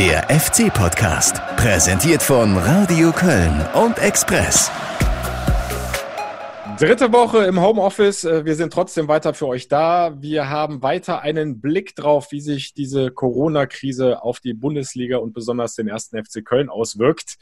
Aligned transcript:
Der 0.00 0.22
FC-Podcast, 0.30 1.42
präsentiert 1.58 2.22
von 2.22 2.56
Radio 2.56 3.12
Köln 3.12 3.60
und 3.74 3.98
Express. 3.98 4.70
Dritte 6.78 7.12
Woche 7.12 7.44
im 7.44 7.60
Homeoffice. 7.60 8.24
Äh, 8.24 8.46
wir 8.46 8.54
sind 8.54 8.72
trotzdem 8.72 9.08
weiter 9.08 9.34
für 9.34 9.46
euch 9.46 9.68
da. 9.68 10.16
Wir 10.18 10.48
haben 10.48 10.82
weiter 10.82 11.20
einen 11.20 11.60
Blick 11.60 11.94
drauf, 11.96 12.32
wie 12.32 12.40
sich 12.40 12.72
diese 12.72 13.10
Corona-Krise 13.10 14.22
auf 14.22 14.40
die 14.40 14.54
Bundesliga 14.54 15.18
und 15.18 15.34
besonders 15.34 15.74
den 15.74 15.86
ersten 15.86 16.16
FC 16.24 16.42
Köln 16.46 16.70
auswirkt. 16.70 17.36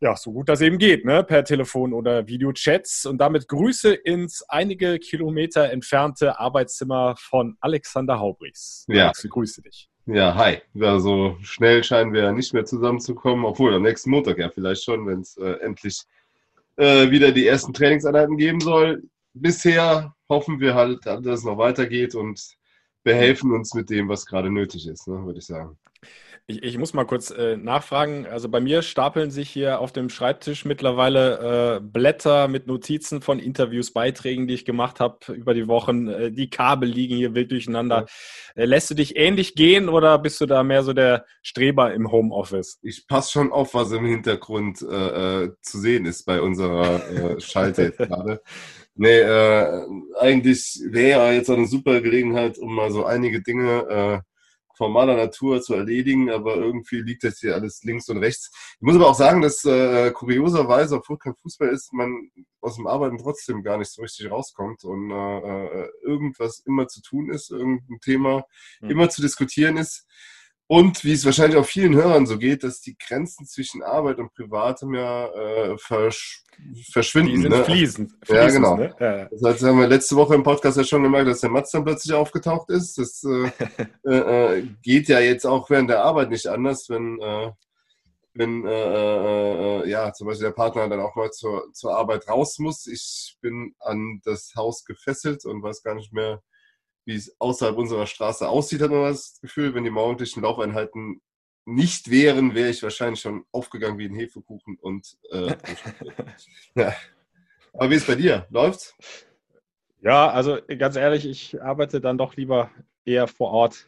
Ja, 0.00 0.16
so 0.16 0.32
gut 0.32 0.48
das 0.48 0.62
eben 0.62 0.78
geht, 0.78 1.04
ne? 1.04 1.22
per 1.22 1.44
Telefon 1.44 1.92
oder 1.92 2.26
Videochats. 2.26 3.04
Und 3.04 3.18
damit 3.18 3.46
Grüße 3.46 3.92
ins 3.92 4.42
einige 4.48 4.98
Kilometer 4.98 5.70
entfernte 5.70 6.40
Arbeitszimmer 6.40 7.14
von 7.18 7.58
Alexander 7.60 8.18
Haubrichs. 8.18 8.86
Ja. 8.88 9.04
Alex, 9.04 9.22
ich 9.22 9.30
grüße 9.30 9.60
dich. 9.60 9.90
Ja, 10.06 10.34
hi. 10.34 10.58
Also 10.78 11.38
schnell 11.40 11.82
scheinen 11.82 12.12
wir 12.12 12.24
ja 12.24 12.32
nicht 12.32 12.52
mehr 12.52 12.66
zusammenzukommen, 12.66 13.44
obwohl 13.46 13.74
am 13.74 13.82
nächsten 13.82 14.10
Montag 14.10 14.38
ja 14.38 14.50
vielleicht 14.50 14.84
schon, 14.84 15.06
wenn 15.06 15.20
es 15.20 15.36
äh, 15.38 15.52
endlich 15.62 16.02
äh, 16.76 17.10
wieder 17.10 17.32
die 17.32 17.46
ersten 17.46 17.72
Trainingseinheiten 17.72 18.36
geben 18.36 18.60
soll. 18.60 19.02
Bisher 19.32 20.14
hoffen 20.28 20.60
wir 20.60 20.74
halt, 20.74 21.06
dass 21.06 21.24
es 21.24 21.44
noch 21.44 21.56
weitergeht 21.56 22.14
und 22.14 22.38
behelfen 23.02 23.52
uns 23.52 23.72
mit 23.74 23.88
dem, 23.88 24.08
was 24.08 24.26
gerade 24.26 24.50
nötig 24.50 24.86
ist, 24.86 25.08
ne, 25.08 25.24
würde 25.24 25.38
ich 25.38 25.46
sagen. 25.46 25.78
Ich, 26.46 26.62
ich, 26.62 26.76
muss 26.76 26.92
mal 26.92 27.06
kurz 27.06 27.30
äh, 27.30 27.56
nachfragen. 27.56 28.26
Also 28.26 28.50
bei 28.50 28.60
mir 28.60 28.82
stapeln 28.82 29.30
sich 29.30 29.48
hier 29.48 29.80
auf 29.80 29.92
dem 29.92 30.10
Schreibtisch 30.10 30.66
mittlerweile 30.66 31.76
äh, 31.76 31.80
Blätter 31.80 32.48
mit 32.48 32.66
Notizen 32.66 33.22
von 33.22 33.38
Interviews, 33.38 33.94
Beiträgen, 33.94 34.46
die 34.46 34.52
ich 34.52 34.66
gemacht 34.66 35.00
habe 35.00 35.32
über 35.32 35.54
die 35.54 35.68
Wochen. 35.68 36.06
Äh, 36.06 36.32
die 36.32 36.50
Kabel 36.50 36.90
liegen 36.90 37.16
hier 37.16 37.34
wild 37.34 37.50
durcheinander. 37.50 38.04
Ja. 38.56 38.62
Äh, 38.62 38.66
lässt 38.66 38.90
du 38.90 38.94
dich 38.94 39.16
ähnlich 39.16 39.54
gehen 39.54 39.88
oder 39.88 40.18
bist 40.18 40.38
du 40.38 40.44
da 40.44 40.62
mehr 40.62 40.82
so 40.82 40.92
der 40.92 41.24
Streber 41.40 41.94
im 41.94 42.12
Homeoffice? 42.12 42.78
Ich 42.82 43.06
passe 43.06 43.32
schon 43.32 43.50
auf, 43.50 43.72
was 43.72 43.92
im 43.92 44.04
Hintergrund 44.04 44.82
äh, 44.82 45.44
äh, 45.44 45.52
zu 45.62 45.78
sehen 45.78 46.04
ist 46.04 46.26
bei 46.26 46.42
unserer 46.42 47.40
Schalte 47.40 47.84
jetzt 47.84 47.98
gerade. 47.98 48.42
Nee, 48.96 49.22
eigentlich 50.20 50.80
wäre 50.90 51.26
ja 51.26 51.32
jetzt 51.32 51.50
eine 51.50 51.66
super 51.66 52.00
Gelegenheit, 52.00 52.58
um 52.58 52.76
mal 52.76 52.92
so 52.92 53.04
einige 53.04 53.42
Dinge 53.42 54.22
formaler 54.76 55.16
Natur 55.16 55.60
zu 55.62 55.74
erledigen, 55.74 56.30
aber 56.30 56.56
irgendwie 56.56 57.00
liegt 57.00 57.24
das 57.24 57.38
hier 57.38 57.54
alles 57.54 57.82
links 57.84 58.08
und 58.08 58.18
rechts. 58.18 58.50
Ich 58.76 58.82
muss 58.82 58.96
aber 58.96 59.08
auch 59.08 59.14
sagen, 59.14 59.40
dass 59.40 59.64
äh, 59.64 60.10
kurioserweise, 60.12 60.96
obwohl 60.96 61.18
kein 61.18 61.34
Fußball 61.34 61.68
ist, 61.68 61.92
man 61.92 62.30
aus 62.60 62.76
dem 62.76 62.86
Arbeiten 62.86 63.18
trotzdem 63.18 63.62
gar 63.62 63.78
nicht 63.78 63.90
so 63.90 64.02
richtig 64.02 64.30
rauskommt 64.30 64.84
und 64.84 65.10
äh, 65.10 65.38
äh 65.84 65.88
irgendwas 66.02 66.60
immer 66.60 66.88
zu 66.88 67.02
tun 67.02 67.30
ist, 67.30 67.50
irgendein 67.50 68.00
Thema 68.00 68.44
mhm. 68.80 68.90
immer 68.90 69.08
zu 69.10 69.22
diskutieren 69.22 69.76
ist. 69.76 70.06
Und 70.66 71.04
wie 71.04 71.12
es 71.12 71.26
wahrscheinlich 71.26 71.58
auch 71.58 71.66
vielen 71.66 71.94
Hörern 71.94 72.26
so 72.26 72.38
geht, 72.38 72.64
dass 72.64 72.80
die 72.80 72.96
Grenzen 72.96 73.46
zwischen 73.46 73.82
Arbeit 73.82 74.18
und 74.18 74.32
Privatem 74.32 74.94
ja 74.94 75.26
äh, 75.26 75.78
versch 75.78 76.42
verschwinden. 76.90 77.34
Die 77.34 77.42
sind 77.42 77.50
ne? 77.50 77.64
fließend. 77.64 78.12
Ja, 78.28 78.48
genau. 78.48 78.76
Ne? 78.76 78.94
Ja. 78.98 79.24
Das 79.26 79.42
heißt, 79.42 79.62
haben 79.64 79.80
wir 79.80 79.88
letzte 79.88 80.16
Woche 80.16 80.34
im 80.34 80.42
Podcast 80.42 80.78
ja 80.78 80.84
schon 80.84 81.02
gemerkt, 81.02 81.28
dass 81.28 81.40
der 81.40 81.50
Matz 81.50 81.70
dann 81.70 81.84
plötzlich 81.84 82.14
aufgetaucht 82.14 82.70
ist. 82.70 82.96
Das 82.96 83.24
äh, 83.24 83.50
äh, 84.10 84.58
äh, 84.58 84.68
geht 84.82 85.08
ja 85.08 85.20
jetzt 85.20 85.44
auch 85.44 85.68
während 85.68 85.90
der 85.90 86.02
Arbeit 86.02 86.30
nicht 86.30 86.46
anders, 86.46 86.88
wenn, 86.88 87.20
äh, 87.20 87.50
wenn 88.32 88.66
äh, 88.66 89.88
ja, 89.88 90.12
zum 90.12 90.28
Beispiel 90.28 90.46
der 90.46 90.54
Partner 90.54 90.88
dann 90.88 91.00
auch 91.00 91.14
mal 91.14 91.30
zur, 91.30 91.72
zur 91.72 91.96
Arbeit 91.96 92.26
raus 92.28 92.58
muss. 92.58 92.86
Ich 92.86 93.36
bin 93.42 93.74
an 93.80 94.20
das 94.24 94.52
Haus 94.56 94.84
gefesselt 94.84 95.44
und 95.44 95.62
weiß 95.62 95.82
gar 95.82 95.94
nicht 95.94 96.12
mehr, 96.12 96.42
wie 97.04 97.14
es 97.14 97.34
außerhalb 97.38 97.76
unserer 97.76 98.06
Straße 98.06 98.48
aussieht, 98.48 98.80
hat 98.80 98.90
man 98.90 99.02
das 99.04 99.38
Gefühl. 99.40 99.74
Wenn 99.74 99.84
die 99.84 99.90
morgendlichen 99.90 100.42
Laufeinheiten 100.42 101.20
nicht 101.66 102.10
wären, 102.10 102.54
wäre 102.54 102.70
ich 102.70 102.82
wahrscheinlich 102.82 103.20
schon 103.20 103.44
aufgegangen 103.52 103.98
wie 103.98 104.06
ein 104.06 104.14
Hefekuchen 104.14 104.78
und 104.80 105.16
äh, 105.30 105.54
ja. 106.74 106.94
Aber 107.72 107.90
wie 107.90 107.94
ist 107.94 108.02
es 108.02 108.08
bei 108.08 108.14
dir? 108.14 108.46
Läuft's? 108.50 108.96
Ja, 110.00 110.28
also 110.30 110.58
ganz 110.78 110.96
ehrlich, 110.96 111.26
ich 111.26 111.62
arbeite 111.62 112.00
dann 112.00 112.18
doch 112.18 112.36
lieber 112.36 112.70
eher 113.04 113.26
vor 113.26 113.50
Ort 113.50 113.86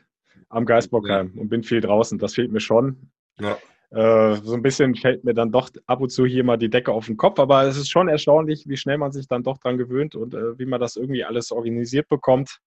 am 0.49 0.65
Geisbockheim 0.65 1.33
ja. 1.35 1.41
und 1.41 1.49
bin 1.49 1.63
viel 1.63 1.81
draußen. 1.81 2.19
Das 2.19 2.35
fehlt 2.35 2.51
mir 2.51 2.61
schon. 2.61 3.11
Ja. 3.39 3.59
Äh, 3.91 4.37
so 4.37 4.55
ein 4.55 4.63
bisschen 4.63 4.95
fällt 4.95 5.25
mir 5.25 5.35
dann 5.35 5.53
doch 5.53 5.71
ab 5.87 6.01
und 6.01 6.11
zu 6.11 6.27
hier 6.27 6.43
mal 6.43 6.57
die 6.57 6.71
Decke 6.71 6.91
auf 6.91 7.07
den 7.07 7.17
Kopf, 7.17 7.39
aber 7.39 7.65
es 7.65 7.77
ist 7.77 7.89
schon 7.89 8.09
erstaunlich, 8.09 8.67
wie 8.67 8.77
schnell 8.77 8.99
man 8.99 9.13
sich 9.13 9.29
dann 9.29 9.45
doch 9.45 9.59
dran 9.59 9.79
gewöhnt 9.79 10.15
und 10.17 10.35
äh, 10.35 10.59
wie 10.59 10.67
man 10.67 10.81
das 10.81 10.97
irgendwie 10.97 11.25
alles 11.25 11.53
organisiert 11.53 12.09
bekommt. 12.09 12.59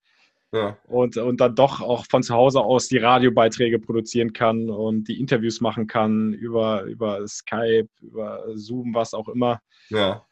Ja. 0.51 0.77
Und, 0.87 1.17
und 1.17 1.39
dann 1.41 1.55
doch 1.55 1.79
auch 1.79 2.05
von 2.09 2.23
zu 2.23 2.33
Hause 2.33 2.61
aus 2.61 2.87
die 2.87 2.97
Radiobeiträge 2.97 3.77
produzieren 3.77 4.33
kann 4.33 4.69
und 4.69 5.07
die 5.07 5.19
Interviews 5.19 5.61
machen 5.61 5.85
kann 5.85 6.33
über, 6.33 6.83
über 6.83 7.27
Skype, 7.27 7.89
über 8.01 8.43
Zoom, 8.55 8.93
was 8.95 9.13
auch 9.13 9.29
immer. 9.29 9.59
Ja. 9.89 10.25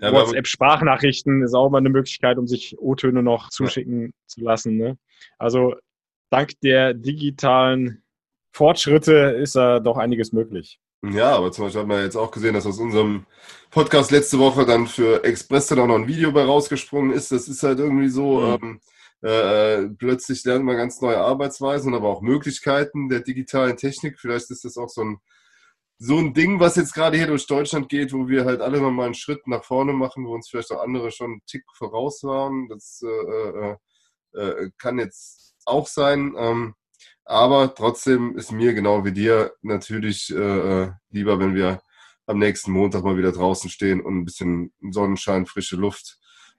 ja 0.00 0.12
WhatsApp-Sprachnachrichten 0.12 1.42
ist 1.42 1.54
auch 1.54 1.68
mal 1.68 1.78
eine 1.78 1.90
Möglichkeit, 1.90 2.38
um 2.38 2.46
sich 2.46 2.78
O-Töne 2.78 3.22
noch 3.22 3.50
zuschicken 3.50 4.06
ja. 4.06 4.10
zu 4.26 4.40
lassen. 4.40 4.76
Ne? 4.78 4.96
Also 5.36 5.74
dank 6.30 6.52
der 6.62 6.94
digitalen 6.94 8.02
Fortschritte 8.52 9.12
ist 9.12 9.54
da 9.54 9.80
doch 9.80 9.98
einiges 9.98 10.32
möglich. 10.32 10.80
Ja, 11.02 11.36
aber 11.36 11.52
zum 11.52 11.64
Beispiel 11.66 11.82
hat 11.82 11.88
man 11.88 12.02
jetzt 12.02 12.16
auch 12.16 12.30
gesehen, 12.30 12.54
dass 12.54 12.66
aus 12.66 12.80
unserem 12.80 13.26
Podcast 13.70 14.10
letzte 14.10 14.38
Woche 14.38 14.66
dann 14.66 14.86
für 14.86 15.22
Express 15.22 15.68
dann 15.68 15.78
auch 15.78 15.86
noch 15.86 15.94
ein 15.94 16.08
Video 16.08 16.32
bei 16.32 16.42
rausgesprungen 16.42 17.12
ist. 17.12 17.30
Das 17.30 17.46
ist 17.46 17.62
halt 17.62 17.78
irgendwie 17.78 18.08
so, 18.08 18.40
mhm. 18.40 18.58
ähm, 18.62 18.80
äh, 19.22 19.82
äh, 19.82 19.88
plötzlich 19.88 20.44
lernt 20.44 20.64
man 20.64 20.76
ganz 20.76 21.00
neue 21.00 21.18
Arbeitsweisen, 21.18 21.94
aber 21.94 22.08
auch 22.08 22.22
Möglichkeiten 22.22 23.08
der 23.08 23.20
digitalen 23.20 23.76
Technik. 23.76 24.20
Vielleicht 24.20 24.50
ist 24.50 24.64
das 24.64 24.76
auch 24.76 24.88
so 24.88 25.02
ein, 25.02 25.18
so 25.98 26.18
ein 26.18 26.34
Ding, 26.34 26.60
was 26.60 26.76
jetzt 26.76 26.94
gerade 26.94 27.16
hier 27.16 27.26
durch 27.26 27.46
Deutschland 27.46 27.88
geht, 27.88 28.12
wo 28.12 28.28
wir 28.28 28.44
halt 28.44 28.60
alle 28.60 28.80
nochmal 28.80 29.06
einen 29.06 29.14
Schritt 29.14 29.46
nach 29.48 29.64
vorne 29.64 29.92
machen, 29.92 30.24
wo 30.24 30.34
uns 30.34 30.48
vielleicht 30.48 30.70
auch 30.70 30.82
andere 30.82 31.10
schon 31.10 31.32
einen 31.32 31.42
Tick 31.46 31.64
voraus 31.74 32.22
waren. 32.22 32.68
Das 32.68 33.02
äh, 33.04 33.48
äh, 33.72 33.76
äh, 34.34 34.70
kann 34.78 34.98
jetzt 34.98 35.56
auch 35.64 35.88
sein. 35.88 36.34
Ähm, 36.38 36.74
aber 37.24 37.74
trotzdem 37.74 38.36
ist 38.38 38.52
mir 38.52 38.72
genau 38.72 39.04
wie 39.04 39.12
dir 39.12 39.52
natürlich 39.62 40.30
äh, 40.34 40.90
lieber, 41.10 41.38
wenn 41.40 41.54
wir 41.54 41.82
am 42.26 42.38
nächsten 42.38 42.70
Montag 42.72 43.02
mal 43.02 43.16
wieder 43.16 43.32
draußen 43.32 43.68
stehen 43.68 44.00
und 44.00 44.18
ein 44.18 44.24
bisschen 44.24 44.72
Sonnenschein, 44.90 45.46
frische 45.46 45.76
Luft 45.76 46.18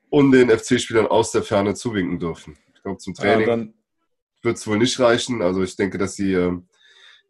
und 0.10 0.32
den 0.32 0.50
FC-Spielern 0.50 1.08
aus 1.08 1.32
der 1.32 1.44
Ferne 1.44 1.74
zuwinken 1.76 2.20
dürfen. 2.20 2.58
Ich 2.74 2.82
glaube, 2.82 2.98
zum 2.98 3.14
Training 3.14 3.48
ja, 3.48 3.68
wird 4.44 4.58
es 4.58 4.68
wohl 4.68 4.78
nicht 4.78 5.00
reichen. 5.00 5.42
Also 5.42 5.64
ich 5.64 5.76
denke, 5.76 5.98
dass 5.98 6.16
sie, 6.16 6.34
äh, 6.34 6.58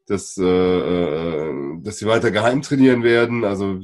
dass, 0.08 0.38
äh, 0.38 0.44
äh, 0.44 1.82
dass 1.82 1.98
sie 1.98 2.06
weiter 2.06 2.32
geheim 2.32 2.62
trainieren 2.62 3.04
werden. 3.04 3.44
Also 3.44 3.80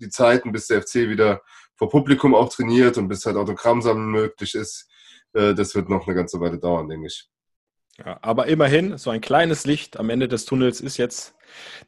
die 0.00 0.08
Zeiten, 0.08 0.52
bis 0.52 0.66
der 0.66 0.82
FC 0.82 1.08
wieder 1.08 1.42
vor 1.76 1.90
Publikum 1.90 2.34
auch 2.34 2.48
trainiert 2.48 2.98
und 2.98 3.08
bis 3.08 3.24
halt 3.26 3.36
Autogrammsammeln 3.36 4.10
möglich 4.10 4.54
ist, 4.54 4.88
äh, 5.34 5.54
das 5.54 5.74
wird 5.74 5.88
noch 5.88 6.06
eine 6.06 6.16
ganze 6.16 6.40
Weile 6.40 6.58
dauern, 6.58 6.88
denke 6.88 7.06
ich. 7.06 7.28
Ja, 7.98 8.18
aber 8.20 8.46
immerhin, 8.46 8.98
so 8.98 9.10
ein 9.10 9.22
kleines 9.22 9.64
Licht 9.64 9.96
am 9.98 10.10
Ende 10.10 10.28
des 10.28 10.44
Tunnels 10.44 10.80
ist 10.80 10.98
jetzt 10.98 11.34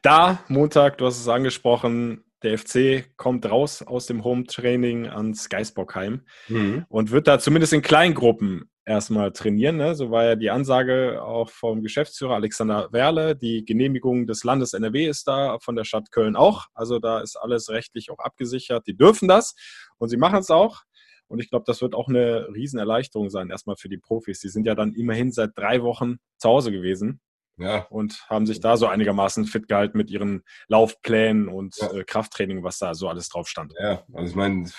da. 0.01 0.43
Montag, 0.47 0.97
du 0.97 1.05
hast 1.05 1.19
es 1.19 1.27
angesprochen, 1.27 2.23
der 2.43 2.57
FC 2.57 3.15
kommt 3.17 3.49
raus 3.49 3.81
aus 3.81 4.05
dem 4.05 4.23
Home-Training 4.23 5.07
ans 5.07 5.49
Geisbockheim 5.49 6.21
mhm. 6.47 6.85
und 6.89 7.11
wird 7.11 7.27
da 7.27 7.39
zumindest 7.39 7.73
in 7.73 7.81
Kleingruppen 7.81 8.69
erstmal 8.85 9.31
trainieren. 9.31 9.77
Ne? 9.77 9.95
So 9.95 10.09
war 10.09 10.25
ja 10.25 10.35
die 10.35 10.49
Ansage 10.49 11.21
auch 11.21 11.49
vom 11.49 11.81
Geschäftsführer 11.81 12.35
Alexander 12.35 12.89
Werle. 12.91 13.35
Die 13.35 13.63
Genehmigung 13.63 14.25
des 14.25 14.43
Landes 14.43 14.73
NRW 14.73 15.07
ist 15.07 15.27
da, 15.27 15.59
von 15.59 15.75
der 15.75 15.83
Stadt 15.83 16.11
Köln 16.11 16.35
auch. 16.35 16.65
Also 16.73 16.99
da 16.99 17.19
ist 17.19 17.35
alles 17.35 17.69
rechtlich 17.69 18.09
auch 18.09 18.19
abgesichert. 18.19 18.87
Die 18.87 18.97
dürfen 18.97 19.27
das 19.27 19.55
und 19.97 20.09
sie 20.09 20.17
machen 20.17 20.39
es 20.39 20.49
auch. 20.49 20.81
Und 21.27 21.39
ich 21.39 21.49
glaube, 21.51 21.65
das 21.67 21.81
wird 21.81 21.93
auch 21.93 22.07
eine 22.07 22.47
Riesenerleichterung 22.55 23.29
sein, 23.29 23.51
erstmal 23.51 23.75
für 23.75 23.89
die 23.89 23.99
Profis. 23.99 24.39
Die 24.39 24.49
sind 24.49 24.65
ja 24.65 24.73
dann 24.73 24.95
immerhin 24.95 25.31
seit 25.31 25.51
drei 25.55 25.83
Wochen 25.83 26.15
zu 26.37 26.49
Hause 26.49 26.71
gewesen 26.71 27.21
ja. 27.59 27.85
Und 27.89 28.25
haben 28.29 28.45
sich 28.45 28.59
da 28.59 28.77
so 28.77 28.87
einigermaßen 28.87 29.45
fit 29.45 29.67
gehalten 29.67 29.97
mit 29.97 30.09
ihren 30.09 30.43
Laufplänen 30.67 31.47
und 31.47 31.77
ja. 31.77 31.91
äh, 31.91 32.03
Krafttraining, 32.03 32.63
was 32.63 32.79
da 32.79 32.93
so 32.93 33.07
alles 33.07 33.29
drauf 33.29 33.47
stand. 33.47 33.73
Ja, 33.79 34.03
also 34.13 34.29
ich 34.29 34.35
meine, 34.35 34.69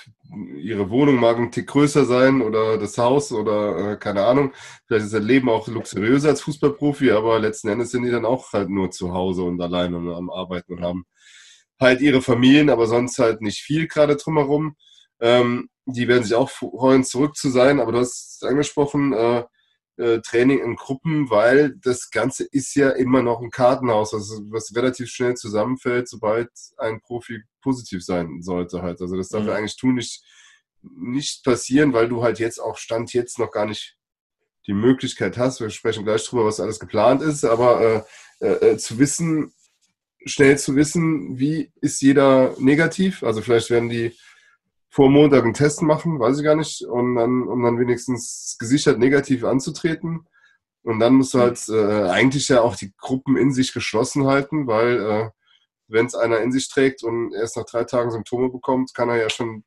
ihre 0.56 0.90
Wohnung 0.90 1.16
mag 1.16 1.36
ein 1.36 1.52
Tick 1.52 1.66
größer 1.68 2.04
sein 2.04 2.42
oder 2.42 2.78
das 2.78 2.96
Haus 2.98 3.32
oder 3.32 3.92
äh, 3.92 3.96
keine 3.96 4.24
Ahnung. 4.24 4.52
Vielleicht 4.86 5.06
ist 5.06 5.14
das 5.14 5.22
Leben 5.22 5.48
auch 5.48 5.68
luxuriöser 5.68 6.30
als 6.30 6.40
Fußballprofi, 6.42 7.10
aber 7.10 7.38
letzten 7.38 7.68
Endes 7.68 7.90
sind 7.90 8.04
die 8.04 8.10
dann 8.10 8.24
auch 8.24 8.52
halt 8.52 8.70
nur 8.70 8.90
zu 8.90 9.12
Hause 9.12 9.42
und 9.42 9.60
allein 9.60 9.94
und 9.94 10.12
am 10.12 10.30
Arbeiten 10.30 10.74
und 10.74 10.82
haben 10.82 11.04
halt 11.78 12.00
ihre 12.00 12.22
Familien, 12.22 12.70
aber 12.70 12.86
sonst 12.86 13.18
halt 13.18 13.40
nicht 13.40 13.60
viel 13.60 13.88
gerade 13.88 14.16
drumherum. 14.16 14.76
Ähm, 15.20 15.68
die 15.86 16.08
werden 16.08 16.24
sich 16.24 16.34
auch 16.34 16.50
freuen, 16.50 17.04
zurück 17.04 17.36
zu 17.36 17.50
sein, 17.50 17.80
aber 17.80 17.92
du 17.92 17.98
hast 17.98 18.42
es 18.42 18.48
angesprochen, 18.48 19.12
äh, 19.12 19.44
äh, 20.00 20.20
Training 20.22 20.60
in 20.60 20.76
Gruppen, 20.76 21.30
weil 21.30 21.76
das 21.76 22.10
Ganze 22.10 22.44
ist 22.44 22.74
ja 22.74 22.90
immer 22.90 23.22
noch 23.22 23.40
ein 23.40 23.50
Kartenhaus, 23.50 24.14
also 24.14 24.40
was 24.50 24.74
relativ 24.74 25.10
schnell 25.10 25.34
zusammenfällt, 25.34 26.08
sobald 26.08 26.48
ein 26.78 27.00
Profi 27.00 27.42
positiv 27.62 28.04
sein 28.04 28.40
sollte 28.40 28.82
halt. 28.82 29.00
Also 29.00 29.16
das 29.16 29.28
darf 29.28 29.42
mhm. 29.42 29.48
ja 29.48 29.54
eigentlich 29.54 29.76
tun 29.76 29.94
nicht, 29.94 30.24
nicht 30.82 31.44
passieren, 31.44 31.92
weil 31.92 32.08
du 32.08 32.22
halt 32.22 32.38
jetzt 32.38 32.58
auch 32.58 32.78
Stand 32.78 33.12
jetzt 33.12 33.38
noch 33.38 33.52
gar 33.52 33.66
nicht 33.66 33.96
die 34.66 34.72
Möglichkeit 34.72 35.36
hast. 35.36 35.60
Wir 35.60 35.70
sprechen 35.70 36.04
gleich 36.04 36.24
drüber, 36.24 36.46
was 36.46 36.60
alles 36.60 36.80
geplant 36.80 37.22
ist, 37.22 37.44
aber 37.44 38.06
äh, 38.40 38.46
äh, 38.46 38.76
zu 38.78 38.98
wissen, 38.98 39.52
schnell 40.24 40.58
zu 40.58 40.76
wissen, 40.76 41.38
wie 41.38 41.72
ist 41.80 42.00
jeder 42.00 42.54
negativ. 42.58 43.22
Also 43.22 43.42
vielleicht 43.42 43.70
werden 43.70 43.88
die 43.88 44.16
vor 44.90 45.08
Montag 45.08 45.44
einen 45.44 45.54
Test 45.54 45.82
machen, 45.82 46.18
weiß 46.18 46.38
ich 46.38 46.44
gar 46.44 46.56
nicht, 46.56 46.82
und 46.82 47.14
dann, 47.14 47.46
um 47.46 47.62
dann 47.62 47.78
wenigstens 47.78 48.56
gesichert 48.58 48.98
negativ 48.98 49.44
anzutreten. 49.44 50.26
Und 50.82 50.98
dann 50.98 51.14
musst 51.14 51.34
du 51.34 51.38
mhm. 51.38 51.42
halt 51.42 51.68
äh, 51.68 52.10
eigentlich 52.10 52.48
ja 52.48 52.60
auch 52.62 52.74
die 52.74 52.92
Gruppen 52.98 53.36
in 53.36 53.52
sich 53.52 53.72
geschlossen 53.72 54.26
halten, 54.26 54.66
weil 54.66 55.00
äh, 55.00 55.30
wenn 55.86 56.06
es 56.06 56.14
einer 56.14 56.40
in 56.40 56.50
sich 56.50 56.68
trägt 56.68 57.04
und 57.04 57.32
erst 57.34 57.56
nach 57.56 57.66
drei 57.66 57.84
Tagen 57.84 58.10
Symptome 58.10 58.50
bekommt, 58.50 58.92
kann 58.94 59.08
er 59.08 59.16
ja 59.16 59.30
schon 59.30 59.64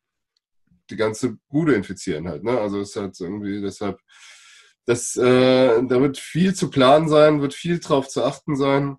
die 0.89 0.97
ganze 0.97 1.37
Bude 1.49 1.73
infizieren 1.73 2.27
halt. 2.27 2.43
Ne? 2.43 2.59
Also 2.59 2.81
ist 2.81 2.95
halt 2.95 3.17
irgendwie 3.19 3.61
deshalb, 3.61 3.99
das, 4.85 5.15
äh, 5.15 5.83
da 5.83 6.01
wird 6.01 6.17
viel 6.17 6.53
zu 6.53 6.69
planen 6.69 7.07
sein, 7.07 7.41
wird 7.41 7.53
viel 7.53 7.79
drauf 7.79 8.09
zu 8.09 8.23
achten 8.23 8.57
sein. 8.57 8.97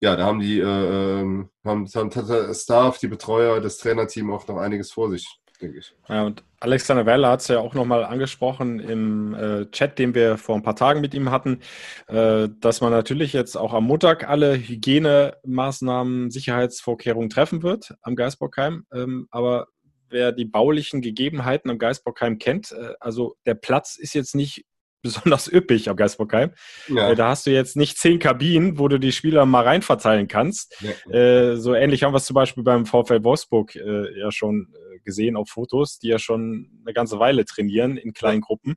Ja, 0.00 0.16
da 0.16 0.26
haben 0.26 0.40
die 0.40 0.58
äh, 0.58 1.20
ähm, 1.20 1.50
haben, 1.64 1.86
haben 1.94 2.54
Staff, 2.54 2.98
die 2.98 3.08
Betreuer, 3.08 3.60
das 3.60 3.78
Trainerteam 3.78 4.32
auch 4.32 4.46
noch 4.48 4.58
einiges 4.58 4.90
vor 4.90 5.10
sich 5.10 5.40
denke 5.64 5.78
ich. 5.78 5.94
Ja, 6.08 6.24
und 6.24 6.44
Alexander 6.60 7.06
Werler 7.06 7.30
hat 7.30 7.40
es 7.40 7.48
ja 7.48 7.58
auch 7.58 7.74
nochmal 7.74 8.04
angesprochen 8.04 8.80
im 8.80 9.34
äh, 9.34 9.66
Chat, 9.70 9.98
den 9.98 10.14
wir 10.14 10.38
vor 10.38 10.54
ein 10.54 10.62
paar 10.62 10.76
Tagen 10.76 11.00
mit 11.00 11.14
ihm 11.14 11.30
hatten, 11.30 11.60
äh, 12.06 12.48
dass 12.60 12.80
man 12.80 12.92
natürlich 12.92 13.32
jetzt 13.32 13.56
auch 13.56 13.72
am 13.72 13.84
Montag 13.84 14.28
alle 14.28 14.56
Hygienemaßnahmen, 14.56 16.30
Sicherheitsvorkehrungen 16.30 17.30
treffen 17.30 17.62
wird 17.62 17.94
am 18.02 18.16
Geisbockheim. 18.16 18.86
Ähm, 18.92 19.26
aber 19.30 19.68
wer 20.08 20.32
die 20.32 20.44
baulichen 20.44 21.00
Gegebenheiten 21.00 21.70
am 21.70 21.78
Geisbockheim 21.78 22.38
kennt, 22.38 22.72
äh, 22.72 22.94
also 23.00 23.36
der 23.46 23.54
Platz 23.54 23.96
ist 23.96 24.14
jetzt 24.14 24.34
nicht 24.34 24.64
besonders 25.04 25.52
üppig 25.52 25.88
am 25.88 25.96
Geisbockheim. 25.96 26.50
Ja. 26.88 27.10
Äh, 27.10 27.14
da 27.14 27.28
hast 27.28 27.46
du 27.46 27.50
jetzt 27.50 27.76
nicht 27.76 27.98
zehn 27.98 28.18
Kabinen, 28.18 28.78
wo 28.78 28.88
du 28.88 28.98
die 28.98 29.12
Spieler 29.12 29.46
mal 29.46 29.62
rein 29.62 29.82
verteilen 29.82 30.26
kannst. 30.26 30.74
Ja. 30.80 31.14
Äh, 31.14 31.56
so 31.56 31.74
ähnlich 31.74 32.02
haben 32.02 32.12
wir 32.12 32.16
es 32.16 32.24
zum 32.24 32.34
Beispiel 32.34 32.64
beim 32.64 32.86
VfL 32.86 33.22
Wolfsburg 33.22 33.76
äh, 33.76 34.18
ja 34.18 34.32
schon 34.32 34.72
äh, 34.72 34.98
gesehen 35.04 35.36
auf 35.36 35.50
Fotos, 35.50 35.98
die 35.98 36.08
ja 36.08 36.18
schon 36.18 36.70
eine 36.84 36.94
ganze 36.94 37.18
Weile 37.18 37.44
trainieren 37.44 37.96
in 37.96 38.14
kleinen 38.14 38.40
Gruppen. 38.40 38.74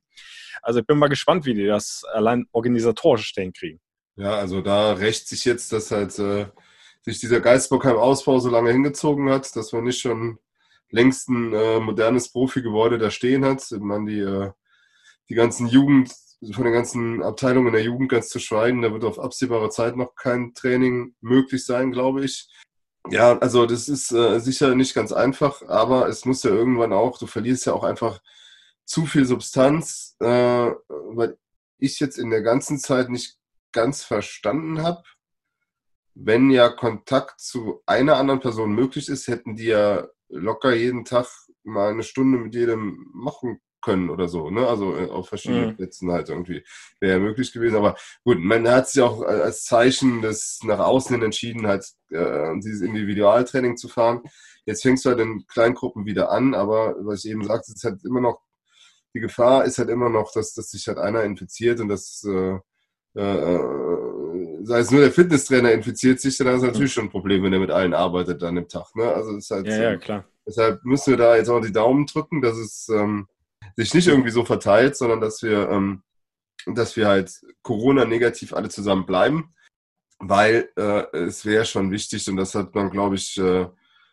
Also 0.62 0.80
ich 0.80 0.86
bin 0.86 0.98
mal 0.98 1.08
gespannt, 1.08 1.46
wie 1.46 1.54
die 1.54 1.66
das 1.66 2.04
allein 2.12 2.46
organisatorisch 2.52 3.26
stellen 3.26 3.52
kriegen. 3.52 3.80
Ja, 4.16 4.34
also 4.34 4.60
da 4.60 4.92
rächt 4.92 5.28
sich 5.28 5.44
jetzt, 5.44 5.72
dass 5.72 5.90
halt 5.90 6.18
äh, 6.18 6.46
sich 7.02 7.20
dieser 7.20 7.40
Geisbockheim-Ausbau 7.40 8.38
so 8.38 8.50
lange 8.50 8.72
hingezogen 8.72 9.30
hat, 9.30 9.56
dass 9.56 9.72
man 9.72 9.84
nicht 9.84 10.00
schon 10.00 10.38
längst 10.90 11.28
ein 11.28 11.54
äh, 11.54 11.80
modernes 11.80 12.30
Profi-Gebäude 12.30 12.98
da 12.98 13.10
stehen 13.10 13.44
hat. 13.44 13.64
Man 13.70 14.06
die 14.06 14.50
die 15.28 15.34
ganzen 15.34 15.66
Jugend, 15.66 16.12
von 16.52 16.64
den 16.64 16.72
ganzen 16.72 17.22
Abteilungen 17.22 17.72
der 17.72 17.82
Jugend 17.82 18.10
ganz 18.10 18.28
zu 18.28 18.38
schweigen, 18.38 18.82
da 18.82 18.92
wird 18.92 19.04
auf 19.04 19.18
absehbare 19.18 19.70
Zeit 19.70 19.96
noch 19.96 20.14
kein 20.14 20.54
Training 20.54 21.14
möglich 21.20 21.64
sein, 21.64 21.90
glaube 21.90 22.24
ich. 22.24 22.48
Ja, 23.10 23.38
also 23.38 23.66
das 23.66 23.88
ist 23.88 24.12
äh, 24.12 24.38
sicher 24.38 24.74
nicht 24.74 24.94
ganz 24.94 25.12
einfach, 25.12 25.62
aber 25.62 26.08
es 26.08 26.24
muss 26.24 26.42
ja 26.42 26.50
irgendwann 26.50 26.92
auch, 26.92 27.18
du 27.18 27.26
verlierst 27.26 27.66
ja 27.66 27.72
auch 27.72 27.84
einfach 27.84 28.20
zu 28.84 29.06
viel 29.06 29.24
Substanz, 29.24 30.16
äh, 30.20 30.26
weil 30.88 31.38
ich 31.78 32.00
jetzt 32.00 32.18
in 32.18 32.30
der 32.30 32.42
ganzen 32.42 32.78
Zeit 32.78 33.08
nicht 33.08 33.38
ganz 33.72 34.02
verstanden 34.02 34.82
habe. 34.82 35.02
Wenn 36.14 36.50
ja 36.50 36.68
Kontakt 36.68 37.40
zu 37.40 37.82
einer 37.86 38.16
anderen 38.16 38.40
Person 38.40 38.72
möglich 38.74 39.08
ist, 39.08 39.28
hätten 39.28 39.56
die 39.56 39.66
ja 39.66 40.06
locker 40.28 40.74
jeden 40.74 41.04
Tag 41.04 41.26
mal 41.62 41.90
eine 41.90 42.02
Stunde 42.02 42.38
mit 42.38 42.54
jedem 42.54 43.08
machen 43.12 43.60
können 43.88 44.10
oder 44.10 44.28
so, 44.28 44.50
ne? 44.50 44.66
Also 44.66 44.94
äh, 44.96 45.08
auf 45.08 45.28
verschiedenen 45.28 45.70
mhm. 45.70 45.76
Plätzen 45.76 46.12
halt 46.12 46.28
irgendwie 46.28 46.62
wäre 47.00 47.14
ja 47.14 47.18
möglich 47.18 47.52
gewesen. 47.52 47.76
Aber 47.76 47.96
gut, 48.22 48.38
man 48.38 48.68
hat 48.68 48.88
sich 48.88 49.02
auch 49.02 49.22
als 49.22 49.64
Zeichen 49.64 50.20
des 50.20 50.60
nach 50.64 50.78
außen 50.78 51.14
hin 51.14 51.24
entschieden, 51.24 51.66
halt 51.66 51.86
äh, 52.10 52.54
dieses 52.56 52.82
Individualtraining 52.82 53.78
zu 53.78 53.88
fahren. 53.88 54.20
Jetzt 54.66 54.82
fängst 54.82 55.04
du 55.04 55.10
halt 55.10 55.20
in 55.20 55.46
Kleingruppen 55.46 56.04
wieder 56.04 56.30
an, 56.30 56.54
aber 56.54 56.96
was 57.00 57.24
ich 57.24 57.30
eben 57.30 57.44
sagte, 57.44 57.72
ist 57.72 57.84
halt 57.84 58.04
immer 58.04 58.20
noch, 58.20 58.40
die 59.14 59.20
Gefahr 59.20 59.64
ist 59.64 59.78
halt 59.78 59.88
immer 59.88 60.10
noch, 60.10 60.32
dass, 60.32 60.52
dass 60.52 60.70
sich 60.70 60.86
halt 60.86 60.98
einer 60.98 61.22
infiziert 61.22 61.80
und 61.80 61.88
das 61.88 62.22
äh, 62.24 62.58
äh, 63.18 63.58
sei 64.64 64.80
es 64.80 64.90
nur 64.90 65.00
der 65.00 65.12
Fitnesstrainer 65.12 65.72
infiziert 65.72 66.20
sich, 66.20 66.36
dann 66.36 66.56
ist 66.56 66.62
natürlich 66.62 66.92
schon 66.92 67.06
ein 67.06 67.10
Problem, 67.10 67.42
wenn 67.42 67.54
er 67.54 67.60
mit 67.60 67.70
allen 67.70 67.94
arbeitet 67.94 68.42
an 68.42 68.56
dem 68.56 68.68
Tag. 68.68 68.94
Ne? 68.94 69.04
Also 69.04 69.36
ist 69.36 69.50
halt 69.50 69.66
ja, 69.66 69.82
ja, 69.82 69.96
klar. 69.96 70.24
Deshalb 70.46 70.84
müssen 70.84 71.10
wir 71.10 71.16
da 71.16 71.36
jetzt 71.36 71.48
auch 71.48 71.60
die 71.60 71.72
Daumen 71.72 72.06
drücken, 72.06 72.40
dass 72.40 72.56
es 72.56 72.88
ähm, 72.88 73.26
sich 73.76 73.94
nicht 73.94 74.08
irgendwie 74.08 74.30
so 74.30 74.44
verteilt, 74.44 74.96
sondern 74.96 75.20
dass 75.20 75.42
wir, 75.42 75.68
ähm, 75.70 76.02
dass 76.66 76.96
wir 76.96 77.08
halt 77.08 77.32
Corona-negativ 77.62 78.52
alle 78.52 78.68
zusammen 78.68 79.06
bleiben, 79.06 79.54
weil 80.18 80.70
äh, 80.76 81.16
es 81.16 81.44
wäre 81.44 81.64
schon 81.64 81.90
wichtig, 81.90 82.28
und 82.28 82.36
das 82.36 82.54
hat 82.54 82.74
man, 82.74 82.90
glaube 82.90 83.16
ich, 83.16 83.38
äh, 83.38 83.66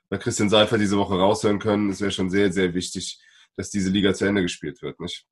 bei 0.10 0.18
Christian 0.18 0.50
Seifer 0.50 0.78
diese 0.78 0.98
Woche 0.98 1.16
raushören 1.16 1.60
können, 1.60 1.90
es 1.90 2.02
wäre 2.02 2.12
schon 2.12 2.30
sehr, 2.30 2.52
sehr 2.52 2.74
wichtig, 2.74 3.20
dass 3.56 3.70
diese 3.70 3.90
Liga 3.90 4.14
zu 4.14 4.26
Ende 4.26 4.42
gespielt 4.42 4.82
wird, 4.82 5.00
nicht? 5.00 5.26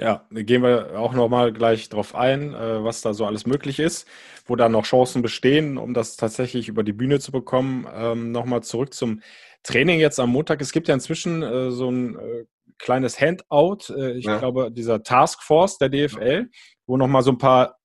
Ja, 0.00 0.26
gehen 0.30 0.62
wir 0.62 0.98
auch 0.98 1.12
nochmal 1.12 1.52
gleich 1.52 1.90
drauf 1.90 2.14
ein, 2.14 2.54
äh, 2.54 2.82
was 2.82 3.02
da 3.02 3.12
so 3.12 3.26
alles 3.26 3.46
möglich 3.46 3.78
ist, 3.78 4.08
wo 4.46 4.56
da 4.56 4.70
noch 4.70 4.86
Chancen 4.86 5.20
bestehen, 5.20 5.76
um 5.76 5.92
das 5.92 6.16
tatsächlich 6.16 6.68
über 6.68 6.82
die 6.82 6.94
Bühne 6.94 7.20
zu 7.20 7.32
bekommen. 7.32 7.86
Ähm, 7.92 8.32
nochmal 8.32 8.62
zurück 8.62 8.94
zum 8.94 9.20
Training 9.62 10.00
jetzt 10.00 10.18
am 10.18 10.30
Montag. 10.30 10.62
Es 10.62 10.72
gibt 10.72 10.88
ja 10.88 10.94
inzwischen 10.94 11.42
äh, 11.42 11.70
so 11.70 11.90
ein 11.90 12.18
äh, 12.18 12.44
kleines 12.80 13.20
Handout, 13.20 13.92
äh, 13.94 14.16
ich 14.16 14.24
ja. 14.24 14.38
glaube, 14.38 14.70
dieser 14.72 15.02
Taskforce 15.02 15.78
der 15.78 15.88
DFL, 15.88 16.48
wo 16.86 16.96
nochmal 16.96 17.22
so 17.22 17.30
ein 17.30 17.38
paar 17.38 17.76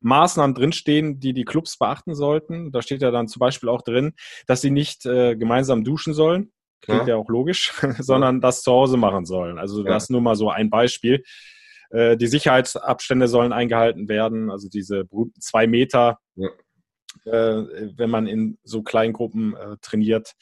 Maßnahmen 0.00 0.54
drinstehen, 0.54 1.20
die 1.20 1.32
die 1.32 1.44
Clubs 1.44 1.76
beachten 1.78 2.14
sollten. 2.14 2.72
Da 2.72 2.82
steht 2.82 3.02
ja 3.02 3.10
dann 3.10 3.28
zum 3.28 3.40
Beispiel 3.40 3.68
auch 3.68 3.82
drin, 3.82 4.12
dass 4.46 4.60
sie 4.60 4.70
nicht 4.70 5.06
äh, 5.06 5.36
gemeinsam 5.36 5.84
duschen 5.84 6.14
sollen. 6.14 6.52
Klingt 6.80 7.02
ja, 7.02 7.14
ja 7.14 7.16
auch 7.16 7.28
logisch, 7.28 7.72
sondern 7.98 8.40
das 8.40 8.62
zu 8.62 8.72
Hause 8.72 8.96
machen 8.96 9.24
sollen. 9.24 9.58
Also 9.58 9.82
das 9.82 10.04
ist 10.04 10.10
nur 10.10 10.20
mal 10.20 10.36
so 10.36 10.50
ein 10.50 10.70
Beispiel. 10.70 11.24
Äh, 11.90 12.16
die 12.16 12.26
Sicherheitsabstände 12.26 13.28
sollen 13.28 13.52
eingehalten 13.52 14.08
werden, 14.08 14.50
also 14.50 14.68
diese 14.68 15.04
berühmten 15.04 15.40
zwei 15.40 15.66
Meter, 15.66 16.18
äh, 17.24 17.30
wenn 17.30 18.10
man 18.10 18.26
in 18.26 18.58
so 18.62 18.82
kleinen 18.82 19.12
Gruppen 19.12 19.56
äh, 19.56 19.76
trainiert. 19.80 20.34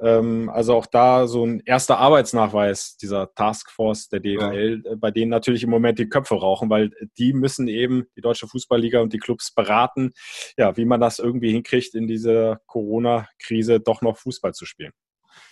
Ähm, 0.00 0.50
also 0.50 0.74
auch 0.74 0.86
da 0.86 1.26
so 1.28 1.46
ein 1.46 1.62
erster 1.64 1.98
Arbeitsnachweis 1.98 2.96
dieser 2.96 3.32
Taskforce 3.34 4.08
der 4.08 4.20
DFL, 4.20 4.82
ja. 4.84 4.92
Äh, 4.92 4.96
bei 4.96 5.10
denen 5.10 5.30
natürlich 5.30 5.62
im 5.62 5.70
Moment 5.70 5.98
die 5.98 6.08
Köpfe 6.08 6.34
rauchen, 6.34 6.68
weil 6.68 6.90
die 7.16 7.32
müssen 7.32 7.68
eben 7.68 8.06
die 8.16 8.20
Deutsche 8.20 8.48
Fußballliga 8.48 9.00
und 9.00 9.12
die 9.12 9.18
Clubs 9.18 9.52
beraten, 9.54 10.12
ja, 10.56 10.76
wie 10.76 10.84
man 10.84 11.00
das 11.00 11.20
irgendwie 11.20 11.52
hinkriegt, 11.52 11.94
in 11.94 12.08
dieser 12.08 12.60
Corona-Krise 12.66 13.80
doch 13.80 14.02
noch 14.02 14.18
Fußball 14.18 14.52
zu 14.52 14.66
spielen. 14.66 14.92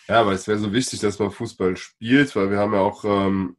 Ja, 0.09 0.21
aber 0.21 0.33
es 0.33 0.49
wäre 0.49 0.59
so 0.59 0.73
wichtig, 0.73 1.01
dass 1.01 1.19
man 1.19 1.31
Fußball 1.31 1.77
spielt, 1.77 2.35
weil 2.35 2.51
wir 2.51 2.59
haben 2.59 2.75
ja 2.75 2.81
auch, 2.81 3.05
ähm, 3.05 3.57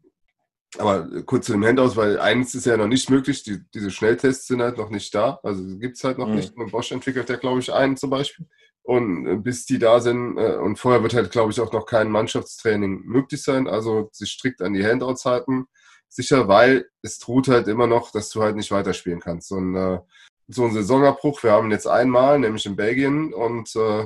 aber 0.78 1.24
kurz 1.24 1.46
zu 1.46 1.54
dem 1.54 1.64
Handout, 1.64 1.96
weil 1.96 2.20
eins 2.20 2.56
ist 2.56 2.66
ja 2.66 2.76
noch 2.76 2.88
nicht 2.88 3.10
möglich, 3.10 3.44
die, 3.44 3.60
diese 3.74 3.92
Schnelltests 3.92 4.48
sind 4.48 4.62
halt 4.62 4.78
noch 4.78 4.90
nicht 4.90 5.14
da, 5.16 5.40
also 5.44 5.64
gibt 5.78 5.98
es 5.98 6.04
halt 6.04 6.18
noch 6.18 6.28
mhm. 6.28 6.36
nicht. 6.36 6.56
Und 6.58 6.72
Bosch 6.72 6.92
entwickelt 6.92 7.30
ja, 7.30 7.38
glaube 7.38 7.60
ich, 7.60 7.72
einen 7.72 7.96
zum 7.96 8.10
Beispiel. 8.10 8.48
Und 8.84 9.26
äh, 9.26 9.36
bis 9.38 9.66
die 9.66 9.80
da 9.80 10.00
sind, 10.00 10.38
äh, 10.38 10.56
und 10.58 10.78
vorher 10.78 11.02
wird 11.02 11.14
halt, 11.14 11.32
glaube 11.32 11.52
ich, 11.52 11.62
auch 11.62 11.72
noch 11.72 11.86
kein 11.86 12.12
Mannschaftstraining 12.12 13.04
möglich 13.06 13.42
sein. 13.42 13.68
Also 13.68 14.10
sich 14.12 14.32
strikt 14.32 14.62
an 14.62 14.74
die 14.74 14.86
Handouts 14.86 15.26
halten. 15.26 15.66
Sicher, 16.10 16.48
weil 16.48 16.88
es 17.02 17.18
droht 17.18 17.48
halt 17.48 17.68
immer 17.68 17.88
noch, 17.88 18.12
dass 18.12 18.30
du 18.30 18.44
halt 18.44 18.56
nicht 18.56 18.72
weiterspielen 18.72 19.22
kannst. 19.22 19.52
Und 19.52 19.76
äh, 19.76 20.00
so 20.48 20.66
ein 20.66 20.74
Saisonabbruch, 20.74 21.42
wir 21.44 21.52
haben 21.54 21.72
jetzt 21.72 21.88
einmal, 21.88 22.38
nämlich 22.40 22.66
in 22.66 22.76
Belgien. 22.76 23.34
Und 23.34 23.76
äh, 23.76 24.06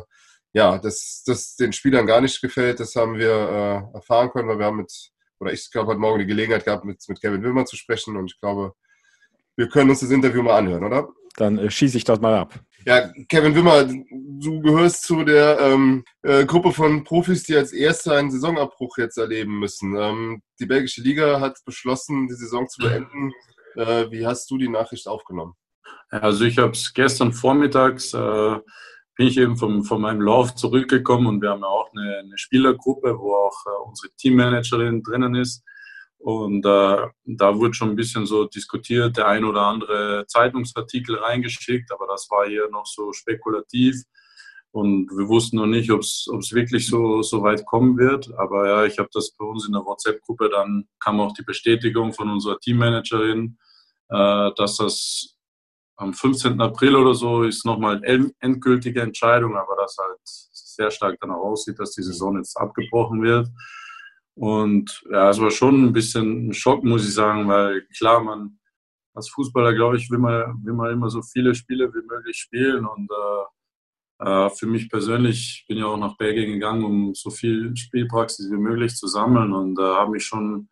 ja, 0.53 0.77
dass 0.77 1.23
das 1.25 1.55
den 1.55 1.73
Spielern 1.73 2.07
gar 2.07 2.21
nicht 2.21 2.39
gefällt, 2.41 2.79
das 2.79 2.95
haben 2.95 3.17
wir 3.17 3.31
äh, 3.93 3.95
erfahren 3.95 4.29
können, 4.31 4.47
weil 4.47 4.59
wir 4.59 4.65
haben 4.67 4.77
mit, 4.77 5.11
oder 5.39 5.51
ich 5.51 5.69
glaube, 5.71 5.89
heute 5.89 5.99
Morgen 5.99 6.19
die 6.19 6.25
Gelegenheit 6.27 6.65
gehabt, 6.65 6.85
mit, 6.85 7.03
mit 7.07 7.19
Kevin 7.19 7.43
Wilmer 7.43 7.65
zu 7.65 7.75
sprechen. 7.75 8.15
Und 8.15 8.31
ich 8.31 8.39
glaube, 8.39 8.73
wir 9.55 9.67
können 9.69 9.89
uns 9.89 10.01
das 10.01 10.11
Interview 10.11 10.43
mal 10.43 10.57
anhören, 10.57 10.83
oder? 10.83 11.09
Dann 11.37 11.57
äh, 11.57 11.71
schieße 11.71 11.97
ich 11.97 12.03
das 12.03 12.19
mal 12.19 12.35
ab. 12.35 12.59
Ja, 12.85 13.11
Kevin 13.27 13.55
Wimmer, 13.55 13.83
du 13.83 14.61
gehörst 14.61 15.03
zu 15.03 15.23
der 15.23 15.59
ähm, 15.59 16.03
äh, 16.21 16.45
Gruppe 16.45 16.71
von 16.71 17.03
Profis, 17.03 17.43
die 17.43 17.55
als 17.55 17.73
Erste 17.73 18.13
einen 18.13 18.31
Saisonabbruch 18.31 18.97
jetzt 18.97 19.17
erleben 19.17 19.59
müssen. 19.59 19.95
Ähm, 19.97 20.41
die 20.59 20.65
belgische 20.65 21.01
Liga 21.01 21.39
hat 21.39 21.57
beschlossen, 21.65 22.27
die 22.27 22.35
Saison 22.35 22.67
zu 22.67 22.81
beenden. 22.81 23.33
Äh, 23.75 24.09
wie 24.11 24.25
hast 24.25 24.49
du 24.49 24.57
die 24.57 24.69
Nachricht 24.69 25.07
aufgenommen? 25.07 25.53
Also 26.09 26.45
ich 26.45 26.57
habe 26.57 26.71
es 26.71 26.93
gestern 26.93 27.33
vormittags, 27.33 28.13
äh, 28.13 28.55
bin 29.15 29.27
ich 29.27 29.37
eben 29.37 29.57
vom, 29.57 29.83
von 29.83 30.01
meinem 30.01 30.21
Lauf 30.21 30.55
zurückgekommen 30.55 31.27
und 31.27 31.41
wir 31.41 31.49
haben 31.49 31.61
ja 31.61 31.67
auch 31.67 31.89
eine, 31.95 32.19
eine 32.19 32.37
Spielergruppe, 32.37 33.17
wo 33.19 33.35
auch 33.35 33.65
äh, 33.65 33.87
unsere 33.87 34.13
Teammanagerin 34.15 35.03
drinnen 35.03 35.35
ist. 35.35 35.63
Und 36.19 36.65
äh, 36.65 37.07
da 37.25 37.55
wurde 37.55 37.73
schon 37.73 37.91
ein 37.91 37.95
bisschen 37.95 38.25
so 38.25 38.45
diskutiert, 38.45 39.17
der 39.17 39.27
ein 39.27 39.43
oder 39.43 39.61
andere 39.61 40.25
Zeitungsartikel 40.27 41.15
reingeschickt, 41.15 41.91
aber 41.91 42.07
das 42.07 42.27
war 42.29 42.47
hier 42.47 42.69
noch 42.69 42.85
so 42.85 43.13
spekulativ. 43.13 44.03
Und 44.71 45.09
wir 45.09 45.27
wussten 45.27 45.57
noch 45.57 45.65
nicht, 45.65 45.89
ob 45.91 46.01
es 46.01 46.27
wirklich 46.51 46.87
so, 46.87 47.21
so 47.21 47.41
weit 47.41 47.65
kommen 47.65 47.97
wird. 47.97 48.29
Aber 48.37 48.67
ja, 48.67 48.85
ich 48.85 48.99
habe 48.99 49.09
das 49.13 49.31
bei 49.31 49.45
uns 49.45 49.65
in 49.65 49.73
der 49.73 49.85
WhatsApp-Gruppe, 49.85 50.49
dann 50.49 50.87
kam 50.99 51.19
auch 51.19 51.33
die 51.33 51.43
Bestätigung 51.43 52.13
von 52.13 52.29
unserer 52.29 52.59
Teammanagerin, 52.59 53.57
äh, 54.09 54.51
dass 54.55 54.77
das 54.77 55.37
am 55.97 56.13
15. 56.13 56.61
April 56.61 56.95
oder 56.95 57.15
so 57.15 57.43
ist 57.43 57.65
nochmal 57.65 58.01
endgültige 58.39 59.01
Entscheidung, 59.01 59.55
aber 59.55 59.75
das 59.77 59.97
halt 59.97 60.19
sehr 60.23 60.91
stark 60.91 61.17
danach 61.19 61.37
aussieht, 61.37 61.79
dass 61.79 61.91
die 61.91 62.03
Saison 62.03 62.37
jetzt 62.37 62.55
abgebrochen 62.55 63.23
wird. 63.23 63.47
Und 64.37 65.03
ja, 65.11 65.31
es 65.31 65.41
war 65.41 65.49
schon 65.49 65.85
ein 65.85 65.93
bisschen 65.93 66.49
ein 66.49 66.53
Schock, 66.53 66.83
muss 66.83 67.07
ich 67.07 67.13
sagen, 67.13 67.47
weil 67.47 67.87
klar, 67.97 68.23
man 68.23 68.59
als 69.15 69.29
Fußballer, 69.29 69.73
glaube 69.73 69.97
ich, 69.97 70.11
will 70.11 70.19
man, 70.19 70.63
will 70.63 70.73
man 70.73 70.93
immer 70.93 71.09
so 71.09 71.23
viele 71.23 71.55
Spiele 71.55 71.91
wie 71.91 72.05
möglich 72.05 72.37
spielen. 72.37 72.85
Und 72.85 73.09
äh, 74.21 74.45
äh 74.45 74.49
für 74.51 74.67
mich 74.67 74.89
persönlich 74.91 75.65
bin 75.67 75.79
ich 75.79 75.83
auch 75.83 75.97
nach 75.97 76.17
Belgien 76.17 76.51
gegangen, 76.53 76.83
um 76.83 77.15
so 77.15 77.31
viel 77.31 77.75
Spielpraxis 77.75 78.51
wie 78.51 78.57
möglich 78.57 78.95
zu 78.95 79.07
sammeln 79.07 79.53
und 79.53 79.79
äh, 79.79 79.81
habe 79.81 80.11
mich 80.11 80.25
schon 80.25 80.69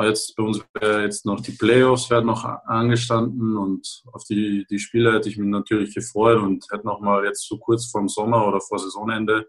Jetzt 0.00 0.36
bei 0.36 0.44
uns 0.44 0.64
wäre 0.80 1.02
jetzt 1.02 1.26
noch 1.26 1.40
die 1.40 1.56
Playoffs 1.56 2.08
werden 2.08 2.26
noch 2.26 2.44
angestanden 2.44 3.56
und 3.56 4.04
auf 4.12 4.22
die, 4.30 4.64
die 4.70 4.78
Spiele 4.78 5.12
hätte 5.12 5.28
ich 5.28 5.36
mich 5.36 5.48
natürlich 5.48 5.92
gefreut 5.92 6.38
und 6.38 6.64
hätte 6.70 6.86
nochmal 6.86 7.24
jetzt 7.24 7.48
so 7.48 7.58
kurz 7.58 7.90
vorm 7.90 8.08
Sommer 8.08 8.46
oder 8.46 8.60
vor 8.60 8.78
Saisonende 8.78 9.48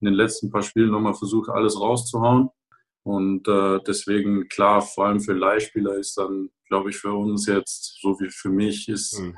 in 0.00 0.04
den 0.04 0.14
letzten 0.14 0.50
paar 0.50 0.62
Spielen 0.62 0.90
nochmal 0.90 1.14
versucht, 1.14 1.48
alles 1.48 1.80
rauszuhauen. 1.80 2.50
Und 3.06 3.46
äh, 3.46 3.78
deswegen, 3.86 4.48
klar, 4.48 4.82
vor 4.82 5.06
allem 5.06 5.20
für 5.20 5.32
Leihspieler 5.32 5.94
ist 5.94 6.18
dann, 6.18 6.50
glaube 6.66 6.90
ich, 6.90 6.96
für 6.96 7.12
uns 7.12 7.46
jetzt, 7.46 8.00
so 8.02 8.18
wie 8.18 8.30
für 8.30 8.48
mich, 8.48 8.88
ist 8.88 9.20
mhm. 9.20 9.36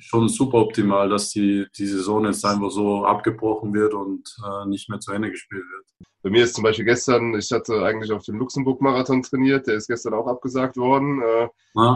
schon 0.00 0.28
super 0.28 0.58
optimal, 0.58 1.08
dass 1.08 1.30
die, 1.30 1.66
die 1.78 1.86
Saison 1.86 2.24
jetzt 2.24 2.44
einfach 2.44 2.72
so 2.72 3.04
abgebrochen 3.04 3.72
wird 3.72 3.94
und 3.94 4.36
äh, 4.44 4.66
nicht 4.66 4.88
mehr 4.88 4.98
zu 4.98 5.12
Ende 5.12 5.30
gespielt 5.30 5.62
wird. 5.62 6.08
Bei 6.24 6.30
mir 6.30 6.42
ist 6.42 6.56
zum 6.56 6.64
Beispiel 6.64 6.86
gestern, 6.86 7.38
ich 7.38 7.52
hatte 7.52 7.84
eigentlich 7.84 8.10
auf 8.10 8.24
dem 8.24 8.40
Luxemburg-Marathon 8.40 9.22
trainiert, 9.22 9.68
der 9.68 9.76
ist 9.76 9.86
gestern 9.86 10.14
auch 10.14 10.26
abgesagt 10.26 10.76
worden. 10.76 11.22
Äh, 11.22 11.44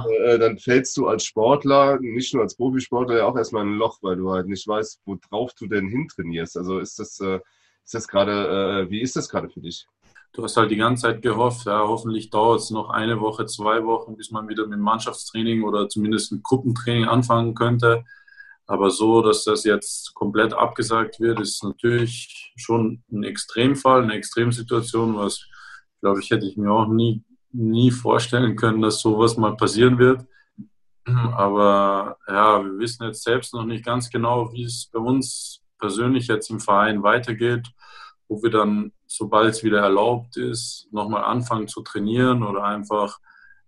äh, 0.05 0.39
dann 0.39 0.57
fällst 0.59 0.97
du 0.97 1.09
als 1.09 1.25
Sportler, 1.25 1.99
nicht 1.99 2.33
nur 2.33 2.45
als 2.45 2.55
Profisportler, 2.55 3.17
ja 3.17 3.25
auch 3.25 3.37
erstmal 3.37 3.65
in 3.65 3.73
ein 3.73 3.79
Loch, 3.79 3.99
weil 4.03 4.15
du 4.15 4.31
halt 4.31 4.47
nicht 4.47 4.69
weißt, 4.69 5.01
worauf 5.05 5.53
du 5.55 5.67
denn 5.67 5.89
hintrainierst. 5.89 6.57
Also 6.57 6.79
ist 6.79 7.01
das, 7.01 7.19
äh, 7.19 7.41
ist 7.85 7.95
das 7.95 8.07
gerade, 8.07 8.85
äh, 8.87 8.91
wie 8.91 9.01
ist 9.01 9.17
das 9.17 9.29
gerade 9.29 9.51
für 9.51 9.61
dich? 9.61 9.85
Du 10.35 10.43
hast 10.43 10.57
halt 10.57 10.71
die 10.71 10.77
ganze 10.77 11.03
Zeit 11.03 11.21
gehofft, 11.21 11.67
ja, 11.67 11.81
hoffentlich 11.81 12.31
dauert 12.31 12.61
es 12.61 12.71
noch 12.71 12.89
eine 12.89 13.21
Woche, 13.21 13.45
zwei 13.45 13.85
Wochen, 13.85 14.17
bis 14.17 14.31
man 14.31 14.49
wieder 14.49 14.67
mit 14.67 14.79
Mannschaftstraining 14.79 15.63
oder 15.63 15.89
zumindest 15.91 16.33
mit 16.33 16.43
Gruppentraining 16.43 17.05
anfangen 17.05 17.55
könnte. 17.55 18.05
Aber 18.67 18.91
so, 18.91 19.21
dass 19.21 19.45
das 19.45 19.65
jetzt 19.65 20.15
komplett 20.15 20.55
abgesagt 20.55 21.21
wird, 21.21 21.39
ist 21.41 21.63
natürlich 21.63 22.55
schon 22.57 23.03
ein 23.13 23.25
Extremfall, 23.25 24.03
eine 24.03 24.15
Extremsituation, 24.15 25.17
was, 25.17 25.45
glaube 26.01 26.21
ich, 26.21 26.31
hätte 26.31 26.47
ich 26.47 26.57
mir 26.57 26.73
auch 26.73 26.87
nie, 26.87 27.23
nie 27.51 27.91
vorstellen 27.91 28.57
können, 28.57 28.81
dass 28.81 29.01
sowas 29.01 29.37
mal 29.37 29.57
passieren 29.57 29.99
wird. 29.99 30.25
Aber 31.05 32.17
ja, 32.27 32.65
wir 32.65 32.79
wissen 32.79 33.05
jetzt 33.05 33.25
selbst 33.25 33.53
noch 33.53 33.65
nicht 33.65 33.85
ganz 33.85 34.09
genau, 34.09 34.53
wie 34.53 34.65
es 34.65 34.89
bei 34.91 35.01
uns 35.01 35.61
persönlich 35.79 36.29
jetzt 36.29 36.49
im 36.49 36.61
Verein 36.61 37.03
weitergeht, 37.03 37.69
wo 38.33 38.43
wir 38.43 38.51
dann, 38.51 38.93
sobald 39.07 39.51
es 39.51 39.63
wieder 39.63 39.81
erlaubt 39.81 40.39
ist, 40.39 40.89
nochmal 40.91 41.25
anfangen 41.25 41.69
zu 41.69 41.83
trainieren 41.83 42.43
oder 42.43 42.65
einfach 42.65 43.19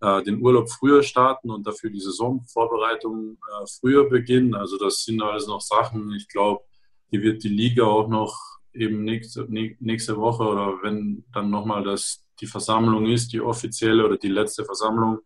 äh, 0.00 0.22
den 0.22 0.40
Urlaub 0.40 0.70
früher 0.70 1.02
starten 1.02 1.50
und 1.50 1.66
dafür 1.66 1.90
die 1.90 2.00
Saisonvorbereitung 2.00 3.36
äh, 3.36 3.66
früher 3.78 4.08
beginnen. 4.08 4.54
Also 4.54 4.78
das 4.78 5.04
sind 5.04 5.22
alles 5.22 5.46
noch 5.46 5.60
Sachen. 5.60 6.10
Ich 6.12 6.28
glaube, 6.28 6.64
die 7.12 7.20
wird 7.20 7.44
die 7.44 7.50
Liga 7.50 7.84
auch 7.84 8.08
noch 8.08 8.40
eben 8.72 9.04
nächste, 9.04 9.46
nächste 9.50 10.16
Woche 10.16 10.44
oder 10.44 10.78
wenn 10.82 11.24
dann 11.30 11.50
nochmal 11.50 11.84
das 11.84 12.24
die 12.40 12.46
Versammlung 12.46 13.04
ist, 13.06 13.34
die 13.34 13.42
offizielle 13.42 14.04
oder 14.04 14.16
die 14.16 14.28
letzte 14.28 14.64
Versammlung, 14.64 15.18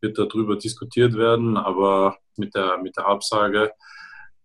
wird 0.00 0.16
darüber 0.16 0.56
diskutiert 0.56 1.12
werden. 1.14 1.58
Aber 1.58 2.16
mit 2.38 2.54
der, 2.54 2.78
mit 2.78 2.96
der 2.96 3.06
Absage 3.06 3.70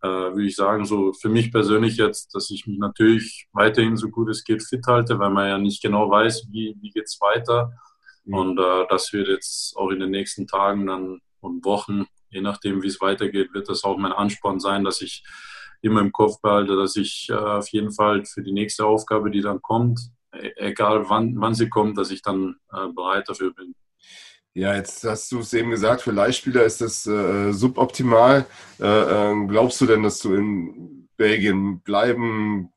äh, 0.04 0.08
würde 0.08 0.46
ich 0.46 0.56
sagen, 0.56 0.86
so 0.86 1.14
für 1.14 1.30
mich 1.30 1.52
persönlich 1.52 1.96
jetzt, 1.98 2.36
dass 2.36 2.52
ich 2.52 2.68
mich 2.68 2.78
natürlich 2.78 3.48
weiterhin 3.54 3.96
so 3.96 4.10
gut 4.10 4.30
es 4.30 4.44
geht 4.44 4.62
fit 4.62 4.86
halte, 4.86 5.18
weil 5.18 5.30
man 5.30 5.48
ja 5.48 5.58
nicht 5.58 5.82
genau 5.82 6.10
weiß, 6.10 6.48
wie, 6.52 6.76
wie 6.82 6.90
geht 6.90 7.06
es 7.06 7.20
weiter. 7.22 7.72
Mhm. 8.26 8.34
Und 8.34 8.60
äh, 8.60 8.86
das 8.90 9.14
wird 9.14 9.30
jetzt 9.30 9.76
auch 9.78 9.90
in 9.90 10.00
den 10.00 10.12
nächsten 10.12 10.46
Tagen 10.46 10.86
dann 10.88 11.20
und 11.40 11.64
Wochen, 11.66 12.06
je 12.30 12.42
nachdem, 12.42 12.84
wie 12.84 12.88
es 12.88 13.02
weitergeht, 13.02 13.54
wird 13.54 13.70
das 13.70 13.84
auch 13.84 13.98
mein 13.98 14.12
Ansporn 14.12 14.60
sein, 14.60 14.84
dass 14.84 15.02
ich 15.02 15.24
immer 15.82 16.02
im 16.02 16.12
Kopf 16.12 16.42
behalte, 16.42 16.76
dass 16.76 16.96
ich 16.96 17.28
äh, 17.30 17.34
auf 17.34 17.70
jeden 17.70 17.92
Fall 17.92 18.26
für 18.26 18.44
die 18.44 18.54
nächste 18.54 18.86
Aufgabe, 18.86 19.32
die 19.32 19.42
dann 19.42 19.62
kommt, 19.62 20.00
e 20.34 20.52
egal 20.58 21.10
wann, 21.10 21.36
wann 21.38 21.54
sie 21.54 21.70
kommt, 21.70 21.98
dass 21.98 22.12
ich 22.12 22.22
dann 22.22 22.56
äh, 22.72 22.88
bereit 22.90 23.30
dafür 23.30 23.54
bin. 23.54 23.76
Ja, 24.56 24.76
jetzt 24.76 25.04
hast 25.04 25.32
du 25.32 25.40
es 25.40 25.52
eben 25.54 25.72
gesagt, 25.72 26.04
für 26.04 26.12
Leihspieler 26.12 26.64
ist 26.64 26.80
das 26.80 27.08
äh, 27.08 27.52
suboptimal. 27.52 28.46
Äh, 28.80 28.86
äh, 28.86 29.48
glaubst 29.48 29.82
du 29.82 29.88
denn, 29.88 30.04
dass 30.04 30.20
du 30.20 30.36
in 30.36 31.10
Belgien 31.18 31.80
bleiben 31.80 32.72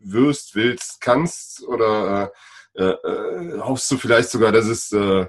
wirst, 0.00 0.56
willst, 0.56 1.00
kannst? 1.00 1.62
Oder 1.68 2.32
äh, 2.74 2.84
äh, 2.84 3.60
hoffst 3.60 3.88
du 3.92 3.98
vielleicht 3.98 4.30
sogar, 4.30 4.50
dass 4.50 4.66
es, 4.66 4.90
äh, 4.90 5.26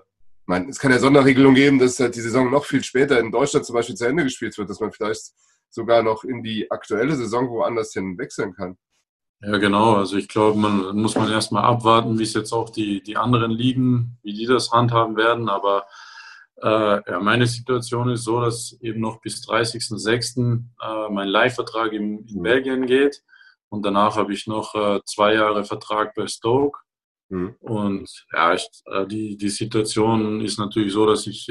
mein, 0.48 0.70
es 0.70 0.80
kann 0.80 0.92
ja 0.92 0.98
Sonderregelungen 0.98 1.56
geben, 1.56 1.78
dass 1.78 2.00
halt 2.00 2.16
die 2.16 2.22
Saison 2.22 2.50
noch 2.50 2.66
viel 2.66 2.84
später 2.84 3.20
in 3.20 3.32
Deutschland 3.32 3.64
zum 3.64 3.76
Beispiel 3.76 3.96
zu 3.96 4.06
Ende 4.06 4.24
gespielt 4.24 4.58
wird, 4.58 4.72
dass 4.72 4.80
man 4.80 4.92
vielleicht 4.92 5.32
sogar 5.70 6.02
noch 6.02 6.24
in 6.24 6.42
die 6.42 6.72
aktuelle 6.72 7.16
Saison 7.16 7.50
woanders 7.50 7.94
hin 7.94 8.18
wechseln 8.18 8.54
kann. 8.56 8.78
Ja, 9.46 9.58
genau. 9.58 9.96
Also 9.96 10.16
ich 10.16 10.30
glaube, 10.30 10.58
man 10.58 10.96
muss 10.96 11.16
man 11.16 11.30
erstmal 11.30 11.64
abwarten, 11.64 12.18
wie 12.18 12.24
es 12.24 12.34
jetzt 12.34 12.54
auch 12.54 12.70
die, 12.70 13.04
die 13.04 13.18
anderen 13.18 13.52
Ligen, 13.52 14.18
wie 14.24 14.34
die 14.34 14.46
das 14.46 14.72
handhaben 14.72 15.18
werden. 15.18 15.50
Aber 15.50 15.86
äh, 16.62 17.12
ja, 17.12 17.20
meine 17.20 17.46
Situation 17.46 18.10
ist 18.10 18.24
so, 18.24 18.40
dass 18.40 18.78
eben 18.82 19.02
noch 19.02 19.20
bis 19.20 19.46
30.06. 19.46 20.64
Äh, 20.82 21.12
mein 21.12 21.28
Leihvertrag 21.28 21.92
in, 21.92 22.26
in, 22.26 22.40
mhm. 22.40 22.44
Belgien 22.44 22.86
geht. 22.86 23.22
Und 23.68 23.86
danach 23.86 24.16
habe 24.16 24.34
ich 24.34 24.48
noch 24.48 24.76
äh, 24.76 25.02
zwei 25.06 25.34
Jahre 25.34 25.66
Vertrag 25.66 26.16
bei 26.16 26.28
Stoke. 26.28 26.80
Mhm. 27.28 27.56
Und 27.60 28.26
ja, 28.32 28.54
ich, 28.54 28.70
äh, 28.86 29.06
die, 29.06 29.36
die 29.36 29.50
Situation 29.50 30.40
ist 30.40 30.58
natürlich 30.58 30.94
so, 30.94 31.06
dass 31.06 31.28
ich 31.28 31.50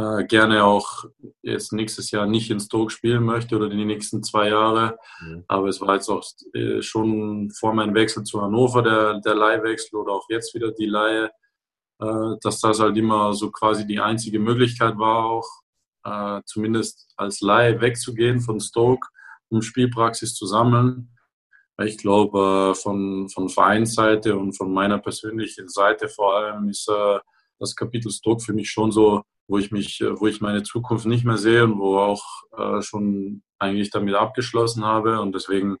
äh, 0.00 0.20
äh, 0.20 0.20
äh, 0.20 0.24
gerne 0.24 0.64
auch 0.64 1.04
jetzt 1.42 1.72
nächstes 1.72 2.10
Jahr 2.10 2.26
nicht 2.26 2.50
in 2.50 2.60
Stoke 2.60 2.90
spielen 2.90 3.24
möchte 3.24 3.56
oder 3.56 3.68
die 3.68 3.84
nächsten 3.84 4.22
zwei 4.22 4.48
Jahre. 4.48 4.98
Mhm. 5.20 5.44
Aber 5.48 5.68
es 5.68 5.80
war 5.80 5.94
jetzt 5.94 6.08
auch 6.08 6.24
äh, 6.54 6.82
schon 6.82 7.50
vor 7.50 7.74
meinem 7.74 7.94
Wechsel 7.94 8.24
zu 8.24 8.40
Hannover 8.40 8.82
der, 8.82 9.20
der 9.20 9.34
Leihwechsel 9.34 9.98
oder 9.98 10.12
auch 10.12 10.26
jetzt 10.28 10.54
wieder 10.54 10.72
die 10.72 10.86
Leihe, 10.86 11.30
äh, 12.00 12.36
dass 12.42 12.60
das 12.60 12.80
halt 12.80 12.96
immer 12.96 13.34
so 13.34 13.50
quasi 13.50 13.86
die 13.86 14.00
einzige 14.00 14.38
Möglichkeit 14.38 14.98
war, 14.98 15.24
auch 15.24 15.48
äh, 16.04 16.40
zumindest 16.46 17.12
als 17.16 17.40
Leih 17.40 17.80
wegzugehen 17.80 18.40
von 18.40 18.60
Stoke, 18.60 19.08
um 19.48 19.62
Spielpraxis 19.62 20.34
zu 20.34 20.46
sammeln. 20.46 21.14
Ich 21.82 21.96
glaube, 21.96 22.74
von, 22.74 23.30
von 23.30 23.48
Vereinsseite 23.48 24.36
und 24.36 24.52
von 24.52 24.70
meiner 24.70 24.98
persönlichen 24.98 25.68
Seite 25.68 26.10
vor 26.10 26.36
allem 26.36 26.68
ist 26.68 26.86
äh, 26.88 27.18
das 27.60 27.76
Kapitel 27.76 28.10
Stock 28.10 28.42
für 28.42 28.52
mich 28.52 28.70
schon 28.70 28.90
so, 28.90 29.22
wo 29.46 29.58
ich 29.58 29.70
mich, 29.70 30.02
wo 30.14 30.26
ich 30.26 30.40
meine 30.40 30.62
Zukunft 30.62 31.06
nicht 31.06 31.24
mehr 31.24 31.36
sehe 31.36 31.64
und 31.64 31.78
wo 31.78 31.98
auch 31.98 32.24
äh, 32.56 32.82
schon 32.82 33.42
eigentlich 33.58 33.90
damit 33.90 34.14
abgeschlossen 34.14 34.84
habe. 34.84 35.20
Und 35.20 35.34
deswegen, 35.34 35.76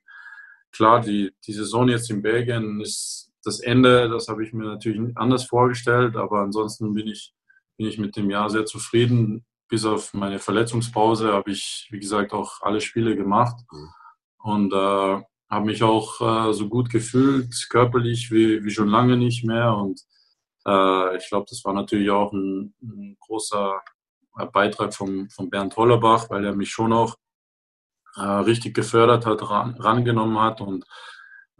klar, 0.72 1.00
die, 1.00 1.32
die 1.46 1.52
Saison 1.52 1.88
jetzt 1.88 2.10
in 2.10 2.22
Belgien 2.22 2.80
ist 2.80 3.32
das 3.42 3.60
Ende, 3.60 4.08
das 4.08 4.28
habe 4.28 4.44
ich 4.44 4.52
mir 4.52 4.64
natürlich 4.64 5.16
anders 5.16 5.44
vorgestellt, 5.44 6.16
aber 6.16 6.40
ansonsten 6.40 6.92
bin 6.92 7.06
ich, 7.06 7.32
bin 7.78 7.86
ich 7.86 7.98
mit 7.98 8.16
dem 8.16 8.30
Jahr 8.30 8.50
sehr 8.50 8.66
zufrieden. 8.66 9.46
Bis 9.68 9.84
auf 9.84 10.12
meine 10.14 10.40
Verletzungspause 10.40 11.32
habe 11.32 11.52
ich, 11.52 11.88
wie 11.90 12.00
gesagt, 12.00 12.32
auch 12.32 12.60
alle 12.60 12.80
Spiele 12.80 13.16
gemacht. 13.16 13.56
Mhm. 13.70 13.88
Und 14.42 14.72
äh, 14.72 15.22
habe 15.50 15.66
mich 15.66 15.82
auch 15.82 16.20
äh, 16.20 16.52
so 16.52 16.68
gut 16.68 16.90
gefühlt, 16.90 17.68
körperlich 17.70 18.30
wie, 18.30 18.64
wie 18.64 18.70
schon 18.70 18.88
lange 18.88 19.16
nicht 19.16 19.44
mehr. 19.44 19.76
Und 19.76 20.02
äh, 20.66 21.16
ich 21.16 21.28
glaube, 21.28 21.46
das 21.48 21.64
war 21.64 21.72
natürlich 21.72 22.10
auch 22.10 22.32
ein, 22.32 22.74
ein 22.82 23.16
großer 23.20 23.80
Beitrag 24.52 24.94
von, 24.94 25.28
von 25.30 25.50
Bernd 25.50 25.76
Hollerbach, 25.76 26.30
weil 26.30 26.44
er 26.44 26.54
mich 26.54 26.70
schon 26.70 26.92
auch 26.92 27.16
äh, 28.16 28.22
richtig 28.22 28.74
gefördert 28.74 29.26
hat, 29.26 29.48
ran, 29.48 29.76
rangenommen 29.78 30.38
hat. 30.38 30.60
Und 30.60 30.84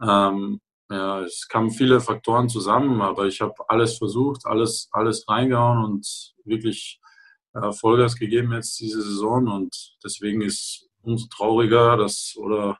ähm, 0.01 0.61
ja, 0.89 1.21
es 1.21 1.47
kamen 1.47 1.71
viele 1.71 2.01
Faktoren 2.01 2.49
zusammen, 2.49 3.01
aber 3.01 3.25
ich 3.25 3.41
habe 3.41 3.53
alles 3.67 3.97
versucht, 3.97 4.45
alles, 4.45 4.89
alles 4.91 5.25
reingehauen 5.27 5.83
und 5.83 6.33
wirklich 6.43 6.99
äh, 7.53 7.71
Vollgas 7.71 8.15
gegeben 8.15 8.53
jetzt 8.53 8.79
diese 8.79 9.01
Saison. 9.01 9.47
Und 9.47 9.95
deswegen 10.03 10.41
ist 10.41 10.89
umso 11.01 11.27
trauriger, 11.27 11.97
dass 11.97 12.35
oder 12.37 12.77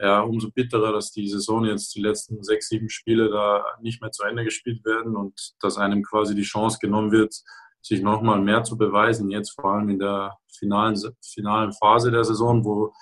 ja, 0.00 0.20
umso 0.20 0.50
bitterer, 0.50 0.92
dass 0.92 1.10
die 1.10 1.28
Saison 1.28 1.64
jetzt 1.64 1.94
die 1.94 2.00
letzten 2.00 2.42
sechs, 2.42 2.68
sieben 2.68 2.88
Spiele 2.88 3.30
da 3.30 3.64
nicht 3.80 4.00
mehr 4.00 4.12
zu 4.12 4.22
Ende 4.22 4.44
gespielt 4.44 4.84
werden 4.84 5.16
und 5.16 5.54
dass 5.60 5.76
einem 5.76 6.02
quasi 6.02 6.34
die 6.34 6.42
Chance 6.42 6.78
genommen 6.80 7.10
wird, 7.10 7.34
sich 7.82 8.02
nochmal 8.02 8.40
mehr 8.40 8.62
zu 8.64 8.76
beweisen, 8.76 9.30
jetzt 9.30 9.58
vor 9.60 9.72
allem 9.72 9.88
in 9.88 9.98
der 9.98 10.36
finalen, 10.56 10.96
finalen 11.22 11.72
Phase 11.72 12.10
der 12.10 12.24
Saison, 12.24 12.64
wo 12.64 12.92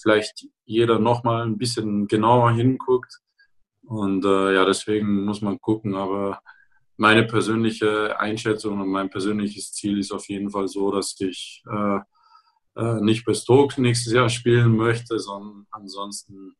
vielleicht 0.00 0.46
jeder 0.64 0.98
nochmal 0.98 1.42
ein 1.42 1.58
bisschen 1.58 2.06
genauer 2.06 2.52
hinguckt. 2.52 3.20
Und 3.82 4.24
äh, 4.24 4.54
ja, 4.54 4.64
deswegen 4.64 5.24
muss 5.24 5.40
man 5.40 5.60
gucken. 5.60 5.94
Aber 5.94 6.40
meine 6.96 7.24
persönliche 7.24 8.18
Einschätzung 8.20 8.80
und 8.80 8.88
mein 8.88 9.10
persönliches 9.10 9.72
Ziel 9.72 9.98
ist 9.98 10.12
auf 10.12 10.28
jeden 10.28 10.50
Fall 10.50 10.68
so, 10.68 10.90
dass 10.92 11.18
ich 11.20 11.62
äh, 11.70 11.98
äh, 12.78 13.00
nicht 13.00 13.24
bei 13.24 13.34
Stoke 13.34 13.80
nächstes 13.82 14.12
Jahr 14.12 14.28
spielen 14.28 14.76
möchte, 14.76 15.18
sondern 15.18 15.66
ansonsten 15.70 16.54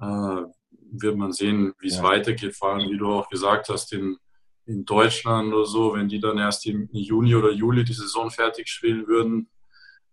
äh, 0.00 0.42
wird 0.90 1.16
man 1.16 1.32
sehen, 1.32 1.74
wie 1.80 1.88
es 1.88 1.98
ja. 1.98 2.02
weitergeht. 2.02 2.56
Vor 2.56 2.70
allem, 2.70 2.90
wie 2.90 2.96
du 2.96 3.06
auch 3.08 3.28
gesagt 3.28 3.68
hast, 3.68 3.92
in, 3.92 4.16
in 4.64 4.84
Deutschland 4.84 5.52
oder 5.52 5.66
so, 5.66 5.94
wenn 5.94 6.08
die 6.08 6.20
dann 6.20 6.38
erst 6.38 6.66
im 6.66 6.88
Juni 6.92 7.34
oder 7.34 7.52
Juli 7.52 7.84
die 7.84 7.92
Saison 7.92 8.30
fertig 8.30 8.68
spielen 8.68 9.06
würden, 9.06 9.50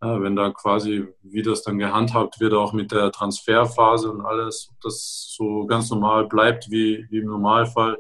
äh, 0.01 0.21
wenn 0.21 0.35
da 0.35 0.51
quasi, 0.51 1.07
wie 1.21 1.41
das 1.41 1.63
dann 1.63 1.79
gehandhabt 1.79 2.39
wird, 2.41 2.53
auch 2.53 2.73
mit 2.73 2.91
der 2.91 3.11
Transferphase 3.11 4.11
und 4.11 4.21
alles, 4.21 4.69
das 4.81 5.33
so 5.37 5.65
ganz 5.65 5.89
normal 5.89 6.27
bleibt 6.27 6.69
wie, 6.69 7.05
wie 7.09 7.19
im 7.19 7.27
Normalfall. 7.27 7.97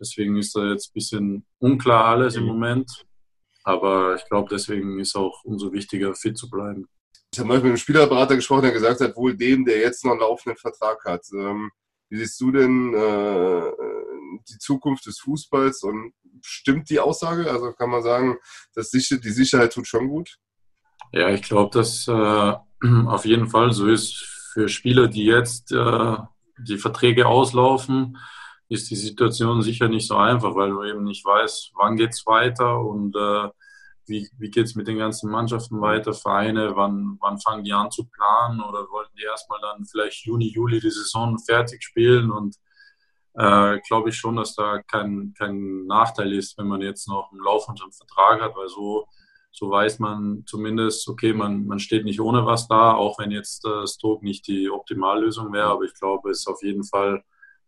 Deswegen 0.00 0.38
ist 0.38 0.56
da 0.56 0.70
jetzt 0.70 0.88
ein 0.88 0.94
bisschen 0.94 1.46
unklar 1.58 2.06
alles 2.06 2.36
im 2.36 2.44
mhm. 2.44 2.48
Moment. 2.48 3.04
Aber 3.64 4.16
ich 4.16 4.24
glaube, 4.28 4.48
deswegen 4.50 4.98
ist 4.98 5.16
auch 5.16 5.44
umso 5.44 5.72
wichtiger, 5.72 6.14
fit 6.14 6.36
zu 6.36 6.48
bleiben. 6.48 6.88
Ich 7.32 7.38
habe 7.38 7.48
mal 7.48 7.58
mit 7.58 7.66
einem 7.66 7.76
Spielerberater 7.76 8.34
gesprochen, 8.36 8.62
der 8.62 8.72
gesagt 8.72 9.00
hat, 9.00 9.16
wohl 9.16 9.36
dem, 9.36 9.64
der 9.64 9.78
jetzt 9.78 10.04
noch 10.04 10.12
einen 10.12 10.20
laufenden 10.20 10.56
Vertrag 10.56 11.04
hat. 11.04 11.24
Ähm, 11.32 11.70
wie 12.08 12.18
siehst 12.18 12.40
du 12.40 12.50
denn 12.50 12.92
äh, 12.92 13.72
die 14.48 14.58
Zukunft 14.58 15.06
des 15.06 15.20
Fußballs 15.20 15.84
und 15.84 16.12
stimmt 16.42 16.90
die 16.90 16.98
Aussage? 16.98 17.48
Also 17.50 17.72
kann 17.72 17.90
man 17.90 18.02
sagen, 18.02 18.36
dass 18.74 18.90
die 18.90 19.00
Sicherheit 19.00 19.72
tut 19.72 19.86
schon 19.86 20.08
gut? 20.08 20.36
Ja, 21.12 21.28
ich 21.30 21.42
glaube, 21.42 21.70
dass 21.72 22.08
äh, 22.08 22.12
auf 23.06 23.24
jeden 23.24 23.48
Fall 23.48 23.72
so 23.72 23.86
ist 23.86 24.16
für 24.52 24.68
Spieler, 24.68 25.06
die 25.06 25.24
jetzt 25.24 25.70
äh, 25.70 26.16
die 26.58 26.78
Verträge 26.78 27.26
auslaufen, 27.26 28.18
ist 28.70 28.90
die 28.90 28.96
Situation 28.96 29.62
sicher 29.62 29.88
nicht 29.88 30.06
so 30.06 30.16
einfach, 30.16 30.54
weil 30.54 30.70
du 30.70 30.82
eben 30.84 31.04
nicht 31.04 31.24
weißt, 31.24 31.72
wann 31.76 31.96
geht 31.96 32.10
es 32.10 32.24
weiter 32.26 32.80
und 32.80 33.14
äh, 33.16 33.48
wie, 34.06 34.28
wie 34.38 34.50
geht 34.50 34.66
es 34.66 34.74
mit 34.76 34.88
den 34.88 34.98
ganzen 34.98 35.30
Mannschaften 35.30 35.80
weiter, 35.80 36.14
Vereine, 36.14 36.76
wann, 36.76 37.18
wann 37.20 37.38
fangen 37.40 37.64
die 37.64 37.72
an 37.72 37.90
zu 37.90 38.08
planen 38.08 38.60
oder 38.60 38.88
wollten 38.90 39.16
die 39.16 39.24
erstmal 39.24 39.60
dann 39.60 39.84
vielleicht 39.84 40.24
Juni, 40.24 40.48
Juli 40.48 40.80
die 40.80 40.90
Saison 40.90 41.38
fertig 41.38 41.82
spielen 41.82 42.30
und 42.30 42.56
äh, 43.34 43.78
glaube 43.86 44.10
ich 44.10 44.16
schon, 44.16 44.36
dass 44.36 44.54
da 44.54 44.82
kein, 44.82 45.34
kein 45.36 45.86
Nachteil 45.86 46.32
ist, 46.32 46.56
wenn 46.56 46.66
man 46.68 46.80
jetzt 46.80 47.08
noch 47.08 47.30
einen 47.30 47.42
laufenden 47.42 47.92
Vertrag 47.92 48.40
hat, 48.40 48.56
weil 48.56 48.68
so 48.68 49.06
so 49.52 49.70
weiß 49.70 49.98
man 49.98 50.44
zumindest, 50.46 51.08
okay, 51.08 51.32
man, 51.32 51.66
man 51.66 51.80
steht 51.80 52.04
nicht 52.04 52.20
ohne 52.20 52.46
was 52.46 52.68
da, 52.68 52.94
auch 52.94 53.18
wenn 53.18 53.30
jetzt 53.30 53.64
äh, 53.64 53.86
Stroke 53.86 54.24
nicht 54.24 54.46
die 54.46 54.70
Optimallösung 54.70 55.52
wäre. 55.52 55.66
Aber 55.66 55.84
ich 55.84 55.94
glaube, 55.94 56.30
es 56.30 56.40
ist 56.40 56.46
auf 56.46 56.62
jeden 56.62 56.84
Fall 56.84 57.24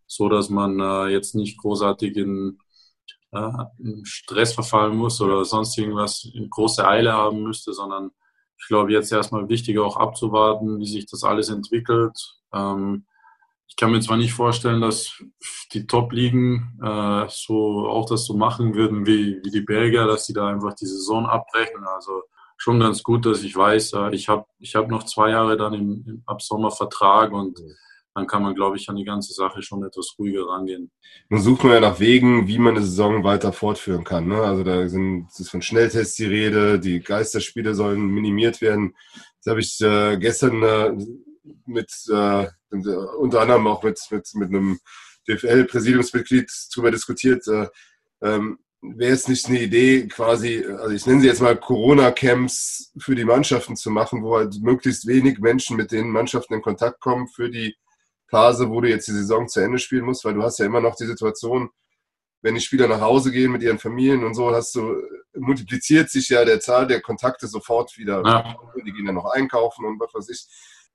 so, 0.07 0.29
dass 0.29 0.49
man 0.49 0.79
äh, 0.79 1.07
jetzt 1.07 1.35
nicht 1.35 1.57
großartig 1.59 2.15
in, 2.17 2.59
äh, 3.31 3.49
in, 3.79 4.05
Stress 4.05 4.53
verfallen 4.53 4.95
muss 4.95 5.21
oder 5.21 5.43
sonst 5.45 5.77
irgendwas 5.77 6.29
in 6.33 6.49
große 6.49 6.87
Eile 6.87 7.13
haben 7.13 7.43
müsste, 7.43 7.73
sondern 7.73 8.11
ich 8.59 8.67
glaube, 8.67 8.93
jetzt 8.93 9.11
erstmal 9.11 9.49
wichtiger 9.49 9.83
auch 9.83 9.97
abzuwarten, 9.97 10.79
wie 10.79 10.87
sich 10.87 11.05
das 11.05 11.23
alles 11.23 11.49
entwickelt. 11.49 12.17
Ähm, 12.53 13.05
ich 13.67 13.75
kann 13.75 13.91
mir 13.91 14.01
zwar 14.01 14.17
nicht 14.17 14.33
vorstellen, 14.33 14.81
dass 14.81 15.19
die 15.73 15.87
Top-Ligen 15.87 16.79
äh, 16.83 17.25
so 17.27 17.87
auch 17.87 18.05
das 18.07 18.25
so 18.25 18.35
machen 18.35 18.75
würden 18.75 19.07
wie, 19.07 19.41
wie 19.43 19.49
die 19.49 19.61
Belgier, 19.61 20.05
dass 20.05 20.25
sie 20.25 20.33
da 20.33 20.47
einfach 20.47 20.75
die 20.75 20.85
Saison 20.85 21.25
abbrechen. 21.25 21.83
Also 21.95 22.21
schon 22.57 22.79
ganz 22.79 23.01
gut, 23.03 23.25
dass 23.25 23.43
ich 23.43 23.55
weiß, 23.55 23.93
äh, 23.93 24.15
ich 24.15 24.29
habe 24.29 24.45
ich 24.59 24.75
hab 24.75 24.89
noch 24.89 25.03
zwei 25.03 25.31
Jahre 25.31 25.57
dann 25.57 25.73
im, 25.73 26.05
im 26.07 26.23
ab 26.25 26.41
Sommer 26.41 26.71
Vertrag 26.71 27.31
und 27.31 27.59
dann 28.15 28.27
kann 28.27 28.43
man, 28.43 28.53
glaube 28.53 28.77
ich, 28.77 28.87
an 28.89 28.95
die 28.95 29.05
ganze 29.05 29.33
Sache 29.33 29.61
schon 29.63 29.83
etwas 29.83 30.15
ruhiger 30.19 30.47
rangehen. 30.47 30.91
Nun 31.29 31.41
sucht 31.41 31.63
man 31.63 31.73
ja 31.73 31.79
nach 31.79 31.99
Wegen, 31.99 32.47
wie 32.47 32.59
man 32.59 32.75
eine 32.75 32.85
Saison 32.85 33.23
weiter 33.23 33.51
fortführen 33.53 34.03
kann. 34.03 34.27
Ne? 34.27 34.41
Also 34.41 34.63
da 34.63 34.87
sind 34.87 35.27
ist 35.37 35.49
von 35.49 35.61
Schnelltests 35.61 36.15
die 36.15 36.25
Rede, 36.25 36.79
die 36.79 36.99
Geisterspiele 36.99 37.73
sollen 37.73 38.07
minimiert 38.07 38.61
werden. 38.61 38.95
Das 39.43 39.51
habe 39.51 39.61
ich 39.61 39.81
äh, 39.81 40.17
gestern 40.17 40.61
äh, 40.61 40.93
mit 41.65 41.91
äh, 42.09 42.47
unter 43.17 43.41
anderem 43.41 43.67
auch 43.67 43.83
mit, 43.83 43.99
mit, 44.11 44.29
mit 44.35 44.49
einem 44.49 44.79
DFL-Präsidiumsmitglied 45.27 46.51
darüber 46.73 46.91
diskutiert. 46.91 47.47
Äh, 47.47 47.67
ähm, 48.21 48.59
Wäre 48.85 49.13
es 49.13 49.29
nicht 49.29 49.47
eine 49.47 49.61
Idee, 49.61 50.09
quasi, 50.09 50.65
also 50.65 50.93
ich 50.93 51.05
nenne 51.05 51.21
sie 51.21 51.27
jetzt 51.27 51.41
mal 51.41 51.55
Corona-Camps 51.55 52.91
für 52.97 53.15
die 53.15 53.23
Mannschaften 53.23 53.77
zu 53.77 53.89
machen, 53.89 54.21
wo 54.23 54.35
halt 54.35 54.61
möglichst 54.61 55.07
wenig 55.07 55.39
Menschen 55.39 55.77
mit 55.77 55.93
den 55.93 56.09
Mannschaften 56.09 56.55
in 56.55 56.61
Kontakt 56.61 56.99
kommen 56.99 57.29
für 57.29 57.49
die 57.49 57.77
Phase, 58.33 58.67
wo 58.67 58.81
du 58.81 58.89
jetzt 58.89 59.07
die 59.07 59.11
Saison 59.11 59.47
zu 59.47 59.59
Ende 59.59 59.77
spielen 59.77 60.05
musst, 60.05 60.25
weil 60.25 60.33
du 60.33 60.41
hast 60.41 60.57
ja 60.57 60.65
immer 60.65 60.81
noch 60.81 60.95
die 60.95 61.05
Situation, 61.05 61.69
wenn 62.41 62.55
die 62.55 62.61
Spieler 62.61 62.87
nach 62.87 62.99
Hause 62.99 63.31
gehen 63.31 63.51
mit 63.51 63.61
ihren 63.61 63.77
Familien 63.77 64.23
und 64.23 64.33
so, 64.33 64.51
hast 64.51 64.73
du, 64.73 64.95
multipliziert 65.35 66.09
sich 66.09 66.29
ja 66.29 66.43
der 66.43 66.59
Zahl 66.59 66.87
der 66.87 66.99
Kontakte 67.01 67.45
sofort 67.47 67.95
wieder. 67.95 68.23
Ja. 68.25 68.55
Die 68.83 68.91
gehen 68.91 69.05
dann 69.05 69.15
noch 69.15 69.31
einkaufen 69.31 69.85
und 69.85 69.99
was 69.99 70.13
weiß 70.15 70.29
ich 70.29 70.47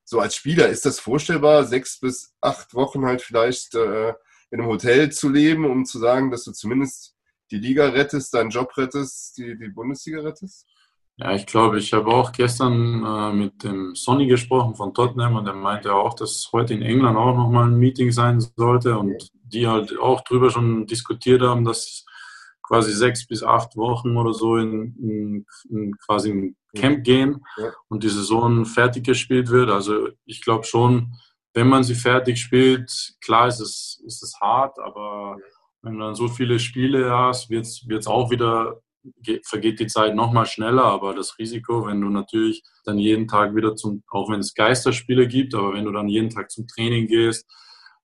so 0.05 0.21
als 0.21 0.35
Spieler, 0.35 0.69
ist 0.69 0.85
das 0.85 0.99
vorstellbar, 0.99 1.65
sechs 1.65 2.01
bis 2.01 2.35
acht 2.41 2.75
Wochen 2.75 3.05
halt 3.05 3.21
vielleicht 3.23 3.75
äh, 3.75 4.15
in 4.51 4.61
einem 4.61 4.67
Hotel 4.67 5.13
zu 5.13 5.29
leben, 5.29 5.65
um 5.65 5.85
zu 5.85 5.99
sagen, 5.99 6.31
dass 6.31 6.45
du 6.45 6.53
zumindest 6.53 7.15
die 7.51 7.59
Liga 7.59 7.89
rettest, 7.91 8.35
deinen 8.35 8.51
Job 8.51 8.77
rettest, 8.77 9.37
die, 9.37 9.57
die 9.59 9.69
Bundesliga 9.69 10.21
rettest? 10.21 10.67
Ja, 11.21 11.35
ich 11.35 11.47
glaube, 11.47 11.79
ich 11.79 11.93
habe 11.93 12.09
auch 12.09 12.31
gestern 12.31 13.05
äh, 13.05 13.33
mit 13.33 13.65
dem 13.65 13.97
Sonny 13.97 14.29
gesprochen 14.29 14.77
von 14.77 14.95
Tottenham 14.95 15.35
und 15.35 15.49
er 15.49 15.55
meinte 15.55 15.93
auch, 15.93 16.15
dass 16.15 16.49
heute 16.53 16.75
in 16.75 16.83
England 16.83 17.19
auch 17.19 17.35
nochmal 17.35 17.67
ein 17.67 17.77
Meeting 17.77 18.13
sein 18.13 18.41
sollte 18.41 18.97
und 18.97 19.29
die 19.43 19.67
halt 19.67 19.99
auch 19.99 20.21
drüber 20.23 20.51
schon 20.51 20.87
diskutiert 20.87 21.43
haben, 21.43 21.65
dass 21.65 22.05
quasi 22.63 22.93
sechs 22.93 23.27
bis 23.27 23.43
acht 23.43 23.77
Wochen 23.77 24.17
oder 24.17 24.33
so 24.33 24.59
in, 24.59 24.95
in, 25.01 25.47
in 25.71 25.97
quasi 26.07 26.31
ein 26.31 26.57
Camp 26.77 27.03
gehen 27.03 27.45
und 27.89 28.05
die 28.05 28.11
Saison 28.11 28.65
fertig 28.65 29.05
gespielt 29.05 29.49
wird. 29.51 29.71
Also 29.71 30.11
ich 30.25 30.43
glaube 30.43 30.65
schon, 30.65 31.15
wenn 31.53 31.67
man 31.69 31.83
sie 31.83 31.95
fertig 31.95 32.39
spielt, 32.39 33.17
klar 33.21 33.49
ist 33.49 33.59
es, 33.59 34.01
ist 34.07 34.23
es 34.23 34.39
hart, 34.41 34.79
aber 34.79 35.37
wenn 35.83 35.95
du 35.95 36.01
dann 36.01 36.15
so 36.15 36.29
viele 36.29 36.61
Spiele 36.61 37.11
hast, 37.11 37.51
wird 37.51 37.67
es 37.67 38.07
auch 38.07 38.31
wieder, 38.31 38.81
vergeht 39.45 39.81
die 39.81 39.87
Zeit 39.87 40.15
nochmal 40.15 40.47
schneller, 40.47 40.85
aber 40.85 41.15
das 41.15 41.39
Risiko, 41.39 41.87
wenn 41.87 42.01
du 42.01 42.09
natürlich 42.09 42.63
dann 42.85 42.99
jeden 42.99 43.29
Tag 43.29 43.55
wieder 43.55 43.77
zum, 43.77 44.03
auch 44.11 44.31
wenn 44.31 44.41
es 44.41 44.55
Geisterspiele 44.55 45.29
gibt, 45.29 45.55
aber 45.55 45.75
wenn 45.75 45.85
du 45.85 45.93
dann 45.93 46.09
jeden 46.09 46.31
Tag 46.31 46.51
zum 46.51 46.67
Training 46.67 47.07
gehst, 47.07 47.47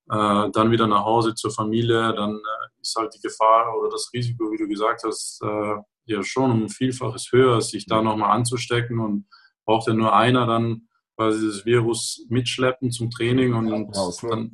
äh, 0.09 0.49
dann 0.51 0.71
wieder 0.71 0.87
nach 0.87 1.03
Hause 1.03 1.35
zur 1.35 1.51
Familie, 1.51 2.13
dann 2.13 2.35
äh, 2.35 2.81
ist 2.81 2.95
halt 2.95 3.13
die 3.15 3.21
Gefahr 3.21 3.77
oder 3.79 3.89
das 3.89 4.09
Risiko, 4.13 4.51
wie 4.51 4.57
du 4.57 4.67
gesagt 4.67 5.03
hast, 5.03 5.41
äh, 5.43 5.75
ja 6.05 6.23
schon 6.23 6.51
um 6.51 6.63
ein 6.63 6.69
Vielfaches 6.69 7.31
höher, 7.31 7.59
sich 7.61 7.85
da 7.85 8.01
nochmal 8.01 8.31
anzustecken 8.31 8.99
und 8.99 9.25
braucht 9.65 9.87
ja 9.87 9.93
nur 9.93 10.15
einer 10.15 10.45
dann 10.45 10.87
quasi 11.15 11.47
das 11.47 11.65
Virus 11.65 12.25
mitschleppen 12.29 12.91
zum 12.91 13.09
Training 13.09 13.53
und 13.53 13.67
ja, 13.69 14.09
dann, 14.29 14.51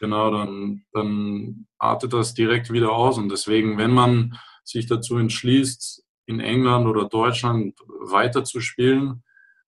genau, 0.00 0.30
dann, 0.30 0.84
dann 0.92 1.66
artet 1.78 2.12
das 2.12 2.34
direkt 2.34 2.72
wieder 2.72 2.92
aus 2.92 3.16
und 3.16 3.30
deswegen, 3.30 3.78
wenn 3.78 3.92
man 3.92 4.38
sich 4.68 4.86
dazu 4.86 5.16
entschließt, 5.16 6.04
in 6.26 6.40
England 6.40 6.86
oder 6.86 7.08
Deutschland 7.08 7.74
weiter 8.00 8.44
zu 8.44 8.60
spielen, 8.60 9.22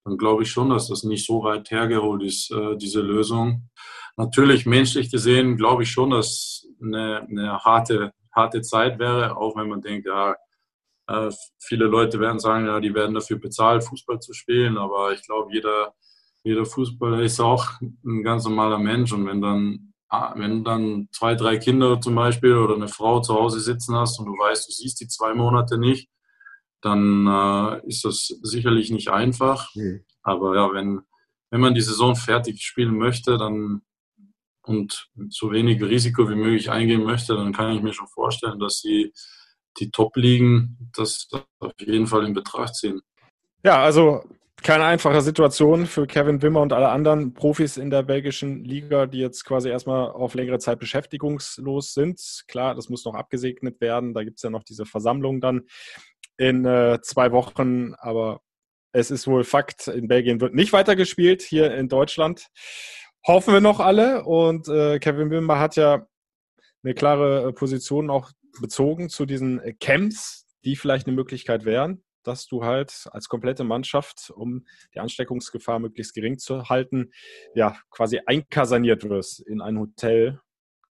dann 0.04 0.18
glaube 0.18 0.42
ich 0.42 0.50
schon, 0.50 0.70
dass 0.70 0.88
das 0.88 1.04
nicht 1.04 1.26
so 1.26 1.42
weit 1.42 1.70
hergeholt 1.70 2.22
ist, 2.22 2.50
äh, 2.50 2.76
diese 2.76 3.00
Lösung. 3.00 3.70
Natürlich 4.16 4.66
menschlich 4.66 5.10
gesehen 5.10 5.56
glaube 5.56 5.84
ich 5.84 5.90
schon, 5.90 6.10
dass 6.10 6.66
eine, 6.82 7.26
eine 7.28 7.58
harte, 7.60 8.12
harte 8.32 8.60
Zeit 8.60 8.98
wäre, 8.98 9.36
auch 9.36 9.56
wenn 9.56 9.68
man 9.68 9.80
denkt, 9.80 10.06
ja, 10.06 10.36
äh, 11.06 11.30
viele 11.58 11.86
Leute 11.86 12.20
werden 12.20 12.38
sagen, 12.38 12.66
ja, 12.66 12.78
die 12.78 12.94
werden 12.94 13.14
dafür 13.14 13.38
bezahlt, 13.38 13.84
Fußball 13.84 14.20
zu 14.20 14.34
spielen, 14.34 14.76
aber 14.76 15.12
ich 15.12 15.22
glaube, 15.22 15.52
jeder, 15.52 15.94
jeder 16.42 16.66
Fußballer 16.66 17.20
ist 17.20 17.40
auch 17.40 17.64
ein 17.80 18.22
ganz 18.22 18.44
normaler 18.44 18.78
Mensch 18.78 19.12
und 19.12 19.26
wenn 19.26 19.40
dann, 19.40 19.89
wenn 20.10 20.58
du 20.58 20.62
dann 20.62 21.08
zwei, 21.12 21.34
drei 21.34 21.58
Kinder 21.58 22.00
zum 22.00 22.14
Beispiel 22.14 22.56
oder 22.56 22.74
eine 22.74 22.88
Frau 22.88 23.20
zu 23.20 23.34
Hause 23.34 23.60
sitzen 23.60 23.94
hast 23.94 24.18
und 24.18 24.26
du 24.26 24.32
weißt, 24.32 24.68
du 24.68 24.72
siehst 24.72 25.00
die 25.00 25.08
zwei 25.08 25.34
Monate 25.34 25.78
nicht, 25.78 26.08
dann 26.80 27.26
äh, 27.26 27.86
ist 27.86 28.04
das 28.04 28.26
sicherlich 28.42 28.90
nicht 28.90 29.08
einfach. 29.08 29.74
Mhm. 29.74 30.04
Aber 30.22 30.56
ja, 30.56 30.72
wenn, 30.72 31.02
wenn 31.50 31.60
man 31.60 31.74
die 31.74 31.80
Saison 31.80 32.16
fertig 32.16 32.62
spielen 32.62 32.96
möchte, 32.96 33.38
dann 33.38 33.82
und 34.62 35.08
so 35.28 35.50
wenig 35.52 35.82
Risiko 35.82 36.28
wie 36.28 36.34
möglich 36.34 36.70
eingehen 36.70 37.02
möchte, 37.02 37.34
dann 37.34 37.52
kann 37.52 37.72
ich 37.72 37.82
mir 37.82 37.92
schon 37.92 38.06
vorstellen, 38.08 38.58
dass 38.58 38.80
sie 38.80 39.12
die 39.78 39.90
Top-Ligen 39.90 40.90
das 40.94 41.28
auf 41.58 41.72
jeden 41.78 42.06
Fall 42.06 42.24
in 42.26 42.34
Betracht 42.34 42.74
ziehen. 42.74 43.00
Ja, 43.64 43.82
also 43.82 44.22
keine 44.62 44.84
einfache 44.84 45.20
Situation 45.22 45.86
für 45.86 46.06
Kevin 46.06 46.42
Wimmer 46.42 46.60
und 46.60 46.72
alle 46.72 46.88
anderen 46.88 47.34
Profis 47.34 47.76
in 47.76 47.90
der 47.90 48.02
belgischen 48.02 48.64
Liga, 48.64 49.06
die 49.06 49.18
jetzt 49.18 49.44
quasi 49.44 49.68
erstmal 49.68 50.10
auf 50.10 50.34
längere 50.34 50.58
Zeit 50.58 50.78
beschäftigungslos 50.78 51.94
sind. 51.94 52.20
Klar, 52.48 52.74
das 52.74 52.88
muss 52.88 53.04
noch 53.04 53.14
abgesegnet 53.14 53.80
werden. 53.80 54.14
Da 54.14 54.24
gibt 54.24 54.38
es 54.38 54.42
ja 54.42 54.50
noch 54.50 54.64
diese 54.64 54.86
Versammlung 54.86 55.40
dann 55.40 55.62
in 56.36 56.64
äh, 56.64 57.00
zwei 57.02 57.32
Wochen. 57.32 57.94
Aber 57.98 58.40
es 58.92 59.10
ist 59.10 59.26
wohl 59.26 59.44
Fakt, 59.44 59.88
in 59.88 60.08
Belgien 60.08 60.40
wird 60.40 60.54
nicht 60.54 60.72
weitergespielt, 60.72 61.42
hier 61.42 61.74
in 61.74 61.88
Deutschland. 61.88 62.48
Hoffen 63.26 63.52
wir 63.52 63.60
noch 63.60 63.80
alle. 63.80 64.24
Und 64.24 64.68
äh, 64.68 64.98
Kevin 64.98 65.30
Wimmer 65.30 65.58
hat 65.58 65.76
ja 65.76 66.06
eine 66.82 66.94
klare 66.94 67.48
äh, 67.48 67.52
Position 67.52 68.10
auch 68.10 68.30
bezogen 68.60 69.08
zu 69.08 69.26
diesen 69.26 69.60
Camps, 69.78 70.46
die 70.64 70.76
vielleicht 70.76 71.06
eine 71.06 71.16
Möglichkeit 71.16 71.64
wären, 71.64 72.02
dass 72.22 72.46
du 72.46 72.64
halt 72.64 73.08
als 73.12 73.28
komplette 73.28 73.64
Mannschaft, 73.64 74.30
um 74.30 74.66
die 74.94 75.00
Ansteckungsgefahr 75.00 75.78
möglichst 75.78 76.14
gering 76.14 76.38
zu 76.38 76.68
halten, 76.68 77.10
ja, 77.54 77.76
quasi 77.90 78.20
einkasaniert 78.24 79.08
wirst 79.08 79.40
in 79.40 79.60
ein 79.60 79.78
Hotel 79.78 80.40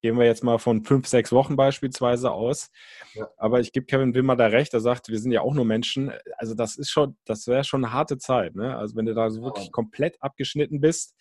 Gehen 0.01 0.17
wir 0.17 0.27
jetzt 0.27 0.45
mal 0.45 0.59
von 0.59 0.85
fünf, 0.85 1.09
sechs 1.09 1.33
Wochen 1.33 1.57
beispielsweise 1.57 2.31
aus. 2.31 2.71
Ja. 3.15 3.29
Aber 3.37 3.59
ich 3.59 3.73
gebe 3.73 3.87
Kevin 3.87 4.15
Wimmer 4.15 4.37
da 4.37 4.47
recht, 4.47 4.73
er 4.73 4.81
sagt, 4.81 5.09
wir 5.09 5.19
sind 5.19 5.33
ja 5.33 5.41
auch 5.41 5.55
nur 5.55 5.65
Menschen. 5.65 6.13
Also 6.37 6.55
das 6.55 6.77
ist 6.77 6.91
schon, 6.91 7.17
das 7.25 7.47
wäre 7.49 7.65
schon 7.65 7.85
eine 7.85 7.93
harte 7.93 8.17
Zeit. 8.19 8.55
Ne? 8.55 8.77
Also 8.77 8.95
wenn 8.95 9.07
du 9.07 9.15
da 9.15 9.29
so 9.31 9.43
wirklich 9.43 9.73
komplett 9.73 10.17
abgeschnitten 10.23 10.81
bist, 10.81 11.17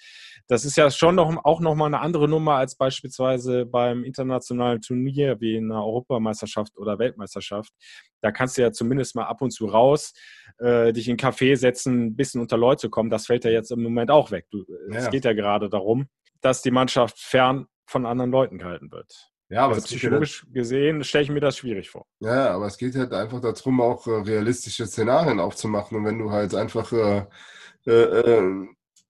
das 0.47 0.63
ist 0.63 0.77
ja 0.77 0.91
schon 0.91 1.15
noch, 1.15 1.43
auch 1.43 1.59
nochmal 1.59 1.87
eine 1.87 2.01
andere 2.01 2.27
Nummer 2.27 2.55
als 2.55 2.75
beispielsweise 2.75 3.65
beim 3.65 4.03
internationalen 4.03 4.81
Turnier 4.81 5.41
wie 5.41 5.55
in 5.55 5.71
einer 5.71 5.83
Europameisterschaft 5.83 6.77
oder 6.77 6.99
Weltmeisterschaft. 6.99 7.71
Da 8.21 8.31
kannst 8.31 8.57
du 8.57 8.61
ja 8.61 8.71
zumindest 8.71 9.15
mal 9.15 9.25
ab 9.25 9.41
und 9.41 9.51
zu 9.51 9.65
raus, 9.65 10.13
äh, 10.59 10.93
dich 10.93 11.07
in 11.07 11.19
einen 11.19 11.33
Café 11.33 11.55
setzen, 11.55 12.07
ein 12.07 12.15
bisschen 12.15 12.41
unter 12.41 12.57
Leute 12.57 12.89
kommen. 12.89 13.09
Das 13.09 13.25
fällt 13.25 13.43
ja 13.43 13.51
jetzt 13.51 13.71
im 13.71 13.81
Moment 13.81 14.11
auch 14.11 14.31
weg. 14.31 14.45
Du, 14.51 14.65
ja. 14.91 14.97
Es 14.97 15.09
geht 15.09 15.25
ja 15.25 15.33
gerade 15.33 15.69
darum, 15.69 16.07
dass 16.41 16.61
die 16.61 16.71
Mannschaft 16.71 17.19
fern 17.19 17.67
von 17.87 18.05
anderen 18.05 18.31
Leuten 18.31 18.57
gehalten 18.57 18.91
wird. 18.91 19.31
Ja, 19.49 19.63
aber 19.63 19.75
also 19.75 19.85
psychologisch 19.85 20.43
halt, 20.43 20.53
gesehen 20.53 21.03
stelle 21.03 21.23
ich 21.23 21.29
mir 21.29 21.39
das 21.39 21.57
schwierig 21.57 21.89
vor. 21.89 22.05
Ja, 22.19 22.51
aber 22.51 22.67
es 22.67 22.77
geht 22.77 22.95
halt 22.95 23.13
einfach 23.13 23.39
darum, 23.39 23.79
auch 23.79 24.05
äh, 24.05 24.11
realistische 24.11 24.85
Szenarien 24.85 25.39
aufzumachen. 25.39 25.97
Und 25.97 26.05
wenn 26.05 26.19
du 26.19 26.31
halt 26.31 26.53
einfach 26.53 26.91
äh, 26.91 27.25
äh, 27.85 27.91
äh, 27.91 28.67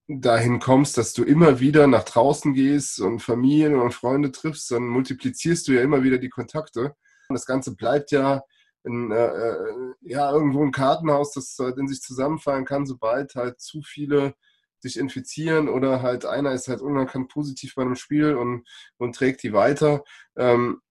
dahin 0.08 0.60
kommst, 0.60 0.98
dass 0.98 1.14
du 1.14 1.24
immer 1.24 1.60
wieder 1.60 1.88
nach 1.88 2.04
draußen 2.04 2.54
gehst 2.54 3.02
und 3.02 3.20
Familien 3.20 3.80
und 3.80 3.96
Freunde 3.96 4.32
triffst, 4.32 4.70
dann 4.72 4.84
multiplizierst 4.84 5.68
du 5.68 5.74
ja 5.74 5.82
immer 5.82 6.04
wieder 6.04 6.20
die 6.20 6.30
Kontakte. 6.30 6.94
Und 7.30 7.34
das 7.34 7.48
Ganze 7.48 7.76
bleibt 7.76 8.12
ja 8.12 8.44
in, 8.84 9.12
äh, 9.12 9.26
äh, 9.26 9.94
ja 10.02 10.32
irgendwo 10.32 10.64
ein 10.64 10.72
Kartenhaus, 10.72 11.34
das 11.34 11.58
halt 11.60 11.78
in 11.78 11.88
sich 11.88 12.00
zusammenfallen 12.02 12.64
kann, 12.64 12.86
sobald 12.86 13.34
halt 13.34 13.60
zu 13.60 13.82
viele 13.82 14.36
sich 14.80 14.98
infizieren 14.98 15.70
oder 15.70 16.02
halt 16.02 16.26
einer 16.26 16.52
ist 16.52 16.68
halt 16.68 16.82
unerkannt 16.82 17.30
positiv 17.30 17.76
bei 17.76 17.82
einem 17.82 17.96
Spiel 17.96 18.36
und, 18.36 18.68
und 18.98 19.16
trägt 19.16 19.44
die 19.44 19.54
weiter. 19.54 20.04
Ähm, 20.36 20.82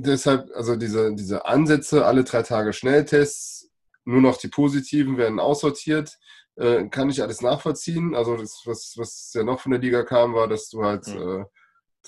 deshalb, 0.00 0.50
also 0.54 0.76
diese, 0.76 1.14
diese 1.14 1.46
Ansätze, 1.46 2.04
alle 2.04 2.24
drei 2.24 2.42
Tage 2.42 2.72
Schnelltests, 2.72 3.70
nur 4.04 4.20
noch 4.20 4.38
die 4.38 4.48
positiven 4.48 5.18
werden 5.18 5.38
aussortiert, 5.38 6.18
äh, 6.56 6.88
kann 6.88 7.10
ich 7.10 7.22
alles 7.22 7.42
nachvollziehen. 7.42 8.14
Also 8.14 8.36
das, 8.36 8.62
was, 8.64 8.94
was 8.96 9.32
ja 9.34 9.44
noch 9.44 9.60
von 9.60 9.72
der 9.72 9.80
Liga 9.80 10.02
kam, 10.02 10.34
war, 10.34 10.48
dass 10.48 10.68
du 10.70 10.84
halt 10.84 11.06
mhm. 11.08 11.42
äh, 11.42 11.44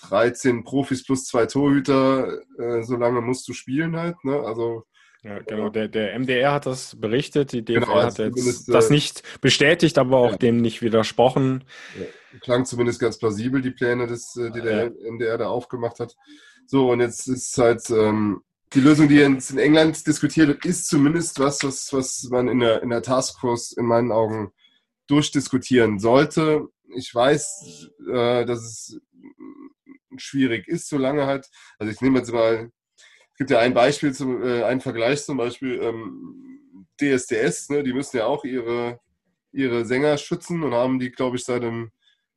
13 0.09 0.65
Profis 0.65 1.05
plus 1.05 1.27
zwei 1.27 1.47
Torhüter, 1.47 2.41
äh, 2.59 2.83
so 2.83 2.97
lange 2.97 3.21
musst 3.21 3.47
du 3.49 3.53
spielen 3.53 3.97
halt. 3.97 4.25
Ne? 4.25 4.41
Also 4.41 4.85
ja, 5.23 5.39
genau. 5.41 5.69
Der, 5.69 5.89
der 5.89 6.19
MDR 6.19 6.53
hat 6.53 6.67
das 6.67 6.97
berichtet, 6.99 7.53
die 7.53 7.63
DFL 7.63 7.81
genau, 7.81 7.93
also 7.95 8.25
hat 8.25 8.37
jetzt 8.37 8.69
das 8.69 8.89
äh, 8.89 8.93
nicht 8.93 9.41
bestätigt, 9.41 9.99
aber 9.99 10.19
auch 10.19 10.33
ja. 10.33 10.39
dem 10.39 10.59
nicht 10.59 10.81
widersprochen. 10.81 11.65
Ja, 11.99 12.39
klang 12.41 12.65
zumindest 12.65 13.01
ganz 13.01 13.19
plausibel, 13.19 13.61
die 13.61 13.71
Pläne, 13.71 14.07
des, 14.07 14.35
äh, 14.37 14.51
die 14.51 14.63
der 14.63 14.85
ja. 14.85 15.11
MDR 15.13 15.37
da 15.37 15.49
aufgemacht 15.49 16.01
hat. 16.01 16.17
So, 16.67 16.91
und 16.91 17.01
jetzt 17.01 17.29
ist 17.29 17.59
halt 17.59 17.91
ähm, 17.91 18.43
die 18.73 18.81
Lösung, 18.81 19.09
die 19.09 19.17
jetzt 19.17 19.51
in 19.51 19.59
England 19.59 20.07
diskutiert 20.07 20.49
wird, 20.49 20.65
ist 20.65 20.89
zumindest 20.89 21.39
was, 21.39 21.63
was, 21.65 21.93
was 21.93 22.29
man 22.31 22.49
in 22.49 22.61
der, 22.61 22.83
in 22.83 22.91
der 22.91 23.03
Taskforce 23.03 23.73
in 23.73 23.85
meinen 23.85 24.13
Augen 24.13 24.53
durchdiskutieren 25.07 25.99
sollte. 25.99 26.69
Ich 26.95 27.15
weiß, 27.15 27.91
äh, 28.09 28.47
dass 28.47 28.61
es 28.61 29.01
schwierig 30.17 30.67
ist, 30.69 30.89
solange 30.89 31.27
halt, 31.27 31.49
also 31.79 31.93
ich 31.93 32.01
nehme 32.01 32.19
jetzt 32.19 32.33
mal 32.33 32.71
gibt 33.41 33.53
ja 33.53 33.59
ein 33.61 33.73
Beispiel, 33.73 34.13
zum, 34.13 34.43
äh, 34.43 34.65
einen 34.65 34.83
Vergleich 34.83 35.25
zum 35.25 35.39
Beispiel 35.39 35.81
ähm, 35.81 36.85
DSDS, 37.01 37.71
ne, 37.71 37.83
die 37.83 37.95
müssen 37.95 38.19
ja 38.19 38.27
auch 38.27 38.45
ihre, 38.45 39.01
ihre 39.51 39.87
Sänger 39.87 40.19
schützen 40.19 40.63
und 40.63 40.75
haben 40.75 40.99
die, 40.99 41.11
glaube 41.11 41.39
ich, 41.39 41.47
seit 41.47 41.63
dem 41.63 41.91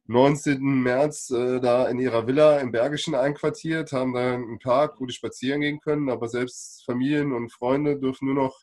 19. 0.08 0.62
März 0.62 1.30
äh, 1.32 1.60
da 1.60 1.90
in 1.90 2.00
ihrer 2.00 2.26
Villa 2.26 2.60
im 2.60 2.72
Bergischen 2.72 3.16
einquartiert, 3.16 3.92
haben 3.92 4.14
da 4.14 4.34
einen 4.34 4.60
Park, 4.60 5.02
wo 5.02 5.06
die 5.06 5.14
spazieren 5.14 5.60
gehen 5.60 5.82
können, 5.82 6.10
aber 6.10 6.30
selbst 6.30 6.86
Familien 6.86 7.34
und 7.34 7.52
Freunde 7.52 8.00
dürfen 8.00 8.28
nur 8.28 8.36
noch 8.36 8.62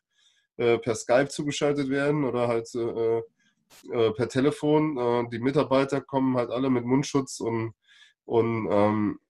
äh, 0.56 0.78
per 0.78 0.94
Skype 0.94 1.28
zugeschaltet 1.28 1.90
werden 1.90 2.24
oder 2.24 2.48
halt 2.48 2.74
äh, 2.74 3.18
äh, 3.92 4.12
per 4.12 4.30
Telefon. 4.30 4.96
Äh, 4.96 5.28
die 5.28 5.40
Mitarbeiter 5.40 6.00
kommen 6.00 6.38
halt 6.38 6.48
alle 6.48 6.70
mit 6.70 6.86
Mundschutz 6.86 7.40
und, 7.40 7.74
und 8.24 8.66
ähm, 8.70 9.20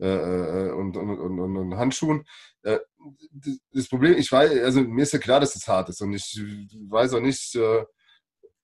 äh, 0.00 0.68
äh, 0.68 0.70
und, 0.72 0.96
und, 0.96 1.18
und, 1.18 1.56
und, 1.56 1.76
Handschuhen. 1.76 2.24
Äh, 2.62 2.78
das 3.72 3.88
Problem, 3.88 4.14
ich 4.16 4.30
weiß, 4.30 4.50
also 4.62 4.80
mir 4.82 5.02
ist 5.02 5.12
ja 5.12 5.18
klar, 5.18 5.40
dass 5.40 5.54
es 5.54 5.62
das 5.62 5.68
hart 5.68 5.88
ist 5.88 6.00
und 6.00 6.12
ich 6.12 6.40
weiß 6.88 7.14
auch 7.14 7.20
nicht, 7.20 7.54
äh, 7.56 7.84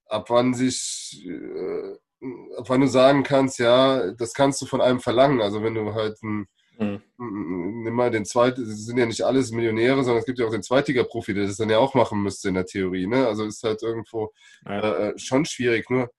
ab 0.07 0.27
wann 0.31 0.55
sich, 0.55 1.25
äh, 1.27 1.95
ab 2.57 2.69
wann 2.69 2.81
du 2.81 2.87
sagen 2.87 3.23
kannst, 3.23 3.59
ja, 3.59 4.13
das 4.13 4.33
kannst 4.33 4.61
du 4.63 4.67
von 4.67 4.81
einem 4.81 5.01
verlangen. 5.01 5.41
Also 5.41 5.63
wenn 5.63 5.75
du 5.75 5.95
halt 5.95 6.23
ein, 6.23 6.47
mhm. 6.79 7.03
nimm 7.17 7.95
mal 7.95 8.11
den 8.11 8.25
zweiten, 8.25 8.63
es 8.63 8.87
sind 8.87 8.99
ja 8.99 9.07
nicht 9.07 9.23
alles 9.23 9.51
Millionäre, 9.51 10.05
sondern 10.05 10.21
es 10.21 10.27
gibt 10.27 10.39
ja 10.39 10.47
auch 10.47 10.53
den 10.53 10.63
Zweitliga-Profi, 10.63 11.35
der 11.35 11.47
das 11.47 11.57
dann 11.57 11.71
ja 11.71 11.79
auch 11.79 11.95
machen 11.95 12.23
müsste 12.23 12.49
in 12.49 12.55
der 12.55 12.67
Theorie. 12.67 13.07
Ne? 13.07 13.27
Also 13.27 13.45
ist 13.45 13.63
halt 13.63 13.83
irgendwo 13.83 14.33
ja. 14.67 15.09
äh, 15.09 15.19
schon 15.19 15.45
schwierig. 15.45 15.91
Nur 15.91 16.11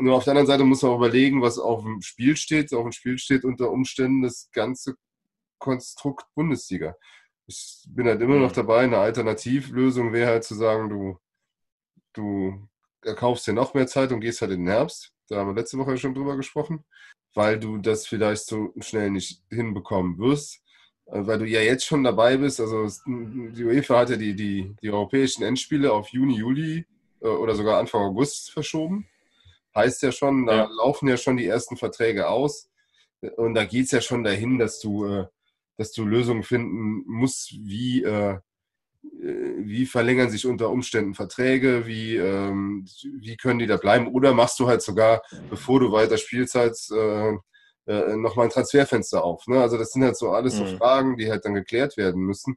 nur 0.00 0.16
auf 0.16 0.24
der 0.24 0.32
anderen 0.32 0.46
Seite 0.46 0.64
muss 0.64 0.82
man 0.82 0.92
auch 0.92 0.96
überlegen, 0.96 1.42
was 1.42 1.58
auf 1.58 1.82
dem 1.82 2.00
Spiel 2.02 2.36
steht. 2.36 2.72
Auf 2.72 2.84
dem 2.84 2.92
Spiel 2.92 3.18
steht 3.18 3.44
unter 3.44 3.70
Umständen 3.70 4.22
das 4.22 4.48
ganze 4.52 4.94
Konstrukt 5.58 6.26
Bundesliga. 6.34 6.94
Ich 7.46 7.84
bin 7.88 8.06
halt 8.06 8.20
immer 8.20 8.36
noch 8.36 8.50
mhm. 8.50 8.56
dabei, 8.56 8.80
eine 8.84 8.98
Alternativlösung 8.98 10.12
wäre 10.12 10.30
halt 10.30 10.44
zu 10.44 10.54
sagen, 10.54 10.88
du, 10.88 11.18
du 12.12 12.68
erkaufst 13.02 13.46
dir 13.46 13.54
noch 13.54 13.74
mehr 13.74 13.86
Zeit 13.86 14.12
und 14.12 14.20
gehst 14.20 14.40
halt 14.40 14.52
in 14.52 14.60
den 14.64 14.68
Herbst. 14.68 15.12
Da 15.28 15.36
haben 15.36 15.48
wir 15.48 15.60
letzte 15.60 15.78
Woche 15.78 15.96
schon 15.96 16.14
drüber 16.14 16.36
gesprochen, 16.36 16.84
weil 17.34 17.58
du 17.58 17.78
das 17.78 18.06
vielleicht 18.06 18.46
so 18.46 18.72
schnell 18.80 19.10
nicht 19.10 19.42
hinbekommen 19.50 20.18
wirst, 20.18 20.62
äh, 21.06 21.26
weil 21.26 21.38
du 21.38 21.46
ja 21.46 21.60
jetzt 21.60 21.86
schon 21.86 22.04
dabei 22.04 22.36
bist. 22.36 22.60
Also 22.60 22.86
die 23.06 23.64
UEFA 23.64 24.00
hat 24.00 24.10
ja 24.10 24.16
die, 24.16 24.34
die, 24.34 24.76
die 24.80 24.90
europäischen 24.90 25.42
Endspiele 25.42 25.92
auf 25.92 26.08
Juni, 26.10 26.36
Juli 26.36 26.86
äh, 27.20 27.28
oder 27.28 27.54
sogar 27.54 27.78
Anfang 27.78 28.02
August 28.02 28.52
verschoben 28.52 29.08
heißt 29.78 30.02
ja 30.02 30.12
schon, 30.12 30.46
da 30.46 30.56
ja. 30.56 30.68
laufen 30.76 31.08
ja 31.08 31.16
schon 31.16 31.36
die 31.36 31.46
ersten 31.46 31.76
Verträge 31.76 32.28
aus. 32.28 32.68
Und 33.36 33.54
da 33.54 33.64
geht 33.64 33.86
es 33.86 33.90
ja 33.92 34.00
schon 34.00 34.22
dahin, 34.22 34.58
dass 34.58 34.80
du, 34.80 35.06
äh, 35.06 35.26
dass 35.76 35.92
du 35.92 36.04
Lösungen 36.04 36.42
finden 36.42 37.04
musst, 37.06 37.52
wie, 37.52 38.02
äh, 38.02 38.38
äh, 39.02 39.54
wie 39.58 39.86
verlängern 39.86 40.30
sich 40.30 40.46
unter 40.46 40.70
Umständen 40.70 41.14
Verträge, 41.14 41.86
wie, 41.86 42.16
ähm, 42.16 42.84
wie 43.20 43.36
können 43.36 43.58
die 43.58 43.66
da 43.66 43.76
bleiben. 43.76 44.08
Oder 44.08 44.34
machst 44.34 44.58
du 44.60 44.68
halt 44.68 44.82
sogar, 44.82 45.22
bevor 45.50 45.80
du 45.80 45.90
weiter 45.90 46.18
Spielzeit, 46.18 46.76
äh, 46.92 47.34
äh, 47.88 48.16
nochmal 48.16 48.46
ein 48.46 48.50
Transferfenster 48.50 49.24
auf. 49.24 49.46
Ne? 49.46 49.60
Also 49.60 49.78
das 49.78 49.92
sind 49.92 50.04
halt 50.04 50.16
so 50.16 50.30
alles 50.30 50.56
so 50.56 50.64
mhm. 50.64 50.76
Fragen, 50.76 51.16
die 51.16 51.30
halt 51.30 51.44
dann 51.44 51.54
geklärt 51.54 51.96
werden 51.96 52.22
müssen. 52.22 52.56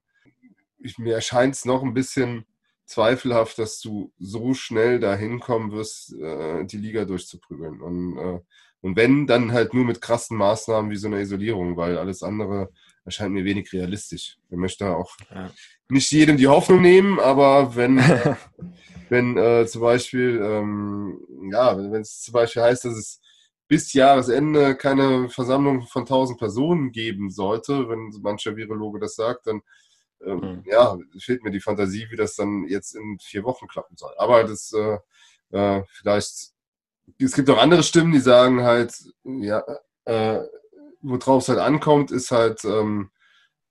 Ich, 0.78 0.98
mir 0.98 1.16
erscheint 1.16 1.56
es 1.56 1.66
noch 1.66 1.84
ein 1.84 1.94
bisschen 1.94 2.46
zweifelhaft, 2.92 3.58
dass 3.58 3.80
du 3.80 4.12
so 4.20 4.54
schnell 4.54 5.00
dahin 5.00 5.40
kommen 5.40 5.72
wirst, 5.72 6.14
äh, 6.14 6.66
die 6.66 6.78
Liga 6.78 7.06
durchzuprügeln. 7.06 7.82
Und, 7.82 8.18
äh, 8.18 8.40
und 8.82 8.96
wenn, 8.96 9.28
dann 9.28 9.52
halt 9.52 9.74
nur 9.74 9.86
mit 9.86 10.02
krassen 10.02 10.38
Maßnahmen 10.38 10.92
wie 10.92 10.98
so 10.98 11.08
einer 11.08 11.20
Isolierung, 11.20 11.78
weil 11.78 11.98
alles 11.98 12.24
andere 12.24 12.70
erscheint 13.06 13.34
mir 13.34 13.46
wenig 13.46 13.72
realistisch. 13.74 14.38
Ich 14.50 14.58
möchte 14.58 14.96
auch 14.96 15.16
ja. 15.34 15.52
nicht 15.90 16.12
jedem 16.12 16.38
die 16.38 16.48
Hoffnung 16.48 16.82
nehmen, 16.82 17.20
aber 17.20 17.76
wenn, 17.76 17.98
äh, 17.98 18.36
wenn 19.10 19.38
äh, 19.38 19.66
zum 19.66 19.82
Beispiel, 19.82 20.42
ähm, 20.44 21.20
ja, 21.52 21.78
wenn 21.78 22.02
es 22.02 22.22
zum 22.22 22.34
Beispiel 22.34 22.64
heißt, 22.64 22.86
dass 22.86 22.98
es 22.98 23.22
bis 23.68 23.94
Jahresende 23.94 24.76
keine 24.76 25.30
Versammlung 25.30 25.84
von 25.84 26.02
1000 26.02 26.38
Personen 26.38 26.92
geben 26.92 27.30
sollte, 27.30 27.88
wenn 27.88 28.12
mancher 28.22 28.58
Virologe 28.58 29.00
das 29.00 29.16
sagt, 29.16 29.48
dann 29.48 29.62
ähm, 30.26 30.40
mhm. 30.40 30.64
ja, 30.66 30.98
fehlt 31.20 31.44
mir 31.44 31.52
die 31.52 31.60
Fantasie, 31.60 32.08
wie 32.10 32.16
das 32.16 32.36
dann 32.36 32.66
jetzt 32.68 32.96
in 32.96 33.18
vier 33.20 33.44
Wochen 33.44 33.68
klappen 33.68 33.96
soll. 33.98 34.14
Aber 34.18 34.44
das 34.44 34.74
äh, 34.74 34.98
äh, 35.52 35.84
vielleicht, 35.90 36.52
es 37.20 37.36
gibt 37.36 37.50
auch 37.50 37.58
andere 37.58 37.84
Stimmen, 37.84 38.12
die 38.14 38.20
sagen 38.20 38.64
halt, 38.64 38.94
ja, 39.24 39.64
äh, 40.06 40.40
worauf 41.02 41.44
es 41.44 41.50
halt 41.50 41.60
ankommt, 41.60 42.12
ist 42.12 42.32
halt, 42.32 42.64
ähm, 42.64 43.12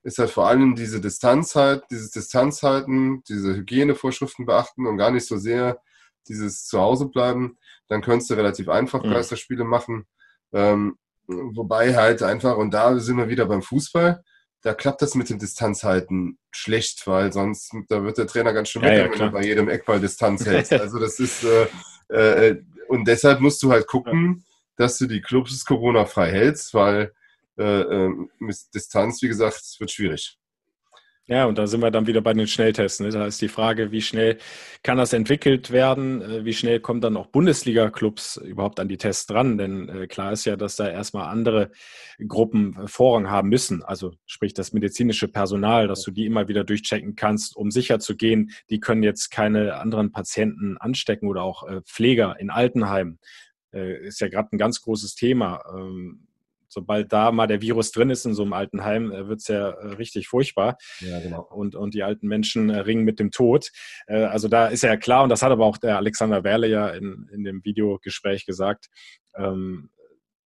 ist 0.02 0.18
halt 0.18 0.30
vor 0.30 0.46
allem 0.46 0.74
diese 0.74 1.00
Distanz 1.00 1.54
halt, 1.54 1.84
dieses 1.90 2.10
Distanzhalten, 2.10 3.22
diese 3.28 3.54
Hygienevorschriften 3.54 4.46
beachten 4.46 4.86
und 4.86 4.96
gar 4.96 5.10
nicht 5.10 5.26
so 5.26 5.36
sehr 5.36 5.80
dieses 6.28 6.66
Zuhause 6.66 7.06
bleiben. 7.06 7.58
Dann 7.88 8.02
könntest 8.02 8.30
du 8.30 8.34
relativ 8.34 8.68
einfach 8.68 9.02
mhm. 9.02 9.10
Geisterspiele 9.10 9.64
machen. 9.64 10.06
Ähm, 10.52 10.98
wobei 11.26 11.94
halt 11.96 12.22
einfach, 12.22 12.56
und 12.56 12.72
da 12.72 12.98
sind 12.98 13.18
wir 13.18 13.28
wieder 13.28 13.46
beim 13.46 13.62
Fußball, 13.62 14.22
da 14.62 14.74
klappt 14.74 15.02
das 15.02 15.14
mit 15.14 15.30
dem 15.30 15.38
Distanzhalten 15.38 16.38
schlecht, 16.50 17.06
weil 17.06 17.32
sonst, 17.32 17.74
da 17.88 18.02
wird 18.02 18.18
der 18.18 18.26
Trainer 18.26 18.52
ganz 18.52 18.68
schön 18.68 18.82
ja, 18.82 18.92
ja, 18.92 19.10
wenn 19.10 19.18
du 19.18 19.30
bei 19.30 19.44
jedem 19.44 19.68
Eckball 19.68 20.00
Distanz 20.00 20.44
hältst. 20.46 20.72
Also 20.72 20.98
das 20.98 21.18
ist, 21.18 21.44
äh, 21.44 22.48
äh, 22.48 22.62
und 22.88 23.06
deshalb 23.06 23.40
musst 23.40 23.62
du 23.62 23.70
halt 23.70 23.86
gucken, 23.86 24.44
dass 24.76 24.98
du 24.98 25.06
die 25.06 25.20
Clubs 25.20 25.64
Corona-frei 25.64 26.30
hältst, 26.30 26.74
weil 26.74 27.12
äh, 27.58 27.80
äh, 27.80 28.10
mit 28.38 28.56
Distanz, 28.74 29.22
wie 29.22 29.28
gesagt, 29.28 29.62
wird 29.78 29.90
schwierig. 29.90 30.39
Ja, 31.30 31.44
und 31.46 31.58
da 31.58 31.68
sind 31.68 31.80
wir 31.80 31.92
dann 31.92 32.08
wieder 32.08 32.22
bei 32.22 32.32
den 32.32 32.48
Schnelltests. 32.48 32.98
Ne? 32.98 33.10
Da 33.10 33.24
ist 33.24 33.40
die 33.40 33.46
Frage, 33.46 33.92
wie 33.92 34.02
schnell 34.02 34.38
kann 34.82 34.98
das 34.98 35.12
entwickelt 35.12 35.70
werden? 35.70 36.22
Äh, 36.22 36.44
wie 36.44 36.52
schnell 36.52 36.80
kommen 36.80 37.00
dann 37.00 37.16
auch 37.16 37.28
Bundesliga-Clubs 37.28 38.38
überhaupt 38.38 38.80
an 38.80 38.88
die 38.88 38.96
Tests 38.96 39.26
dran? 39.26 39.56
Denn 39.56 39.88
äh, 39.88 40.06
klar 40.08 40.32
ist 40.32 40.44
ja, 40.44 40.56
dass 40.56 40.74
da 40.74 40.88
erstmal 40.88 41.28
andere 41.28 41.70
Gruppen 42.26 42.76
äh, 42.76 42.88
Vorrang 42.88 43.30
haben 43.30 43.48
müssen. 43.48 43.84
Also 43.84 44.10
sprich 44.26 44.54
das 44.54 44.72
medizinische 44.72 45.28
Personal, 45.28 45.86
dass 45.86 46.02
du 46.02 46.10
die 46.10 46.26
immer 46.26 46.48
wieder 46.48 46.64
durchchecken 46.64 47.14
kannst, 47.14 47.54
um 47.54 47.70
sicher 47.70 48.00
zu 48.00 48.16
gehen, 48.16 48.50
die 48.68 48.80
können 48.80 49.04
jetzt 49.04 49.30
keine 49.30 49.76
anderen 49.76 50.10
Patienten 50.10 50.78
anstecken 50.78 51.28
oder 51.28 51.44
auch 51.44 51.62
Pfleger 51.84 52.40
in 52.40 52.50
Altenheimen. 52.50 53.20
Ist 53.70 54.20
ja 54.20 54.28
gerade 54.28 54.48
ein 54.52 54.58
ganz 54.58 54.80
großes 54.80 55.14
Thema 55.14 55.62
ähm, 55.72 56.26
sobald 56.70 57.12
da 57.12 57.32
mal 57.32 57.46
der 57.46 57.60
Virus 57.60 57.90
drin 57.90 58.10
ist 58.10 58.24
in 58.24 58.34
so 58.34 58.42
einem 58.42 58.52
alten 58.52 58.84
Heim, 58.84 59.12
äh, 59.12 59.28
wird 59.28 59.40
es 59.40 59.48
ja 59.48 59.70
äh, 59.70 59.86
richtig 59.94 60.28
furchtbar. 60.28 60.78
Ja, 61.00 61.20
genau. 61.20 61.42
Und, 61.42 61.74
und 61.74 61.94
die 61.94 62.02
alten 62.02 62.28
Menschen 62.28 62.70
äh, 62.70 62.78
ringen 62.78 63.04
mit 63.04 63.18
dem 63.18 63.30
Tod. 63.30 63.70
Also 64.06 64.48
da 64.48 64.68
ist 64.68 64.82
ja 64.82 64.96
klar, 64.96 65.24
und 65.24 65.28
das 65.28 65.42
hat 65.42 65.52
aber 65.52 65.66
auch 65.66 65.76
der 65.76 65.96
Alexander 65.96 66.44
Werle 66.44 66.68
ja 66.68 66.88
in, 66.88 67.28
in 67.32 67.44
dem 67.44 67.64
Videogespräch 67.64 68.46
gesagt, 68.46 68.88
ähm, 69.36 69.90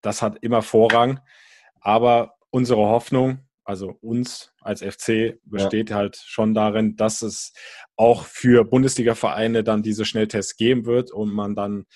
das 0.02 0.22
hat 0.22 0.38
immer 0.42 0.62
Vorrang. 0.62 1.20
Aber 1.80 2.34
unsere 2.50 2.80
Hoffnung, 2.80 3.40
also 3.64 3.96
uns 4.00 4.52
als 4.60 4.82
FC, 4.82 5.38
besteht 5.44 5.90
ja. 5.90 5.96
halt 5.96 6.16
schon 6.16 6.54
darin, 6.54 6.96
dass 6.96 7.22
es 7.22 7.52
auch 7.96 8.24
für 8.24 8.64
Bundesliga-Vereine 8.64 9.64
dann 9.64 9.82
diese 9.82 10.04
Schnelltests 10.04 10.56
geben 10.56 10.87
wird 10.87 11.10
und 11.10 11.32
man 11.32 11.54
dann 11.54 11.87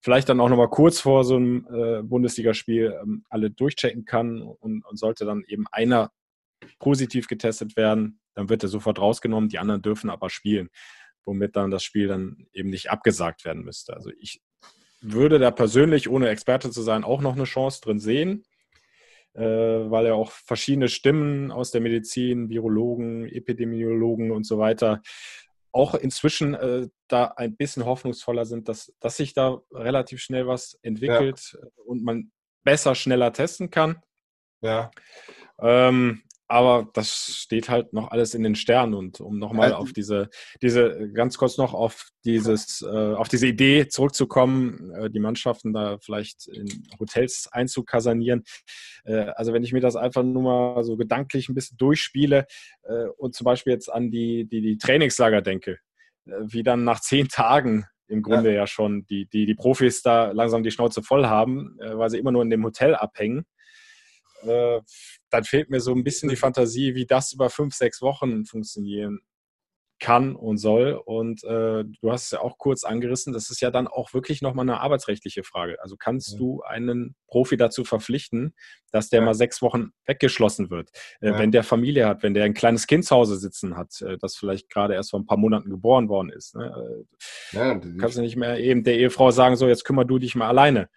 vielleicht 0.00 0.28
dann 0.28 0.40
auch 0.40 0.48
nochmal 0.48 0.70
kurz 0.70 1.00
vor 1.00 1.24
so 1.24 1.36
einem 1.36 1.66
äh, 1.72 2.02
Bundesligaspiel 2.02 2.98
ähm, 3.02 3.24
alle 3.28 3.50
durchchecken 3.50 4.04
kann 4.04 4.42
und, 4.42 4.84
und, 4.84 4.98
sollte 4.98 5.24
dann 5.24 5.44
eben 5.46 5.66
einer 5.70 6.12
positiv 6.78 7.28
getestet 7.28 7.76
werden, 7.76 8.20
dann 8.34 8.48
wird 8.48 8.62
er 8.62 8.68
sofort 8.68 9.00
rausgenommen, 9.00 9.48
die 9.48 9.58
anderen 9.58 9.82
dürfen 9.82 10.10
aber 10.10 10.30
spielen, 10.30 10.70
womit 11.24 11.56
dann 11.56 11.70
das 11.70 11.82
Spiel 11.82 12.08
dann 12.08 12.46
eben 12.52 12.70
nicht 12.70 12.90
abgesagt 12.90 13.44
werden 13.44 13.64
müsste. 13.64 13.94
Also 13.94 14.10
ich 14.20 14.40
würde 15.00 15.38
da 15.38 15.50
persönlich, 15.50 16.08
ohne 16.08 16.28
Experte 16.28 16.70
zu 16.70 16.82
sein, 16.82 17.04
auch 17.04 17.20
noch 17.20 17.34
eine 17.34 17.44
Chance 17.44 17.80
drin 17.80 18.00
sehen, 18.00 18.44
äh, 19.34 19.42
weil 19.42 20.06
ja 20.06 20.14
auch 20.14 20.32
verschiedene 20.32 20.88
Stimmen 20.88 21.50
aus 21.50 21.70
der 21.70 21.80
Medizin, 21.80 22.48
Virologen, 22.48 23.28
Epidemiologen 23.28 24.30
und 24.30 24.44
so 24.44 24.58
weiter 24.58 25.02
auch 25.72 25.94
inzwischen 25.94 26.54
äh, 26.54 26.88
da 27.08 27.26
ein 27.36 27.56
bisschen 27.56 27.84
hoffnungsvoller 27.84 28.46
sind, 28.46 28.68
dass, 28.68 28.92
dass 29.00 29.16
sich 29.16 29.34
da 29.34 29.58
relativ 29.72 30.20
schnell 30.20 30.46
was 30.46 30.78
entwickelt 30.82 31.56
ja. 31.60 31.68
und 31.84 32.04
man 32.04 32.32
besser, 32.64 32.94
schneller 32.94 33.32
testen 33.32 33.70
kann. 33.70 34.02
Ja. 34.60 34.90
Ähm, 35.60 36.22
aber 36.48 36.88
das 36.94 37.42
steht 37.42 37.68
halt 37.68 37.92
noch 37.92 38.10
alles 38.10 38.34
in 38.34 38.42
den 38.42 38.54
Sternen 38.54 38.94
und 38.94 39.20
um 39.20 39.38
nochmal 39.38 39.74
auf 39.74 39.92
diese, 39.92 40.30
diese, 40.62 41.12
ganz 41.12 41.36
kurz 41.36 41.58
noch 41.58 41.74
auf 41.74 42.08
dieses, 42.24 42.80
äh, 42.80 43.14
auf 43.14 43.28
diese 43.28 43.46
Idee 43.46 43.88
zurückzukommen, 43.88 44.90
äh, 44.92 45.10
die 45.10 45.20
Mannschaften 45.20 45.74
da 45.74 45.98
vielleicht 45.98 46.46
in 46.48 46.66
Hotels 46.98 47.48
einzukasanieren. 47.52 48.44
Äh, 49.04 49.26
also 49.36 49.52
wenn 49.52 49.62
ich 49.62 49.74
mir 49.74 49.80
das 49.80 49.94
einfach 49.94 50.22
nur 50.22 50.42
mal 50.42 50.84
so 50.84 50.96
gedanklich 50.96 51.50
ein 51.50 51.54
bisschen 51.54 51.76
durchspiele 51.76 52.46
äh, 52.84 53.04
und 53.18 53.34
zum 53.34 53.44
Beispiel 53.44 53.74
jetzt 53.74 53.92
an 53.92 54.10
die, 54.10 54.46
die, 54.46 54.62
die 54.62 54.78
Trainingslager 54.78 55.42
denke, 55.42 55.78
äh, 56.24 56.32
wie 56.40 56.62
dann 56.62 56.82
nach 56.82 57.00
zehn 57.00 57.28
Tagen 57.28 57.84
im 58.06 58.22
Grunde 58.22 58.50
ja, 58.52 58.60
ja 58.60 58.66
schon 58.66 59.04
die, 59.04 59.26
die, 59.26 59.44
die 59.44 59.54
Profis 59.54 60.00
da 60.00 60.32
langsam 60.32 60.62
die 60.62 60.70
Schnauze 60.70 61.02
voll 61.02 61.26
haben, 61.26 61.78
äh, 61.78 61.98
weil 61.98 62.08
sie 62.08 62.18
immer 62.18 62.32
nur 62.32 62.42
in 62.42 62.48
dem 62.48 62.64
Hotel 62.64 62.94
abhängen 62.94 63.44
äh, 64.42 64.80
dann 65.30 65.44
fehlt 65.44 65.70
mir 65.70 65.80
so 65.80 65.92
ein 65.92 66.04
bisschen 66.04 66.28
die 66.28 66.36
Fantasie, 66.36 66.94
wie 66.94 67.06
das 67.06 67.32
über 67.32 67.50
fünf, 67.50 67.74
sechs 67.74 68.02
Wochen 68.02 68.44
funktionieren 68.44 69.20
kann 69.98 70.36
und 70.36 70.58
soll. 70.58 71.00
Und 71.04 71.42
äh, 71.44 71.84
du 71.84 72.12
hast 72.12 72.26
es 72.26 72.30
ja 72.32 72.40
auch 72.40 72.58
kurz 72.58 72.84
angerissen, 72.84 73.32
das 73.32 73.50
ist 73.50 73.60
ja 73.60 73.70
dann 73.70 73.88
auch 73.88 74.14
wirklich 74.14 74.42
nochmal 74.42 74.64
eine 74.64 74.80
arbeitsrechtliche 74.80 75.42
Frage. 75.42 75.80
Also 75.82 75.96
kannst 75.96 76.32
ja. 76.32 76.38
du 76.38 76.62
einen 76.62 77.16
Profi 77.26 77.56
dazu 77.56 77.84
verpflichten, 77.84 78.54
dass 78.92 79.08
der 79.08 79.20
ja. 79.20 79.26
mal 79.26 79.34
sechs 79.34 79.60
Wochen 79.60 79.90
weggeschlossen 80.06 80.70
wird? 80.70 80.90
Äh, 81.20 81.28
ja. 81.28 81.38
Wenn 81.38 81.52
der 81.52 81.64
Familie 81.64 82.06
hat, 82.06 82.22
wenn 82.22 82.34
der 82.34 82.44
ein 82.44 82.54
kleines 82.54 82.86
Kind 82.86 83.04
zu 83.04 83.16
Hause 83.16 83.36
sitzen 83.36 83.76
hat, 83.76 84.00
äh, 84.02 84.18
das 84.18 84.36
vielleicht 84.36 84.70
gerade 84.70 84.94
erst 84.94 85.10
vor 85.10 85.20
ein 85.20 85.26
paar 85.26 85.38
Monaten 85.38 85.70
geboren 85.70 86.08
worden 86.08 86.30
ist. 86.30 86.54
Ne? 86.54 87.04
Kannst 87.98 88.16
du 88.16 88.20
nicht 88.20 88.36
mehr 88.36 88.58
eben 88.58 88.84
der 88.84 88.98
Ehefrau 88.98 89.30
sagen, 89.30 89.56
so 89.56 89.66
jetzt 89.66 89.84
kümmer 89.84 90.04
du 90.04 90.18
dich 90.18 90.34
mal 90.34 90.48
alleine. 90.48 90.88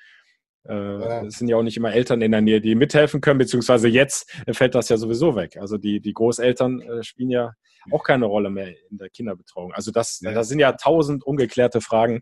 Äh, 0.68 0.74
ja. 0.74 1.26
Es 1.26 1.38
sind 1.38 1.48
ja 1.48 1.58
auch 1.58 1.64
nicht 1.64 1.78
immer 1.78 1.94
Eltern 1.94 2.22
in 2.22 2.32
der 2.32 2.42
Nähe, 2.42 2.62
die 2.62 2.76
mithelfen 2.76 3.22
können, 3.22 3.40
beziehungsweise 3.40 3.88
jetzt 3.88 4.32
fällt 4.52 4.76
das 4.76 4.90
ja 4.90 4.98
sowieso 4.98 5.36
weg. 5.36 5.58
Also 5.58 5.78
die, 5.78 6.00
die 6.00 6.14
Großeltern 6.14 6.82
äh, 6.82 7.04
spielen 7.04 7.30
ja 7.30 7.54
auch 7.90 8.04
keine 8.04 8.26
Rolle 8.26 8.50
mehr 8.50 8.68
in 8.90 8.98
der 8.98 9.10
Kinderbetreuung. 9.10 9.74
Also 9.74 9.92
das, 9.92 10.20
ja. 10.22 10.34
das 10.34 10.50
sind 10.50 10.60
ja 10.60 10.74
tausend 10.74 11.24
ungeklärte 11.24 11.82
Fragen. 11.82 12.22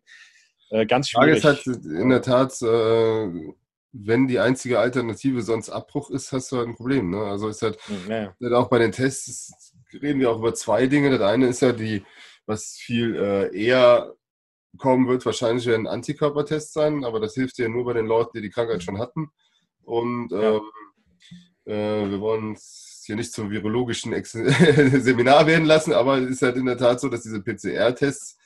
Äh, 0.69 0.85
ganz 0.85 1.09
schwierig. 1.09 1.35
Die 1.35 1.41
Frage 1.41 1.57
ist 1.57 1.67
halt 1.67 1.85
in 1.85 2.09
der 2.09 2.21
Tat, 2.21 2.61
äh, 2.61 3.53
wenn 3.91 4.27
die 4.27 4.39
einzige 4.39 4.79
Alternative 4.79 5.41
sonst 5.41 5.69
Abbruch 5.69 6.09
ist, 6.11 6.31
hast 6.31 6.51
du 6.51 6.57
halt 6.57 6.67
ein 6.67 6.75
Problem. 6.75 7.09
Ne? 7.09 7.23
Also 7.23 7.49
ist 7.49 7.61
halt, 7.61 7.77
ja. 8.07 8.33
halt 8.41 8.53
auch 8.53 8.69
bei 8.69 8.79
den 8.79 8.91
Tests 8.91 9.73
reden 9.93 10.19
wir 10.19 10.31
auch 10.31 10.37
über 10.37 10.53
zwei 10.53 10.87
Dinge. 10.87 11.09
Das 11.09 11.21
eine 11.21 11.47
ist 11.47 11.61
ja 11.61 11.71
die, 11.71 12.03
was 12.45 12.77
viel 12.79 13.15
äh, 13.15 13.57
eher 13.57 14.13
kommen 14.77 15.07
wird, 15.07 15.25
wahrscheinlich 15.25 15.69
ein 15.69 15.87
Antikörpertest 15.87 16.73
sein, 16.73 17.03
aber 17.03 17.19
das 17.19 17.33
hilft 17.33 17.57
ja 17.57 17.67
nur 17.67 17.85
bei 17.85 17.93
den 17.93 18.05
Leuten, 18.05 18.31
die 18.35 18.41
die 18.41 18.49
Krankheit 18.49 18.83
schon 18.83 18.99
hatten. 18.99 19.31
Und 19.83 20.31
ähm, 20.31 20.61
äh, 21.65 22.09
wir 22.09 22.19
wollen 22.19 22.53
es 22.53 23.03
hier 23.05 23.15
nicht 23.15 23.33
zum 23.33 23.49
virologischen 23.49 24.13
Ex 24.13 24.31
Seminar 24.33 25.47
werden 25.47 25.65
lassen, 25.65 25.93
aber 25.93 26.19
es 26.19 26.29
ist 26.29 26.41
halt 26.43 26.57
in 26.57 26.67
der 26.67 26.77
Tat 26.77 26.99
so, 26.99 27.09
dass 27.09 27.23
diese 27.23 27.41
PCR-Tests, 27.41 28.37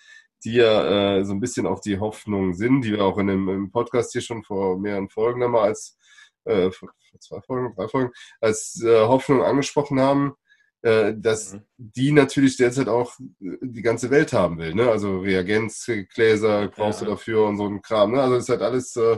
die 0.46 0.54
ja 0.54 1.18
äh, 1.18 1.26
so 1.26 1.34
ein 1.34 1.40
bisschen 1.40 1.68
auch 1.68 1.82
die 1.82 2.00
Hoffnung 2.00 2.54
sind, 2.54 2.82
die 2.82 2.94
wir 2.94 3.04
auch 3.04 3.18
in 3.18 3.28
dem 3.28 3.50
im 3.50 3.72
Podcast 3.72 4.14
hier 4.14 4.22
schon 4.22 4.44
vor 4.44 4.80
mehreren 4.80 5.10
Folgen 5.10 5.44
einmal 5.44 5.64
als 5.64 5.98
äh, 6.46 6.72
vor 6.72 6.90
zwei 7.20 7.42
Folgen, 7.42 7.74
drei 7.76 7.88
Folgen, 7.88 8.12
als 8.42 8.82
äh, 8.84 9.02
Hoffnung 9.02 9.44
angesprochen 9.44 10.00
haben, 10.00 10.34
dass 10.84 11.54
mhm. 11.54 11.62
die 11.78 12.12
natürlich 12.12 12.58
derzeit 12.58 12.90
auch 12.90 13.18
äh, 13.20 13.58
die 13.62 13.82
ganze 13.82 14.10
Welt 14.10 14.34
haben 14.34 14.58
will. 14.58 14.74
Ne? 14.76 14.90
Also 14.90 15.20
Reagenzgläser 15.20 16.68
brauchst 16.68 17.02
ja. 17.02 17.06
du 17.06 17.12
dafür 17.12 17.46
und 17.48 17.58
so 17.58 17.66
ein 17.66 17.82
Kram. 17.82 18.12
Ne? 18.12 18.22
Also 18.22 18.36
ist 18.36 18.50
halt 18.50 18.62
alles 18.62 18.96
äh, 18.98 19.18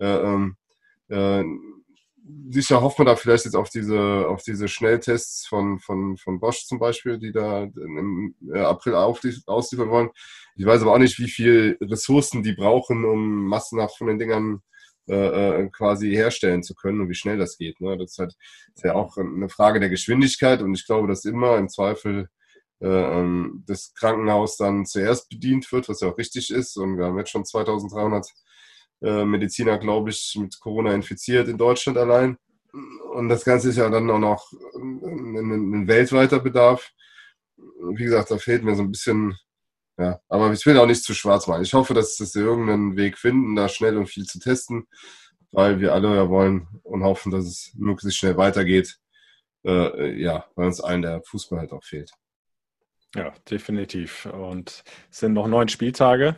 äh, 0.00 0.06
ähm, 0.06 0.56
äh, 1.08 1.44
sicher 2.50 2.80
hofft 2.80 2.98
man 2.98 3.06
da 3.06 3.16
vielleicht 3.16 3.44
jetzt 3.44 3.54
auf 3.54 3.70
diese, 3.70 4.26
auf 4.28 4.42
diese 4.42 4.66
Schnelltests 4.66 5.46
von, 5.46 5.78
von, 5.78 6.16
von 6.16 6.40
Bosch 6.40 6.66
zum 6.66 6.78
Beispiel, 6.78 7.18
die 7.18 7.32
da 7.32 7.64
im 7.64 8.34
April 8.54 8.94
ausliefern 8.94 9.90
wollen. 9.90 10.10
Ich 10.56 10.64
weiß 10.64 10.82
aber 10.82 10.94
auch 10.94 10.98
nicht, 10.98 11.18
wie 11.18 11.28
viel 11.28 11.76
Ressourcen 11.80 12.42
die 12.42 12.54
brauchen, 12.54 13.04
um 13.04 13.46
massenhaft 13.46 13.98
von 13.98 14.06
den 14.06 14.18
Dingern 14.18 14.62
äh, 15.08 15.64
äh, 15.64 15.68
quasi 15.70 16.10
herstellen 16.10 16.62
zu 16.62 16.74
können 16.74 17.00
und 17.00 17.08
wie 17.08 17.14
schnell 17.14 17.38
das 17.38 17.58
geht. 17.58 17.80
Ne? 17.80 17.96
Das 17.98 18.12
ist 18.12 18.18
halt 18.18 18.34
ist 18.74 18.84
ja 18.84 18.94
auch 18.94 19.16
eine 19.16 19.48
Frage 19.48 19.80
der 19.80 19.90
Geschwindigkeit 19.90 20.62
und 20.62 20.74
ich 20.74 20.86
glaube, 20.86 21.08
dass 21.08 21.24
immer 21.24 21.58
im 21.58 21.68
Zweifel 21.68 22.28
äh, 22.80 22.86
ähm, 22.86 23.64
das 23.66 23.94
Krankenhaus 23.94 24.56
dann 24.56 24.86
zuerst 24.86 25.28
bedient 25.28 25.70
wird, 25.72 25.88
was 25.88 26.00
ja 26.00 26.08
auch 26.08 26.18
richtig 26.18 26.50
ist. 26.50 26.76
Und 26.76 26.98
wir 26.98 27.06
haben 27.06 27.18
jetzt 27.18 27.30
schon 27.30 27.44
2300 27.44 28.26
äh, 29.02 29.24
Mediziner, 29.24 29.78
glaube 29.78 30.10
ich, 30.10 30.36
mit 30.40 30.58
Corona 30.60 30.92
infiziert 30.92 31.48
in 31.48 31.58
Deutschland 31.58 31.98
allein. 31.98 32.36
Und 33.12 33.28
das 33.28 33.44
Ganze 33.44 33.68
ist 33.68 33.76
ja 33.76 33.88
dann 33.88 34.10
auch 34.10 34.18
noch 34.18 34.52
ein, 34.74 35.36
ein, 35.36 35.74
ein 35.74 35.88
weltweiter 35.88 36.40
Bedarf. 36.40 36.90
Wie 37.56 38.04
gesagt, 38.04 38.30
da 38.30 38.38
fehlt 38.38 38.64
mir 38.64 38.74
so 38.74 38.82
ein 38.82 38.90
bisschen 38.90 39.38
ja, 39.98 40.20
aber 40.28 40.52
ich 40.52 40.64
will 40.66 40.78
auch 40.78 40.86
nicht 40.86 41.04
zu 41.04 41.14
schwarz 41.14 41.46
machen. 41.46 41.62
Ich 41.62 41.74
hoffe, 41.74 41.94
dass 41.94 42.16
sie 42.16 42.40
irgendeinen 42.40 42.96
Weg 42.96 43.18
finden, 43.18 43.54
da 43.54 43.68
schnell 43.68 43.96
und 43.96 44.08
viel 44.08 44.24
zu 44.24 44.38
testen, 44.38 44.86
weil 45.52 45.80
wir 45.80 45.92
alle 45.94 46.14
ja 46.14 46.28
wollen 46.28 46.66
und 46.82 47.04
hoffen, 47.04 47.30
dass 47.30 47.44
es 47.44 47.72
möglichst 47.76 48.18
schnell 48.18 48.36
weitergeht. 48.36 48.98
Äh, 49.64 50.20
ja, 50.20 50.46
weil 50.56 50.66
uns 50.66 50.80
allen 50.80 51.02
der 51.02 51.22
Fußball 51.22 51.60
halt 51.60 51.72
auch 51.72 51.84
fehlt. 51.84 52.10
Ja, 53.14 53.32
definitiv. 53.48 54.26
Und 54.26 54.82
es 55.10 55.18
sind 55.20 55.32
noch 55.32 55.46
neun 55.46 55.68
Spieltage 55.68 56.36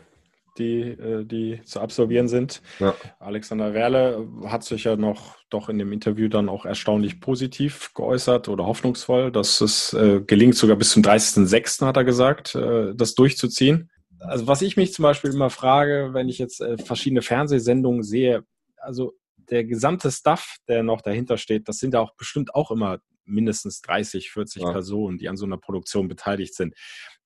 die, 0.59 0.81
äh, 0.83 1.25
die 1.25 1.61
zu 1.65 1.81
absolvieren 1.81 2.29
sind. 2.29 2.63
Ja. 2.79 2.95
Alexander 3.19 3.75
Werle 3.75 4.29
hat 4.47 4.65
sich 4.65 4.85
ja 4.85 4.97
noch 4.97 5.37
doch 5.51 5.69
in 5.69 5.79
dem 5.79 5.93
Interview 5.93 6.29
dann 6.29 6.49
auch 6.49 6.65
erstaunlich 6.65 7.21
positiv 7.21 7.93
geäußert 7.95 8.49
oder 8.49 8.67
hoffnungsvoll, 8.67 9.31
dass 9.31 9.61
es 9.61 9.93
äh, 9.93 10.21
gelingt, 10.21 10.57
sogar 10.57 10.77
bis 10.77 10.91
zum 10.91 11.03
30.06. 11.03 11.87
hat 11.87 11.97
er 11.97 12.05
gesagt, 12.05 12.55
äh, 12.55 12.95
das 12.95 13.15
durchzuziehen. 13.15 13.91
Also 14.19 14.47
was 14.47 14.63
ich 14.63 14.77
mich 14.77 14.93
zum 14.93 15.05
Beispiel 15.05 15.33
immer 15.33 15.51
frage, 15.51 16.11
wenn 16.13 16.29
ich 16.29 16.39
jetzt 16.39 16.61
äh, 16.61 16.79
verschiedene 16.79 17.23
Fernsehsendungen 17.23 18.03
sehe, 18.03 18.45
also 18.77 19.15
der 19.37 19.65
gesamte 19.65 20.11
Stuff, 20.11 20.57
der 20.69 20.83
noch 20.83 21.01
dahinter 21.01 21.39
steht, 21.39 21.69
das 21.69 21.79
sind 21.79 21.95
ja 21.95 22.01
auch 22.01 22.15
bestimmt 22.17 22.55
auch 22.55 22.71
immer 22.71 22.99
mindestens 23.25 23.81
30, 23.83 24.31
40 24.31 24.63
ja. 24.63 24.73
Personen, 24.73 25.19
die 25.19 25.29
an 25.29 25.37
so 25.37 25.47
einer 25.47 25.59
Produktion 25.59 26.09
beteiligt 26.09 26.55
sind. 26.55 26.75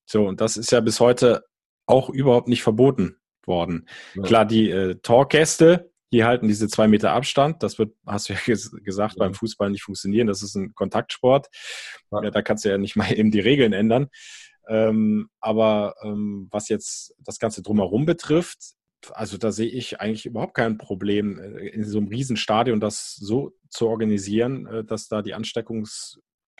So, 0.05 0.27
und 0.27 0.41
das 0.41 0.57
ist 0.57 0.71
ja 0.71 0.79
bis 0.81 0.99
heute 0.99 1.43
auch 1.85 2.09
überhaupt 2.09 2.47
nicht 2.47 2.63
verboten 2.63 3.17
worden. 3.47 3.87
Ja. 4.15 4.23
Klar, 4.23 4.45
die 4.45 4.69
äh, 4.69 4.95
Talkgäste, 5.01 5.91
hier 6.11 6.25
halten 6.25 6.47
diese 6.47 6.67
zwei 6.67 6.87
Meter 6.87 7.11
Abstand. 7.11 7.63
Das 7.63 7.79
wird, 7.79 7.95
hast 8.05 8.29
du 8.29 8.33
ja 8.33 8.39
gesagt, 8.83 9.15
beim 9.17 9.33
Fußball 9.33 9.69
nicht 9.69 9.83
funktionieren. 9.83 10.27
Das 10.27 10.43
ist 10.43 10.55
ein 10.55 10.75
Kontaktsport. 10.75 11.47
Ja. 12.11 12.29
da 12.29 12.41
kannst 12.41 12.65
du 12.65 12.69
ja 12.69 12.77
nicht 12.77 12.95
mal 12.97 13.11
eben 13.11 13.31
die 13.31 13.39
Regeln 13.39 13.73
ändern. 13.73 14.09
Ähm, 14.67 15.29
aber 15.39 15.95
ähm, 16.03 16.47
was 16.51 16.69
jetzt 16.69 17.15
das 17.19 17.39
Ganze 17.39 17.61
drumherum 17.63 18.05
betrifft, 18.05 18.75
also 19.11 19.37
da 19.37 19.51
sehe 19.51 19.69
ich 19.69 19.99
eigentlich 19.99 20.25
überhaupt 20.25 20.53
kein 20.53 20.77
Problem, 20.77 21.39
äh, 21.39 21.67
in 21.69 21.83
so 21.85 21.97
einem 21.97 22.07
Riesenstadion 22.09 22.79
das 22.79 23.15
so 23.15 23.53
zu 23.69 23.87
organisieren, 23.87 24.67
äh, 24.67 24.83
dass 24.83 25.07
da 25.07 25.21
die 25.21 25.33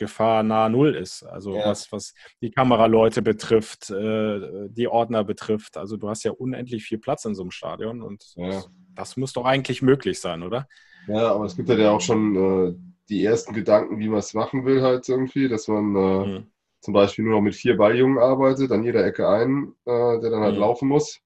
Ansteckungsgefahr 0.02 0.42
nahe 0.42 0.70
Null 0.70 0.94
ist. 0.94 1.22
Also 1.22 1.54
ja. 1.54 1.66
was, 1.66 1.90
was 1.92 2.14
die 2.40 2.50
Kameraleute 2.50 3.22
betrifft, 3.22 3.90
äh, 3.90 4.68
die 4.68 4.88
Ordner 4.88 5.24
betrifft. 5.24 5.76
Also 5.76 5.96
du 5.96 6.08
hast 6.08 6.24
ja 6.24 6.32
unendlich 6.32 6.84
viel 6.84 6.98
Platz 6.98 7.24
in 7.24 7.34
so 7.34 7.42
einem 7.42 7.50
Stadion 7.50 8.02
und 8.02 8.34
ja. 8.36 8.62
das 8.94 9.16
muss 9.16 9.32
doch 9.32 9.44
eigentlich 9.44 9.82
möglich 9.82 10.20
sein, 10.20 10.42
oder? 10.42 10.66
Ja, 11.08 11.32
aber 11.32 11.44
es 11.44 11.56
gibt 11.56 11.68
ja 11.68 11.90
auch 11.90 12.00
schon 12.00 12.94
die 13.08 13.24
ersten 13.24 13.52
Gedanken, 13.52 13.98
wie 13.98 14.08
man 14.08 14.20
es 14.20 14.34
machen 14.34 14.64
will, 14.64 14.82
halt 14.82 15.08
irgendwie, 15.08 15.48
dass 15.48 15.66
man 15.68 15.84
mhm. 15.84 16.46
zum 16.80 16.94
Beispiel 16.94 17.24
nur 17.24 17.34
noch 17.34 17.42
mit 17.42 17.54
vier 17.54 17.76
Balljungen 17.76 18.18
arbeitet, 18.18 18.70
an 18.70 18.84
jeder 18.84 19.04
Ecke 19.04 19.28
einen, 19.28 19.74
der 19.84 20.20
dann 20.20 20.40
halt 20.40 20.54
mhm. 20.54 20.60
laufen 20.60 20.88
muss 20.88 21.20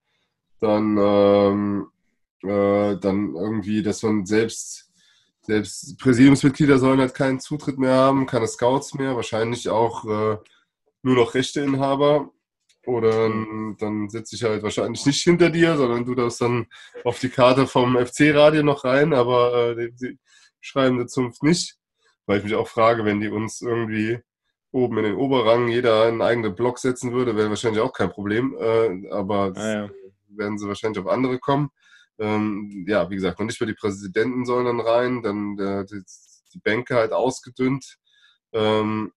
dann, 0.61 0.97
ähm, 0.99 1.87
äh, 2.43 2.97
dann 2.99 3.35
irgendwie, 3.35 3.83
dass 3.83 4.03
man 4.03 4.27
selbst, 4.27 4.86
selbst 5.47 5.99
Präsidiumsmitglieder 5.99 6.79
sollen 6.79 7.01
halt 7.01 7.15
keinen 7.15 7.41
Zutritt 7.41 7.79
mehr 7.79 7.95
haben, 7.95 8.27
keine 8.27 8.47
Scouts 8.47 8.95
mehr, 8.95 9.17
wahrscheinlich 9.17 9.69
auch 9.69 10.05
äh, 10.05 10.37
nur 11.03 11.15
noch 11.17 11.35
Rechteinhaber. 11.35 12.31
Oder 12.87 13.29
dann, 13.81 14.09
sitze 14.09 14.37
ich 14.37 14.45
halt 14.45 14.63
wahrscheinlich 14.63 15.05
nicht 15.07 15.21
hinter 15.23 15.51
dir, 15.51 15.77
sondern 15.77 16.05
du 16.05 16.15
darfst 16.15 16.41
dann 16.41 16.67
auf 17.03 17.19
die 17.19 17.31
Karte 17.31 17.67
vom 17.67 17.97
FC-Radio 17.97 18.63
noch 18.63 18.85
rein, 18.85 19.13
aber 19.13 19.71
äh, 19.71 19.75
die, 19.75 19.95
die 19.97 20.19
schreibende 20.61 21.07
Zunft 21.07 21.43
nicht. 21.43 21.77
Weil 22.27 22.39
ich 22.39 22.45
mich 22.45 22.55
auch 22.55 22.69
frage, 22.69 23.05
wenn 23.05 23.21
die 23.21 23.29
uns 23.29 23.61
irgendwie 23.61 24.21
oben 24.71 24.99
in 24.99 25.05
den 25.05 25.17
Oberrang 25.17 25.67
jeder 25.67 26.05
einen 26.05 26.23
eigenen 26.23 26.55
Block 26.55 26.79
setzen 26.79 27.13
würde, 27.13 27.37
wäre 27.37 27.49
wahrscheinlich 27.49 27.81
auch 27.81 27.93
kein 27.93 28.11
Problem. 28.11 28.57
Äh, 28.61 29.11
aber 29.11 29.53
ah, 29.57 29.73
ja 29.73 29.91
werden 30.39 30.59
sie 30.59 30.69
wahrscheinlich 30.69 31.03
auf 31.03 31.11
andere 31.11 31.39
kommen. 31.39 31.71
Ähm, 32.19 32.87
ja, 32.89 33.09
wie 33.11 33.17
gesagt, 33.17 33.39
noch 33.39 33.47
nicht 33.47 33.61
mehr 33.61 33.69
die 33.69 33.75
Präsidenten 33.75 34.47
sollen 34.47 34.65
dann 34.65 34.81
rein, 34.81 35.23
dann 35.23 35.57
der, 35.57 35.85
die, 35.85 36.03
die, 36.55 36.61
Bänke 36.61 36.95
halt 36.95 37.13
ausgedünnt 37.13 37.99
ähm, 38.53 39.13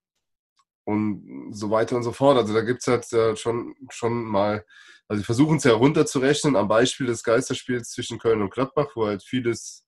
und 0.84 1.52
so 1.52 1.70
weiter 1.70 1.96
und 1.96 2.02
so 2.02 2.12
fort. 2.12 2.36
Also 2.36 2.52
da 2.52 2.60
gibt 2.60 2.80
es 2.80 2.86
halt 2.88 3.10
äh, 3.12 3.36
schon, 3.36 3.74
schon 3.88 4.24
mal, 4.24 4.66
also 5.08 5.22
versuchen 5.22 5.56
es 5.56 5.64
ja 5.64 5.72
runterzurechnen 5.72 6.56
am 6.56 6.68
Beispiel 6.68 7.06
des 7.06 7.24
Geisterspiels 7.24 7.90
zwischen 7.90 8.18
Köln 8.18 8.42
und 8.42 8.52
Gladbach, 8.52 8.88
wo 8.94 9.06
halt 9.06 9.22
vieles 9.22 9.86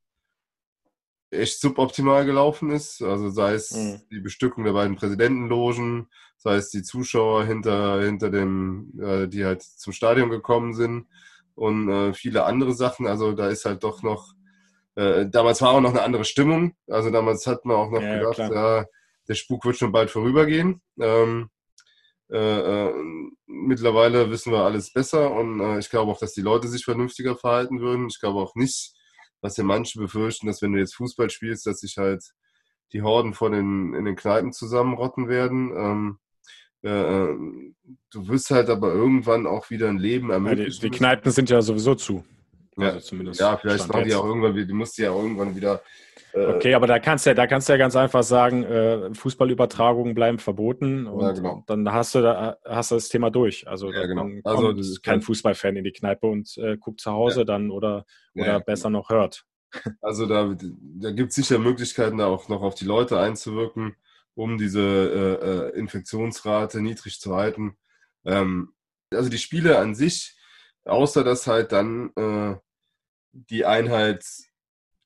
echt 1.30 1.60
suboptimal 1.60 2.24
gelaufen 2.24 2.70
ist. 2.70 3.02
Also 3.02 3.28
sei 3.28 3.54
es 3.54 3.72
mhm. 3.72 4.00
die 4.10 4.20
Bestückung 4.20 4.64
der 4.64 4.72
beiden 4.72 4.96
Präsidentenlogen, 4.96 6.08
sei 6.38 6.56
es 6.56 6.70
die 6.70 6.82
Zuschauer 6.82 7.44
hinter, 7.44 8.02
hinter 8.02 8.30
dem, 8.30 8.92
äh, 8.98 9.28
die 9.28 9.44
halt 9.44 9.62
zum 9.62 9.92
Stadion 9.92 10.30
gekommen 10.30 10.72
sind 10.72 11.06
und 11.54 11.88
äh, 11.88 12.14
viele 12.14 12.44
andere 12.44 12.72
Sachen. 12.72 13.06
Also 13.06 13.32
da 13.32 13.48
ist 13.48 13.64
halt 13.64 13.82
doch 13.84 14.02
noch, 14.02 14.32
äh, 14.94 15.26
damals 15.26 15.62
war 15.62 15.70
auch 15.70 15.80
noch 15.80 15.90
eine 15.90 16.02
andere 16.02 16.24
Stimmung. 16.24 16.74
Also 16.88 17.10
damals 17.10 17.46
hat 17.46 17.64
man 17.64 17.76
auch 17.76 17.90
noch 17.90 18.02
ja, 18.02 18.18
gedacht, 18.18 18.38
ja, 18.38 18.86
der 19.28 19.34
Spuk 19.34 19.64
wird 19.64 19.76
schon 19.76 19.92
bald 19.92 20.10
vorübergehen. 20.10 20.80
Ähm, 21.00 21.50
äh, 22.30 22.88
äh, 22.88 22.94
mittlerweile 23.46 24.30
wissen 24.30 24.52
wir 24.52 24.60
alles 24.60 24.92
besser 24.92 25.32
und 25.32 25.60
äh, 25.60 25.78
ich 25.78 25.90
glaube 25.90 26.10
auch, 26.10 26.18
dass 26.18 26.32
die 26.32 26.40
Leute 26.40 26.68
sich 26.68 26.84
vernünftiger 26.84 27.36
verhalten 27.36 27.80
würden. 27.80 28.06
Ich 28.08 28.20
glaube 28.20 28.40
auch 28.40 28.54
nicht, 28.54 28.94
was 29.42 29.56
ja 29.58 29.64
manche 29.64 29.98
befürchten, 29.98 30.46
dass 30.46 30.62
wenn 30.62 30.72
du 30.72 30.78
jetzt 30.78 30.94
Fußball 30.94 31.28
spielst, 31.28 31.66
dass 31.66 31.80
sich 31.80 31.98
halt 31.98 32.24
die 32.92 33.02
Horden 33.02 33.34
vor 33.34 33.50
den, 33.50 33.94
in 33.94 34.04
den 34.04 34.16
Kneipen 34.16 34.52
zusammenrotten 34.52 35.28
werden. 35.28 35.72
Ähm, 35.76 36.18
äh, 36.82 37.28
du 38.10 38.28
wirst 38.28 38.50
halt 38.50 38.68
aber 38.68 38.92
irgendwann 38.92 39.46
auch 39.46 39.70
wieder 39.70 39.88
ein 39.88 39.98
Leben 39.98 40.30
ermöglichen. 40.30 40.72
Ja, 40.72 40.80
die, 40.80 40.90
die, 40.90 40.96
Kneipen 40.96 41.30
sind 41.30 41.50
ja 41.50 41.62
sowieso 41.62 41.94
zu. 41.94 42.24
Ja, 42.76 42.88
also 42.88 43.00
zumindest 43.00 43.40
ja 43.40 43.56
vielleicht 43.56 43.86
machen 43.88 44.04
die 44.04 44.14
auch 44.14 44.24
irgendwann, 44.24 44.54
die 44.54 44.72
musst 44.72 44.98
du 44.98 45.02
ja 45.02 45.14
irgendwann 45.14 45.54
wieder. 45.54 45.82
Äh, 46.32 46.46
okay, 46.46 46.74
aber 46.74 46.86
da 46.86 46.98
kannst 46.98 47.26
du 47.26 47.30
ja, 47.30 47.34
da 47.34 47.46
kannst 47.46 47.68
du 47.68 47.74
ja 47.74 47.76
ganz 47.76 47.94
einfach 47.94 48.22
sagen, 48.22 48.64
äh, 48.64 49.14
Fußballübertragungen 49.14 50.14
bleiben 50.14 50.38
verboten 50.38 51.06
und 51.06 51.20
ja, 51.20 51.32
genau. 51.32 51.62
dann 51.66 51.92
hast 51.92 52.14
du 52.14 52.22
da, 52.22 52.56
hast 52.64 52.90
du 52.90 52.94
das 52.94 53.08
Thema 53.10 53.30
durch. 53.30 53.68
Also, 53.68 53.92
ja, 53.92 54.06
genau. 54.06 54.26
also 54.44 54.74
kein 55.02 55.20
Fußballfan 55.20 55.76
in 55.76 55.84
die 55.84 55.92
Kneipe 55.92 56.26
und 56.26 56.56
äh, 56.56 56.78
guckt 56.78 57.00
zu 57.00 57.12
Hause 57.12 57.44
dann 57.44 57.70
oder, 57.70 58.06
oder 58.34 58.60
besser 58.60 58.88
genau. 58.88 59.00
noch 59.00 59.10
hört. 59.10 59.44
Also 60.00 60.26
da, 60.26 60.54
da 61.00 61.10
gibt 61.12 61.30
es 61.30 61.36
sicher 61.36 61.58
Möglichkeiten, 61.58 62.18
da 62.18 62.26
auch 62.26 62.48
noch 62.48 62.62
auf 62.62 62.74
die 62.74 62.84
Leute 62.84 63.18
einzuwirken 63.18 63.96
um 64.34 64.58
diese 64.58 64.80
äh, 64.80 65.46
äh, 65.46 65.78
Infektionsrate 65.78 66.80
niedrig 66.80 67.20
zu 67.20 67.34
halten. 67.34 67.76
Ähm, 68.24 68.74
also 69.10 69.28
die 69.28 69.38
Spiele 69.38 69.78
an 69.78 69.94
sich, 69.94 70.36
außer 70.84 71.24
dass 71.24 71.46
halt 71.46 71.72
dann 71.72 72.10
äh, 72.16 72.56
die 73.32 73.64
Einheit 73.64 74.24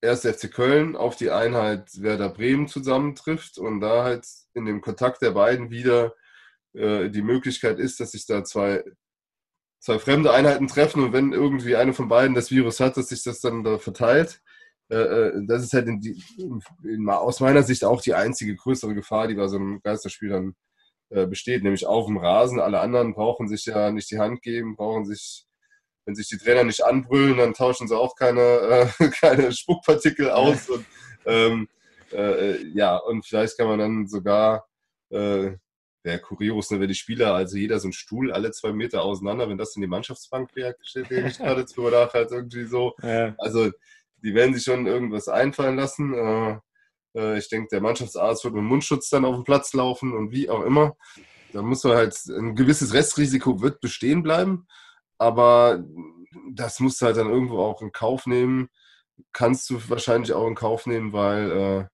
1. 0.03 0.23
FC 0.23 0.53
Köln 0.53 0.97
auf 0.97 1.17
die 1.17 1.31
Einheit 1.31 2.01
Werder 2.01 2.29
Bremen 2.29 2.69
zusammentrifft 2.69 3.59
und 3.59 3.81
da 3.81 4.05
halt 4.05 4.27
in 4.55 4.67
dem 4.67 4.81
Kontakt 4.81 5.23
der 5.23 5.33
beiden 5.33 5.71
wieder 5.71 6.15
äh, 6.75 7.09
die 7.11 7.23
Möglichkeit 7.23 7.79
ist, 7.79 8.01
dass 8.01 8.13
sich 8.13 8.27
da 8.27 8.45
zwei, 8.45 8.85
zwei 9.81 9.99
fremde 9.99 10.33
Einheiten 10.33 10.69
treffen 10.69 11.03
und 11.03 11.13
wenn 11.13 11.33
irgendwie 11.33 11.77
eine 11.77 11.95
von 11.95 12.09
beiden 12.09 12.35
das 12.35 12.51
Virus 12.51 12.81
hat, 12.81 12.97
dass 12.97 13.09
sich 13.09 13.23
das 13.23 13.41
dann 13.41 13.65
da 13.65 13.79
verteilt. 13.79 14.41
Äh, 14.89 14.97
äh, 14.97 15.47
das 15.47 15.65
ist 15.65 15.73
halt 15.73 15.89
in 15.89 16.01
die, 16.01 16.23
in, 16.83 17.09
aus 17.09 17.41
meiner 17.41 17.63
Sicht 17.63 17.85
auch 17.85 18.01
die 18.01 18.15
einzige 18.15 18.55
größere 18.55 18.95
Gefahr, 18.95 19.27
die 19.27 19.35
bei 19.35 19.49
so 19.49 19.57
einem 19.57 19.81
Geisterspiel 19.83 20.29
dann 20.29 20.55
äh, 21.11 21.27
besteht, 21.27 21.63
nämlich 21.63 21.87
auf 21.87 22.07
dem 22.07 22.17
Rasen. 22.17 22.61
Alle 22.61 22.81
anderen 22.81 23.15
brauchen 23.15 23.49
sich 23.49 23.67
ja 23.67 23.91
nicht 23.91 24.11
die 24.11 24.19
Hand 24.19 24.43
geben, 24.43 24.77
brauchen 24.77 25.05
sich, 25.05 25.45
wenn 26.05 26.15
sich 26.15 26.29
die 26.29 26.39
Trainer 26.39 26.65
nicht 26.65 26.85
anbrüllen, 26.85 27.39
dann 27.39 27.55
tauschen 27.55 27.89
sie 27.89 27.97
auch 27.97 28.15
keine, 28.15 28.41
äh, 29.01 29.09
keine 29.21 29.53
Spuckpartikel 29.53 30.31
aus. 30.31 30.69
Und, 30.69 30.85
ähm, 31.27 31.69
äh, 32.13 32.65
ja, 32.69 32.97
und 32.97 33.27
vielleicht 33.27 33.57
kann 33.57 33.67
man 33.69 33.81
dann 33.81 34.09
sogar, 34.09 34.67
äh, 35.11 35.53
wäre 36.05 36.21
kurios, 36.21 36.71
ne, 36.71 36.79
wenn 36.79 36.89
die 36.89 36.95
Spieler, 36.95 37.35
also 37.35 37.57
jeder 37.57 37.81
so 37.81 37.89
ein 37.89 37.93
Stuhl 37.93 38.31
alle 38.31 38.53
zwei 38.53 38.73
Meter 38.73 39.03
auseinander, 39.03 39.49
wenn 39.49 39.59
das 39.59 39.75
in 39.75 39.83
die 39.83 39.89
Mannschaftsbank 39.89 40.55
wäre, 40.55 40.77
steht 40.83 41.11
ich 41.11 41.39
gerade 41.39 41.65
drüber 41.65 41.91
nach, 41.91 42.15
halt 42.15 42.31
irgendwie 42.31 42.65
so. 42.65 42.95
Ja. 43.03 43.35
Also 43.39 43.73
die 44.23 44.35
werden 44.35 44.55
sich 44.55 44.65
schon 44.65 44.87
irgendwas 44.87 45.29
einfallen 45.29 45.77
lassen. 45.77 46.15
Äh, 46.15 46.59
äh, 47.17 47.39
ich 47.39 47.49
denke, 47.49 47.69
der 47.71 47.81
Mannschaftsarzt 47.81 48.45
wird 48.45 48.55
mit 48.55 48.65
Mundschutz 48.65 49.09
dann 49.09 49.25
auf 49.25 49.35
den 49.35 49.45
Platz 49.45 49.73
laufen 49.73 50.13
und 50.15 50.31
wie 50.31 50.49
auch 50.51 50.63
immer. 50.63 50.97
Da 51.53 51.63
muss 51.63 51.85
man 51.85 51.97
halt, 51.97 52.17
ein 52.27 52.55
gewisses 52.55 52.93
Restrisiko 52.93 53.63
wird 53.63 53.81
bestehen 53.81 54.23
bleiben, 54.23 54.67
aber 55.19 55.83
das 56.53 56.81
musst 56.81 57.01
du 57.01 57.07
halt 57.07 57.17
dann 57.17 57.31
irgendwo 57.31 57.61
auch 57.61 57.81
in 57.83 57.93
Kauf 57.93 58.27
nehmen. 58.27 58.69
Kannst 59.33 59.71
du 59.71 59.81
wahrscheinlich 59.89 60.33
auch 60.33 60.47
in 60.47 60.55
Kauf 60.55 60.87
nehmen, 60.87 61.13
weil 61.13 61.51
äh, 61.51 61.87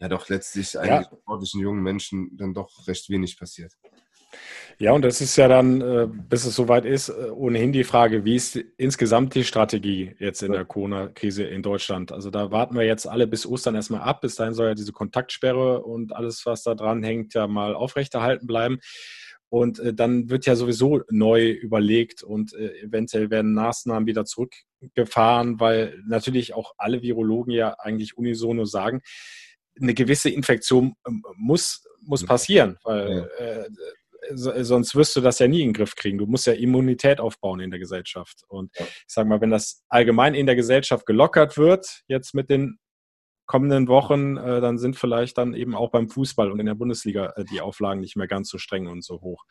ja 0.00 0.08
doch 0.08 0.28
letztlich 0.28 0.78
eigentlich 0.78 1.10
ja. 1.10 1.18
sportlichen 1.18 1.60
jungen 1.60 1.82
Menschen 1.82 2.36
dann 2.36 2.54
doch 2.54 2.86
recht 2.86 3.08
wenig 3.10 3.38
passiert. 3.38 3.72
Ja, 4.78 4.92
und 4.92 5.02
das 5.02 5.22
ist 5.22 5.36
ja 5.36 5.48
dann, 5.48 5.80
äh, 5.80 6.06
bis 6.06 6.44
es 6.44 6.54
soweit 6.54 6.84
ist, 6.84 7.08
äh, 7.08 7.30
ohnehin 7.30 7.72
die 7.72 7.84
Frage, 7.84 8.26
wie 8.26 8.36
ist 8.36 8.56
insgesamt 8.76 9.34
die 9.34 9.44
Strategie 9.44 10.14
jetzt 10.18 10.42
in 10.42 10.52
der 10.52 10.66
Corona-Krise 10.66 11.44
in 11.44 11.62
Deutschland? 11.62 12.12
Also 12.12 12.28
da 12.28 12.50
warten 12.50 12.74
wir 12.74 12.84
jetzt 12.84 13.08
alle 13.08 13.26
bis 13.26 13.46
Ostern 13.46 13.74
erstmal 13.74 14.02
ab. 14.02 14.20
Bis 14.20 14.34
dahin 14.34 14.52
soll 14.52 14.68
ja 14.68 14.74
diese 14.74 14.92
Kontaktsperre 14.92 15.82
und 15.82 16.14
alles, 16.14 16.44
was 16.44 16.62
da 16.62 16.74
dran 16.74 17.02
hängt, 17.02 17.32
ja 17.32 17.46
mal 17.46 17.74
aufrechterhalten 17.74 18.46
bleiben. 18.46 18.78
Und 19.48 19.78
äh, 19.78 19.94
dann 19.94 20.28
wird 20.28 20.44
ja 20.44 20.56
sowieso 20.56 21.00
neu 21.08 21.50
überlegt 21.52 22.22
und 22.22 22.52
eventuell 22.52 23.30
werden 23.30 23.54
Maßnahmen 23.54 24.06
wieder 24.06 24.26
zurückgefahren, 24.26 25.58
weil 25.58 26.02
natürlich 26.06 26.52
auch 26.52 26.74
alle 26.76 27.00
Virologen 27.00 27.52
ja 27.52 27.76
eigentlich 27.78 28.18
unisono 28.18 28.66
sagen, 28.66 29.00
eine 29.80 29.94
gewisse 29.94 30.30
Infektion 30.30 30.94
ähm, 31.06 31.22
muss, 31.36 31.84
muss 32.02 32.24
passieren, 32.24 32.76
weil 32.84 33.28
äh, 33.38 33.68
sonst 34.34 34.94
wirst 34.94 35.16
du 35.16 35.20
das 35.20 35.38
ja 35.38 35.48
nie 35.48 35.62
in 35.62 35.68
den 35.68 35.74
Griff 35.74 35.94
kriegen. 35.94 36.18
Du 36.18 36.26
musst 36.26 36.46
ja 36.46 36.52
Immunität 36.52 37.20
aufbauen 37.20 37.60
in 37.60 37.70
der 37.70 37.80
Gesellschaft. 37.80 38.42
Und 38.48 38.70
ich 38.78 39.04
sage 39.06 39.28
mal, 39.28 39.40
wenn 39.40 39.50
das 39.50 39.84
allgemein 39.88 40.34
in 40.34 40.46
der 40.46 40.56
Gesellschaft 40.56 41.06
gelockert 41.06 41.56
wird, 41.56 42.02
jetzt 42.08 42.34
mit 42.34 42.50
den 42.50 42.78
kommenden 43.46 43.88
Wochen, 43.88 44.36
äh, 44.36 44.60
dann 44.60 44.78
sind 44.78 44.96
vielleicht 44.96 45.38
dann 45.38 45.54
eben 45.54 45.74
auch 45.74 45.90
beim 45.90 46.08
Fußball 46.08 46.50
und 46.50 46.58
in 46.58 46.66
der 46.66 46.74
Bundesliga 46.74 47.32
äh, 47.36 47.44
die 47.44 47.60
Auflagen 47.60 48.00
nicht 48.00 48.16
mehr 48.16 48.26
ganz 48.26 48.50
so 48.50 48.58
streng 48.58 48.88
und 48.88 49.04
so 49.04 49.20
hoch. 49.20 49.44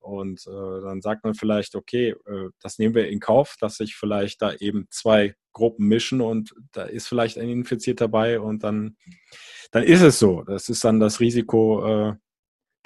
Und 0.00 0.46
äh, 0.46 0.80
dann 0.82 1.00
sagt 1.00 1.24
man 1.24 1.34
vielleicht, 1.34 1.74
okay, 1.74 2.14
äh, 2.26 2.48
das 2.60 2.78
nehmen 2.78 2.94
wir 2.94 3.08
in 3.08 3.20
Kauf, 3.20 3.56
dass 3.60 3.76
sich 3.76 3.96
vielleicht 3.96 4.42
da 4.42 4.52
eben 4.54 4.86
zwei 4.90 5.34
Gruppen 5.52 5.88
mischen 5.88 6.20
und 6.20 6.54
da 6.72 6.84
ist 6.84 7.08
vielleicht 7.08 7.36
ein 7.38 7.48
Infizierter 7.48 8.04
dabei 8.04 8.38
und 8.40 8.62
dann, 8.62 8.96
dann 9.72 9.82
ist 9.82 10.02
es 10.02 10.18
so. 10.18 10.42
Das 10.44 10.68
ist 10.68 10.84
dann 10.84 11.00
das 11.00 11.20
Risiko, 11.20 11.86
äh, 11.86 12.14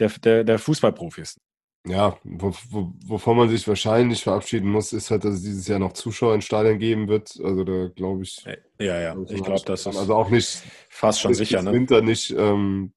der, 0.02 0.10
der, 0.20 0.44
der 0.44 0.58
Fußballprofis. 0.58 1.40
ja, 1.86 2.16
wo, 2.24 2.52
wo, 2.70 2.92
wovon 3.06 3.36
man 3.36 3.48
sich 3.48 3.66
wahrscheinlich 3.66 4.22
verabschieden 4.22 4.70
muss, 4.70 4.92
ist 4.92 5.10
halt, 5.10 5.24
dass 5.24 5.34
es 5.34 5.42
dieses 5.42 5.66
Jahr 5.66 5.78
noch 5.78 5.92
Zuschauer 5.92 6.34
in 6.34 6.42
Stadien 6.42 6.78
geben 6.78 7.08
wird. 7.08 7.38
Also 7.42 7.64
da 7.64 7.88
glaube 7.88 8.22
ich. 8.22 8.44
Ja, 8.78 9.00
ja, 9.00 9.16
ich 9.28 9.42
glaube, 9.42 9.62
das 9.64 9.86
ist 9.86 9.96
also 9.96 10.14
auch 10.14 10.30
nicht 10.30 10.62
fast 10.88 11.20
schon 11.20 11.34
sicher, 11.34 11.62
ne? 11.62 11.72
Winter 11.72 12.02
nicht. 12.02 12.30
Ähm, 12.36 12.92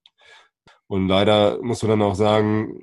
und 0.88 1.08
leider 1.08 1.62
muss 1.64 1.82
man 1.82 1.92
dann 1.92 2.02
auch 2.04 2.16
sagen, 2.16 2.82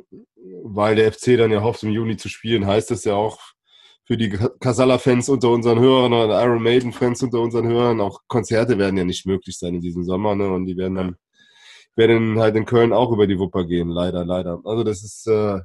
weil 0.64 0.96
der 0.96 1.12
FC 1.12 1.36
dann 1.36 1.52
ja 1.52 1.62
hofft, 1.62 1.84
im 1.84 1.90
Juni 1.90 2.16
zu 2.16 2.28
spielen, 2.28 2.66
heißt 2.66 2.90
das 2.90 3.04
ja 3.04 3.14
auch 3.14 3.38
für 4.04 4.16
die 4.16 4.30
Casala-Fans 4.30 5.28
unter 5.28 5.50
unseren 5.50 5.78
Hörern 5.78 6.12
oder 6.12 6.42
Iron 6.42 6.62
Maiden-Fans 6.62 7.22
unter 7.22 7.40
unseren 7.40 7.68
Hörern, 7.68 8.00
auch 8.00 8.18
Konzerte 8.26 8.76
werden 8.76 8.96
ja 8.96 9.04
nicht 9.04 9.26
möglich 9.26 9.56
sein 9.56 9.74
in 9.76 9.80
diesem 9.80 10.02
Sommer, 10.02 10.34
ne? 10.34 10.50
Und 10.52 10.66
die 10.66 10.76
werden 10.76 10.96
dann, 10.96 11.16
werden 11.96 12.38
halt 12.38 12.56
in 12.56 12.64
Köln 12.64 12.92
auch 12.92 13.10
über 13.12 13.26
die 13.26 13.38
Wupper 13.38 13.64
gehen, 13.64 13.88
leider, 13.88 14.24
leider. 14.24 14.60
Also 14.64 14.84
das 14.84 15.02
ist 15.02 15.26
äh, 15.26 15.60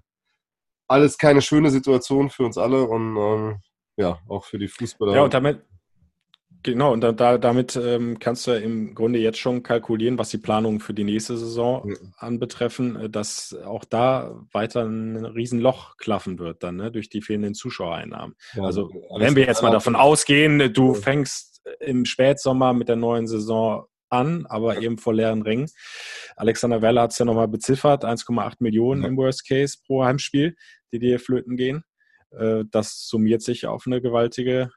alles 0.87 1.17
keine 1.17 1.41
schöne 1.41 1.69
Situation 1.69 2.29
für 2.29 2.43
uns 2.45 2.57
alle 2.57 2.83
und 2.83 3.17
ähm, 3.17 3.61
ja, 3.97 4.19
auch 4.27 4.45
für 4.45 4.59
die 4.59 4.67
Fußballer. 4.67 5.15
Ja, 5.15 5.23
und 5.23 5.33
damit, 5.33 5.61
Genau, 6.63 6.91
und 6.91 7.01
da, 7.01 7.37
damit 7.37 7.75
ähm, 7.75 8.19
kannst 8.19 8.47
du 8.47 8.51
im 8.51 8.93
Grunde 8.95 9.19
jetzt 9.19 9.37
schon 9.37 9.63
kalkulieren, 9.63 10.17
was 10.17 10.29
die 10.29 10.37
Planungen 10.37 10.79
für 10.79 10.93
die 10.93 11.03
nächste 11.03 11.37
Saison 11.37 11.89
ja. 11.89 11.95
anbetreffen, 12.17 12.95
äh, 12.95 13.09
dass 13.09 13.55
auch 13.65 13.85
da 13.85 14.41
weiter 14.51 14.83
ein 14.83 15.23
Riesenloch 15.23 15.97
klaffen 15.97 16.39
wird 16.39 16.63
dann, 16.63 16.77
ne, 16.77 16.91
durch 16.91 17.09
die 17.09 17.21
fehlenden 17.21 17.53
Zuschauereinnahmen. 17.53 18.35
Ja, 18.53 18.63
also 18.63 18.89
wenn 19.17 19.35
wir 19.35 19.45
jetzt 19.45 19.61
mal 19.61 19.71
davon 19.71 19.95
ausgehen, 19.95 20.73
du 20.73 20.93
fängst 20.93 21.61
im 21.79 22.05
Spätsommer 22.05 22.73
mit 22.73 22.89
der 22.89 22.95
neuen 22.95 23.27
Saison 23.27 23.85
an, 24.09 24.45
aber 24.47 24.81
eben 24.81 24.97
vor 24.97 25.13
leeren 25.13 25.41
Rängen. 25.41 25.69
Alexander 26.35 26.81
Werler 26.81 27.03
hat 27.03 27.11
es 27.11 27.17
ja 27.17 27.25
nochmal 27.25 27.47
beziffert, 27.47 28.05
1,8 28.05 28.55
Millionen 28.59 29.03
ja. 29.03 29.07
im 29.07 29.17
Worst 29.17 29.47
Case 29.47 29.77
pro 29.85 30.03
Heimspiel, 30.03 30.55
die 30.91 30.99
dir 30.99 31.19
flöten 31.19 31.57
gehen. 31.57 31.83
Äh, 32.31 32.63
das 32.71 33.07
summiert 33.07 33.41
sich 33.41 33.65
auf 33.65 33.83
eine 33.85 34.01
gewaltige 34.01 34.71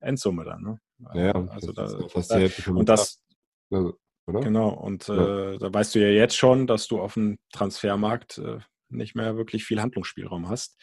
Endsumme 0.00 0.44
dann. 0.44 0.62
Ne? 0.62 0.80
Ja, 1.14 1.32
also 1.48 1.72
da, 1.72 1.86
da 1.86 2.72
und 2.72 2.88
das, 2.88 3.22
oder? 3.70 4.40
Genau, 4.40 4.70
und 4.70 5.08
ja. 5.08 5.52
äh, 5.52 5.58
da 5.58 5.72
weißt 5.72 5.94
du 5.94 6.00
ja 6.00 6.08
jetzt 6.08 6.36
schon, 6.36 6.66
dass 6.66 6.86
du 6.86 7.00
auf 7.00 7.14
dem 7.14 7.38
Transfermarkt 7.52 8.38
äh, 8.38 8.58
nicht 8.90 9.14
mehr 9.14 9.36
wirklich 9.36 9.64
viel 9.64 9.80
Handlungsspielraum 9.80 10.48
hast. 10.48 10.78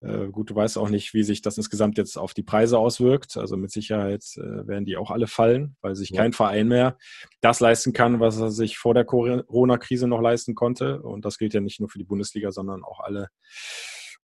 Äh, 0.00 0.28
gut, 0.28 0.50
du 0.50 0.54
weißt 0.54 0.78
auch 0.78 0.88
nicht, 0.88 1.14
wie 1.14 1.22
sich 1.22 1.40
das 1.42 1.56
insgesamt 1.56 1.96
jetzt 1.98 2.16
auf 2.18 2.34
die 2.34 2.42
Preise 2.42 2.78
auswirkt. 2.78 3.36
Also 3.36 3.56
mit 3.56 3.70
Sicherheit 3.70 4.24
äh, 4.36 4.66
werden 4.66 4.84
die 4.84 4.96
auch 4.96 5.10
alle 5.10 5.26
fallen, 5.26 5.76
weil 5.80 5.94
sich 5.94 6.10
ja. 6.10 6.20
kein 6.22 6.32
Verein 6.32 6.68
mehr 6.68 6.98
das 7.40 7.60
leisten 7.60 7.92
kann, 7.92 8.20
was 8.20 8.38
er 8.38 8.50
sich 8.50 8.78
vor 8.78 8.94
der 8.94 9.04
Corona-Krise 9.04 10.06
noch 10.06 10.20
leisten 10.20 10.54
konnte. 10.54 11.00
Und 11.02 11.24
das 11.24 11.38
gilt 11.38 11.54
ja 11.54 11.60
nicht 11.60 11.80
nur 11.80 11.88
für 11.88 11.98
die 11.98 12.04
Bundesliga, 12.04 12.52
sondern 12.52 12.84
auch 12.84 13.00
alle 13.00 13.28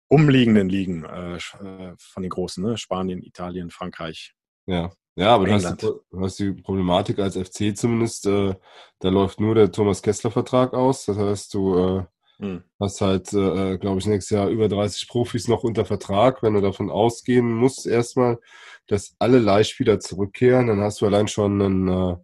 umliegenden 0.09 0.69
Ligen 0.69 1.05
äh, 1.05 1.37
äh 1.37 1.95
von 1.99 2.23
den 2.23 2.31
großen, 2.31 2.63
ne? 2.63 2.77
Spanien, 2.77 3.23
Italien, 3.23 3.71
Frankreich. 3.71 4.35
Ja, 4.67 4.93
ja, 5.17 5.35
aber 5.35 5.47
du 5.47 5.53
hast, 5.53 5.83
die, 5.83 5.87
du 5.87 6.21
hast, 6.21 6.39
die, 6.41 6.53
Problematik 6.53 7.21
als 7.21 7.37
FC 7.37 7.77
zumindest, 7.77 8.27
äh, 8.27 8.55
da 8.99 9.09
läuft 9.09 9.41
nur 9.41 9.55
der 9.55 9.71
Thomas 9.71 10.03
Kessler-Vertrag 10.03 10.75
aus. 10.75 11.07
Das 11.07 11.17
heißt, 11.17 11.55
du 11.55 11.79
äh, 11.79 12.05
hm. 12.39 12.63
hast 12.81 13.01
halt, 13.01 13.33
äh, 13.33 13.79
glaube 13.79 13.99
ich, 13.99 14.07
nächstes 14.07 14.37
Jahr 14.37 14.49
über 14.49 14.69
30 14.69 15.09
Profis 15.09 15.49
noch 15.49 15.63
unter 15.65 15.85
Vertrag. 15.85 16.43
Wenn 16.43 16.55
du 16.55 16.61
davon 16.61 16.91
ausgehen 16.91 17.53
musst, 17.53 17.87
erstmal, 17.87 18.39
dass 18.87 19.15
alle 19.19 19.39
Leihspieler 19.39 20.01
zurückkehren, 20.01 20.67
dann 20.67 20.81
hast 20.81 21.01
du 21.01 21.07
allein 21.07 21.29
schon 21.29 21.61
ein, 21.61 21.89
äh, 21.89 22.17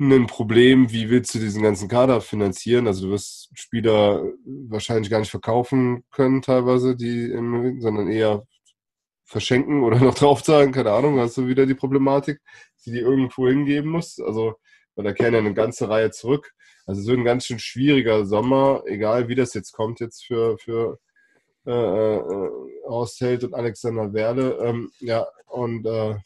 ein 0.00 0.26
Problem, 0.26 0.92
wie 0.92 1.10
willst 1.10 1.34
du 1.34 1.38
diesen 1.38 1.62
ganzen 1.62 1.88
Kader 1.88 2.20
finanzieren? 2.20 2.86
Also 2.86 3.06
du 3.06 3.12
wirst 3.12 3.50
Spieler 3.54 4.22
wahrscheinlich 4.68 5.10
gar 5.10 5.18
nicht 5.18 5.30
verkaufen 5.30 6.04
können, 6.10 6.40
teilweise, 6.40 6.96
die 6.96 7.30
im, 7.30 7.80
sondern 7.80 8.08
eher 8.08 8.44
verschenken 9.24 9.82
oder 9.82 9.98
noch 10.00 10.14
draufzahlen, 10.14 10.72
keine 10.72 10.92
Ahnung, 10.92 11.18
hast 11.18 11.36
du 11.36 11.46
wieder 11.46 11.66
die 11.66 11.74
Problematik, 11.74 12.40
die 12.86 12.92
die 12.92 12.98
irgendwo 12.98 13.48
hingeben 13.48 13.90
muss. 13.90 14.18
Also, 14.20 14.54
weil 14.94 15.04
da 15.04 15.12
kehren 15.12 15.34
ja 15.34 15.40
eine 15.40 15.54
ganze 15.54 15.88
Reihe 15.88 16.10
zurück. 16.10 16.54
Also 16.88 17.06
wird 17.06 17.18
ein 17.18 17.24
ganz 17.24 17.44
schön 17.44 17.58
schwieriger 17.58 18.24
Sommer, 18.24 18.82
egal 18.86 19.28
wie 19.28 19.34
das 19.34 19.52
jetzt 19.52 19.72
kommt 19.72 20.00
jetzt 20.00 20.24
für, 20.24 20.56
für 20.56 20.98
äh, 21.66 21.70
äh, 21.70 22.50
und 23.44 23.54
Alexander 23.54 24.14
Werle. 24.14 24.56
Ähm, 24.62 24.90
ja, 25.00 25.26
und 25.48 25.84
äh, 25.84 26.16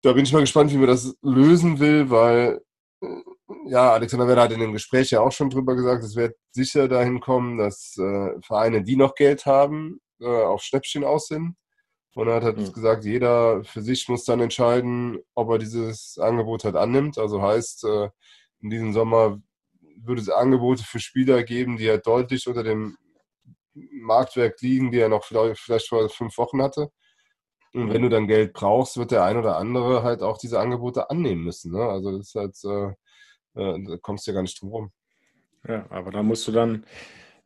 da 0.00 0.12
bin 0.14 0.24
ich 0.24 0.32
mal 0.32 0.40
gespannt, 0.40 0.72
wie 0.72 0.78
man 0.78 0.86
das 0.86 1.14
lösen 1.20 1.78
will, 1.80 2.08
weil 2.08 2.62
äh, 3.02 3.06
ja, 3.66 3.92
Alexander 3.92 4.26
Werle 4.26 4.40
hat 4.40 4.52
in 4.52 4.60
dem 4.60 4.72
Gespräch 4.72 5.10
ja 5.10 5.20
auch 5.20 5.32
schon 5.32 5.50
drüber 5.50 5.76
gesagt, 5.76 6.02
es 6.02 6.16
wird 6.16 6.34
sicher 6.52 6.88
dahin 6.88 7.20
kommen, 7.20 7.58
dass 7.58 7.94
äh, 7.98 8.40
Vereine, 8.40 8.82
die 8.82 8.96
noch 8.96 9.14
Geld 9.14 9.44
haben, 9.44 10.00
äh, 10.18 10.26
auf 10.26 10.62
Schnäppchen 10.62 11.04
aus 11.04 11.26
sind 11.26 11.56
und 12.14 12.28
er 12.28 12.36
hat 12.36 12.44
halt 12.44 12.56
mhm. 12.56 12.72
gesagt, 12.72 13.04
jeder 13.04 13.62
für 13.64 13.82
sich 13.82 14.08
muss 14.08 14.24
dann 14.24 14.40
entscheiden, 14.40 15.18
ob 15.34 15.50
er 15.50 15.58
dieses 15.58 16.16
Angebot 16.18 16.64
halt 16.64 16.74
annimmt. 16.74 17.18
Also 17.18 17.42
heißt, 17.42 17.84
äh, 17.84 18.08
in 18.60 18.70
diesem 18.70 18.92
Sommer 18.92 19.40
würde 19.98 20.20
es 20.20 20.28
Angebote 20.28 20.82
für 20.84 21.00
Spieler 21.00 21.42
geben, 21.42 21.76
die 21.76 21.88
halt 21.88 22.06
deutlich 22.06 22.46
unter 22.46 22.62
dem 22.62 22.96
Marktwerk 23.74 24.60
liegen, 24.60 24.90
die 24.90 24.98
er 24.98 25.08
noch 25.08 25.24
vielleicht 25.24 25.88
vor 25.88 26.08
fünf 26.08 26.36
Wochen 26.38 26.62
hatte. 26.62 26.90
Und 27.72 27.92
wenn 27.92 28.02
du 28.02 28.08
dann 28.08 28.26
Geld 28.26 28.54
brauchst, 28.54 28.96
wird 28.96 29.10
der 29.10 29.24
ein 29.24 29.36
oder 29.36 29.58
andere 29.58 30.02
halt 30.02 30.22
auch 30.22 30.38
diese 30.38 30.58
Angebote 30.58 31.10
annehmen 31.10 31.44
müssen. 31.44 31.72
Ne? 31.72 31.82
Also 31.82 32.16
das 32.16 32.28
ist 32.28 32.34
halt, 32.34 32.56
äh, 32.64 33.60
äh, 33.60 33.84
da 33.84 33.96
kommst 34.00 34.26
du 34.26 34.30
ja 34.30 34.36
gar 34.36 34.42
nicht 34.42 34.60
drum 34.60 34.70
rum. 34.70 34.92
Ja, 35.68 35.84
aber 35.90 36.10
da 36.10 36.22
musst 36.22 36.48
du 36.48 36.52
dann 36.52 36.86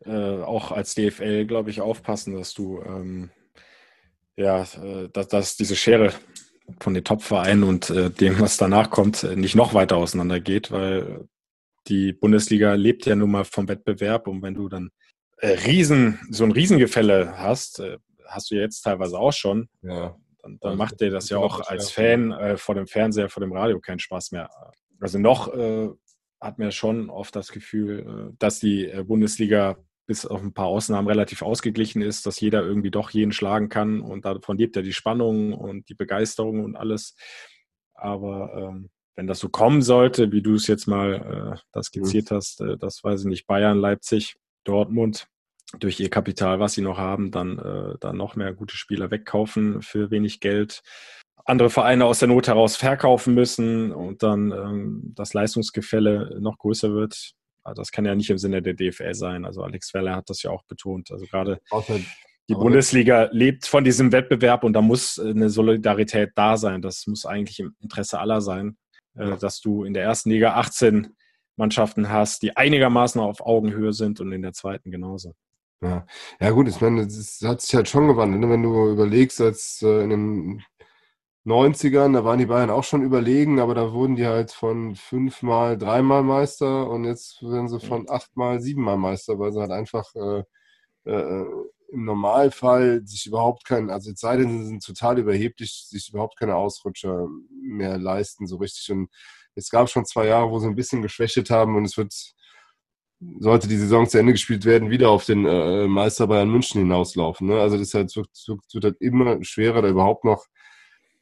äh, 0.05 0.41
auch 0.43 0.71
als 0.71 0.95
DFL, 0.95 1.47
glaube 1.47 1.71
ich, 1.71 1.81
aufpassen, 1.81 2.37
dass 2.37 2.55
du 2.55 2.81
ähm, 2.83 3.31
ja, 4.37 4.63
äh, 4.63 5.09
dass, 5.13 5.29
dass 5.29 5.57
diese 5.57 5.77
Schere 5.77 6.13
von 6.81 6.95
den 6.95 7.05
Top-Vereinen 7.05 7.63
und 7.63 7.91
äh, 7.91 8.11
dem, 8.11 8.41
was 8.41 8.57
danach 8.57 8.91
kommt, 8.91 9.25
äh, 9.25 9.37
nicht 9.37 9.55
noch 9.55 9.75
weiter 9.75 9.97
auseinandergeht, 9.97 10.71
weil 10.71 11.29
die 11.89 12.13
Bundesliga 12.13 12.75
lebt 12.75 13.07
ja 13.07 13.15
nun 13.15 13.31
mal 13.31 13.45
vom 13.45 13.69
Wettbewerb 13.69 14.29
und 14.29 14.43
wenn 14.43 14.55
du 14.55 14.69
dann 14.69 14.91
äh, 15.39 15.49
Riesen, 15.49 16.21
so 16.31 16.45
ein 16.45 16.53
Riesengefälle 16.53 17.35
hast, 17.37 17.81
äh, 17.81 17.99
hast 18.27 18.51
du 18.51 18.55
jetzt 18.55 18.83
teilweise 18.83 19.19
auch 19.19 19.33
schon, 19.33 19.69
ja. 19.83 20.17
dann, 20.43 20.59
dann 20.61 20.77
macht 20.77 21.01
dir 21.01 21.11
das 21.11 21.29
ja 21.31 21.39
auch 21.39 21.61
als 21.61 21.91
Fan 21.91 22.33
äh, 22.33 22.57
vor 22.57 22.75
dem 22.75 22.87
Fernseher, 22.87 23.29
vor 23.29 23.41
dem 23.41 23.53
Radio 23.53 23.81
keinen 23.81 23.99
Spaß 23.99 24.33
mehr. 24.33 24.51
Also 25.01 25.19
noch 25.19 25.51
hat 26.43 26.59
mir 26.59 26.73
schon 26.73 27.09
oft 27.09 27.35
das 27.35 27.53
Gefühl, 27.53 28.35
dass 28.39 28.61
die 28.61 28.87
Bundesliga 29.07 29.79
bis 30.11 30.27
auf 30.27 30.43
ein 30.43 30.53
paar 30.53 30.67
Ausnahmen 30.67 31.07
relativ 31.07 31.41
ausgeglichen 31.41 32.03
ist, 32.03 32.27
dass 32.27 32.41
jeder 32.41 32.65
irgendwie 32.65 32.91
doch 32.91 33.11
jeden 33.11 33.31
schlagen 33.31 33.69
kann 33.69 34.01
und 34.01 34.25
davon 34.25 34.59
lebt 34.59 34.75
ja 34.75 34.83
die 34.83 34.93
Spannung 34.93 35.53
und 35.53 35.89
die 35.89 35.95
Begeisterung 35.95 36.65
und 36.65 36.75
alles. 36.75 37.15
Aber 37.95 38.53
ähm, 38.57 38.91
wenn 39.15 39.29
das 39.29 39.39
so 39.39 39.49
kommen 39.49 39.83
sollte, 39.83 40.33
wie 40.33 40.43
du 40.43 40.57
es 40.57 40.67
jetzt 40.67 40.89
mal 40.89 41.15
äh, 41.55 41.61
das 41.71 41.87
mhm. 41.95 42.03
skizziert 42.03 42.33
mhm. 42.33 42.35
hast, 42.35 42.61
äh, 42.61 42.77
das 42.77 43.05
weiß 43.05 43.21
ich 43.21 43.27
nicht, 43.29 43.47
Bayern, 43.47 43.79
Leipzig, 43.79 44.35
Dortmund, 44.65 45.29
durch 45.79 46.01
ihr 46.01 46.11
Kapital, 46.11 46.59
was 46.59 46.73
sie 46.73 46.83
noch 46.83 46.99
haben, 46.99 47.31
dann, 47.31 47.61
äh, 47.61 47.95
dann 48.01 48.17
noch 48.17 48.35
mehr 48.35 48.53
gute 48.53 48.77
Spieler 48.77 49.13
wegkaufen 49.13 49.81
für 49.81 50.11
wenig 50.11 50.41
Geld. 50.41 50.83
Andere 51.45 51.71
Vereine 51.71 52.07
aus 52.07 52.19
der 52.19 52.27
Not 52.27 52.49
heraus 52.49 52.77
verkaufen 52.77 53.33
müssen 53.35 53.93
und 53.93 54.25
dann 54.25 54.51
ähm, 54.51 55.13
das 55.15 55.35
Leistungsgefälle 55.35 56.41
noch 56.41 56.59
größer 56.59 56.93
wird, 56.93 57.35
also 57.63 57.81
das 57.81 57.91
kann 57.93 58.05
ja 58.05 58.15
nicht 58.15 58.31
im 58.31 58.39
Sinne 58.39 58.63
der 58.63 58.75
DFL 58.75 59.15
sein. 59.15 59.45
Also 59.45 59.63
Alex 59.63 59.93
Weller 59.95 60.17
hat 60.17 60.31
das 60.31 60.43
ja 60.43 60.51
auch 60.51 60.65
betont. 60.65 61.11
Also 61.11 61.27
gerade 61.27 61.61
die 62.49 62.55
Bundesliga 62.55 63.29
lebt 63.31 63.67
von 63.67 63.85
diesem 63.85 64.11
Wettbewerb 64.11 64.65
und 64.65 64.73
da 64.73 64.83
muss 64.83 65.19
eine 65.19 65.51
Solidarität 65.51 66.33
da 66.35 66.57
sein. 66.57 66.83
Das 66.83 67.07
muss 67.07 67.25
eigentlich 67.25 67.61
im 67.61 67.77
Interesse 67.81 68.19
aller 68.19 68.41
sein, 68.41 68.77
äh, 69.15 69.37
dass 69.37 69.61
du 69.61 69.85
in 69.85 69.95
der 69.95 70.03
ersten 70.03 70.31
Liga 70.31 70.55
18 70.55 71.15
Mannschaften 71.57 72.09
hast, 72.09 72.43
die 72.43 72.57
einigermaßen 72.57 73.21
auf 73.21 73.41
Augenhöhe 73.41 73.93
sind 73.93 74.21
und 74.21 74.33
in 74.33 74.43
der 74.43 74.53
zweiten 74.53 74.91
genauso. 74.91 75.35
Ja, 75.83 76.07
ja 76.41 76.51
gut, 76.51 76.69
ich 76.69 76.81
meine, 76.81 77.05
das 77.05 77.41
hat 77.45 77.61
sich 77.61 77.75
halt 77.75 77.89
schon 77.89 78.09
gewandelt. 78.09 78.41
Ne? 78.43 78.51
Wenn 78.51 78.63
du 78.63 78.91
überlegst, 78.91 79.41
als 79.41 79.81
äh, 79.83 80.03
in 80.03 80.11
den 80.11 80.65
90ern, 81.51 82.13
da 82.13 82.25
waren 82.25 82.39
die 82.39 82.47
Bayern 82.47 82.71
auch 82.71 82.85
schon 82.85 83.03
überlegen, 83.03 83.61
aber 83.61 83.75
da 83.75 83.93
wurden 83.93 84.17
die 84.17 84.27
halt 84.27 84.53
von 84.53 84.95
fünfmal, 84.97 85.77
dreimal 85.77 86.23
Meister 86.23 86.89
und 86.89 87.05
jetzt 87.05 87.43
werden 87.43 87.69
sie 87.69 87.81
von 87.81 88.09
achtmal, 88.09 88.61
siebenmal 88.61 88.97
Meister, 88.97 89.39
weil 89.39 89.53
sie 89.53 89.61
halt 89.61 89.71
einfach 89.71 90.15
äh, 90.15 90.43
äh, 91.05 91.45
im 91.93 92.05
Normalfall 92.05 93.03
sich 93.05 93.27
überhaupt 93.27 93.65
keinen, 93.65 93.91
also 93.91 94.11
es 94.11 94.21
sei 94.21 94.37
denn, 94.37 94.63
sie 94.63 94.67
sind 94.67 94.85
total 94.85 95.19
überheblich, 95.19 95.87
sich 95.89 96.11
überhaupt 96.11 96.39
keine 96.39 96.57
Ausrutscher 96.57 97.29
mehr 97.63 97.99
leisten, 97.99 98.47
so 98.47 98.57
richtig. 98.57 98.91
Und 98.91 99.11
es 99.55 99.71
gab 99.71 99.91
schon 99.91 100.05
zwei 100.05 100.27
Jahre, 100.27 100.51
wo 100.51 100.59
sie 100.59 100.69
ein 100.69 100.77
bisschen 100.77 101.03
geschwächt 101.03 101.51
haben 101.51 101.77
und 101.77 101.85
es 101.85 101.97
wird, 101.97 102.15
sollte 103.41 103.69
die 103.69 103.77
Saison 103.77 104.09
zu 104.09 104.19
Ende 104.19 104.33
gespielt 104.33 104.65
werden, 104.65 104.91
wieder 104.91 105.11
auf 105.11 105.27
den 105.27 105.45
äh, 105.47 105.87
Meister 105.89 106.27
Bayern 106.27 106.51
München 106.51 106.81
hinauslaufen. 106.81 107.49
Ne? 107.49 107.61
Also 107.61 107.77
das 107.77 107.95
halt, 107.95 108.15
wird, 108.17 108.31
wird 108.73 108.85
halt 108.85 109.01
immer 109.01 109.43
schwerer, 109.45 109.83
da 109.83 109.89
überhaupt 109.89 110.25
noch 110.25 110.47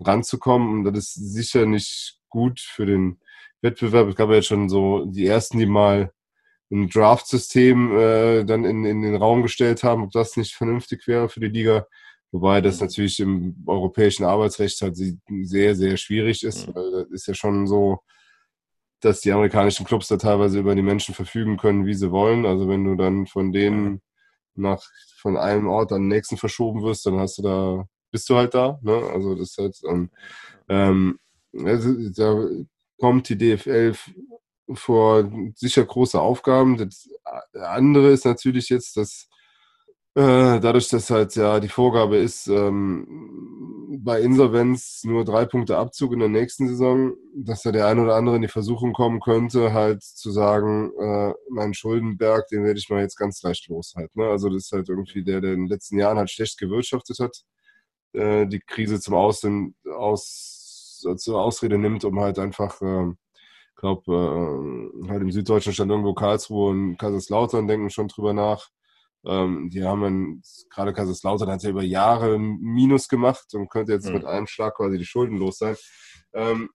ranzukommen. 0.01 0.87
Und 0.87 0.95
das 0.95 1.17
ist 1.17 1.35
sicher 1.35 1.67
nicht 1.67 2.19
gut 2.29 2.61
für 2.61 2.87
den 2.87 3.21
Wettbewerb. 3.63 4.09
Es 4.09 4.17
gab 4.17 4.29
ja 4.31 4.37
jetzt 4.37 4.47
schon 4.47 4.69
so 4.69 5.05
die 5.07 5.27
ersten, 5.27 5.59
die 5.59 5.67
mal 5.67 6.13
ein 6.71 6.89
Draft-System 6.89 7.97
äh, 7.97 8.45
dann 8.45 8.65
in, 8.65 8.85
in 8.85 9.03
den 9.03 9.17
Raum 9.17 9.43
gestellt 9.43 9.83
haben, 9.83 10.05
ob 10.05 10.11
das 10.11 10.37
nicht 10.37 10.55
vernünftig 10.55 11.07
wäre 11.07 11.29
für 11.29 11.41
die 11.41 11.49
Liga. 11.49 11.87
Wobei 12.31 12.61
das 12.61 12.81
natürlich 12.81 13.21
im 13.21 13.57
europäischen 13.67 14.25
Arbeitsrecht 14.25 14.83
halt 14.83 14.97
sehr, 14.97 15.75
sehr 15.75 15.97
schwierig 15.97 16.45
ist. 16.45 16.69
Weil 16.75 16.91
das 16.91 17.11
ist 17.11 17.27
ja 17.27 17.35
schon 17.35 17.67
so, 17.67 18.01
dass 19.01 19.21
die 19.21 19.33
amerikanischen 19.33 19.87
Clubs 19.87 20.09
da 20.09 20.19
teilweise 20.19 20.59
über 20.59 20.75
die 20.75 20.83
Menschen 20.83 21.15
verfügen 21.15 21.57
können, 21.57 21.87
wie 21.87 21.95
sie 21.95 22.11
wollen. 22.11 22.45
Also 22.45 22.69
wenn 22.69 22.85
du 22.85 22.97
dann 22.97 23.27
von 23.27 23.53
denen 23.53 24.03
nach 24.55 24.83
von 25.21 25.37
einem 25.37 25.69
Ort 25.69 25.93
an 25.93 26.03
den 26.03 26.09
nächsten 26.09 26.37
verschoben 26.37 26.83
wirst, 26.83 27.07
dann 27.07 27.19
hast 27.19 27.39
du 27.39 27.43
da, 27.43 27.89
bist 28.11 28.29
du 28.29 28.37
halt 28.37 28.55
da. 28.55 28.79
Ne? 28.83 29.03
Also 29.13 29.35
das 29.35 29.51
ist 29.51 29.59
halt, 29.59 29.79
ähm, 29.89 30.11
ähm 30.69 31.19
also 31.65 31.95
da 32.11 32.47
kommt 32.99 33.29
die 33.29 33.39
DFL 33.39 33.95
vor 34.75 35.31
sicher 35.55 35.85
große 35.85 36.21
Aufgaben. 36.21 36.77
Das 36.77 37.09
andere 37.55 38.11
ist 38.11 38.25
natürlich 38.25 38.69
jetzt, 38.69 38.97
dass 38.97 39.29
äh, 40.15 40.61
dadurch, 40.61 40.89
dass 40.89 41.11
halt 41.11 41.37
ja 41.37 41.61
die 41.61 41.69
Vorgabe 41.69 42.17
ist, 42.17 42.49
ähm, 42.49 43.07
bei 44.01 44.21
Insolvenz 44.21 45.03
nur 45.05 45.25
drei 45.25 45.45
Punkte 45.45 45.77
Abzug 45.79 46.13
in 46.13 46.19
der 46.19 46.29
nächsten 46.29 46.69
Saison, 46.69 47.15
dass 47.37 47.63
da 47.63 47.73
der 47.73 47.87
ein 47.87 47.99
oder 47.99 48.17
andere 48.17 48.37
in 48.37 48.43
die 48.43 48.49
Versuchung 48.49 48.93
kommen 48.93 49.21
könnte, 49.21 49.73
halt 49.73 50.03
zu 50.03 50.31
sagen, 50.31 50.91
äh, 50.99 51.35
mein 51.51 51.73
Schuldenberg, 51.73 52.49
den 52.49 52.65
werde 52.65 52.79
ich 52.79 52.89
mal 52.91 53.01
jetzt 53.01 53.17
ganz 53.17 53.43
leicht 53.43 53.69
los 53.69 53.95
halt. 53.97 54.15
Ne? 54.17 54.25
Also 54.27 54.49
das 54.49 54.65
ist 54.65 54.73
halt 54.73 54.89
irgendwie 54.89 55.23
der, 55.23 55.41
der 55.41 55.53
in 55.53 55.61
den 55.61 55.69
letzten 55.69 55.99
Jahren 55.99 56.19
halt 56.19 56.31
schlecht 56.31 56.59
gewirtschaftet 56.59 57.19
hat, 57.21 57.45
äh, 58.13 58.47
die 58.47 58.61
Krise 58.61 59.01
zum 59.01 59.15
Aus, 59.15 59.43
aus, 59.95 61.05
zur 61.17 61.41
Ausrede 61.41 61.79
nimmt, 61.79 62.05
um 62.05 62.19
halt 62.21 62.39
einfach 62.39 62.81
äh, 62.81 63.13
glaube, 63.79 64.13
äh, 65.05 65.09
halt 65.09 65.23
im 65.23 65.33
Süddeutschen 65.33 65.73
stand 65.73 65.91
irgendwo 65.91 66.13
Karlsruhe 66.13 66.71
und 66.71 66.99
Kaiserslautern 66.99 67.67
denken 67.67 67.91
schon 67.91 68.09
drüber 68.09 68.35
nach. 68.35 68.69
Ähm, 69.25 69.71
die 69.71 69.85
haben 69.85 70.43
gerade 70.71 70.93
Kaiserslautern 70.93 71.51
hat 71.51 71.63
ja 71.63 71.71
über 71.71 71.83
Jahre 71.83 72.39
Minus 72.39 73.09
gemacht 73.09 73.47
und 73.55 73.71
könnte 73.71 73.93
jetzt 73.93 74.07
mhm. 74.07 74.15
mit 74.15 74.25
einem 74.25 74.47
Schlag 74.47 74.77
quasi 74.77 74.99
die 74.99 75.05
Schulden 75.05 75.39
los 75.39 75.59
sein. 75.59 75.77
Ähm, 76.35 76.71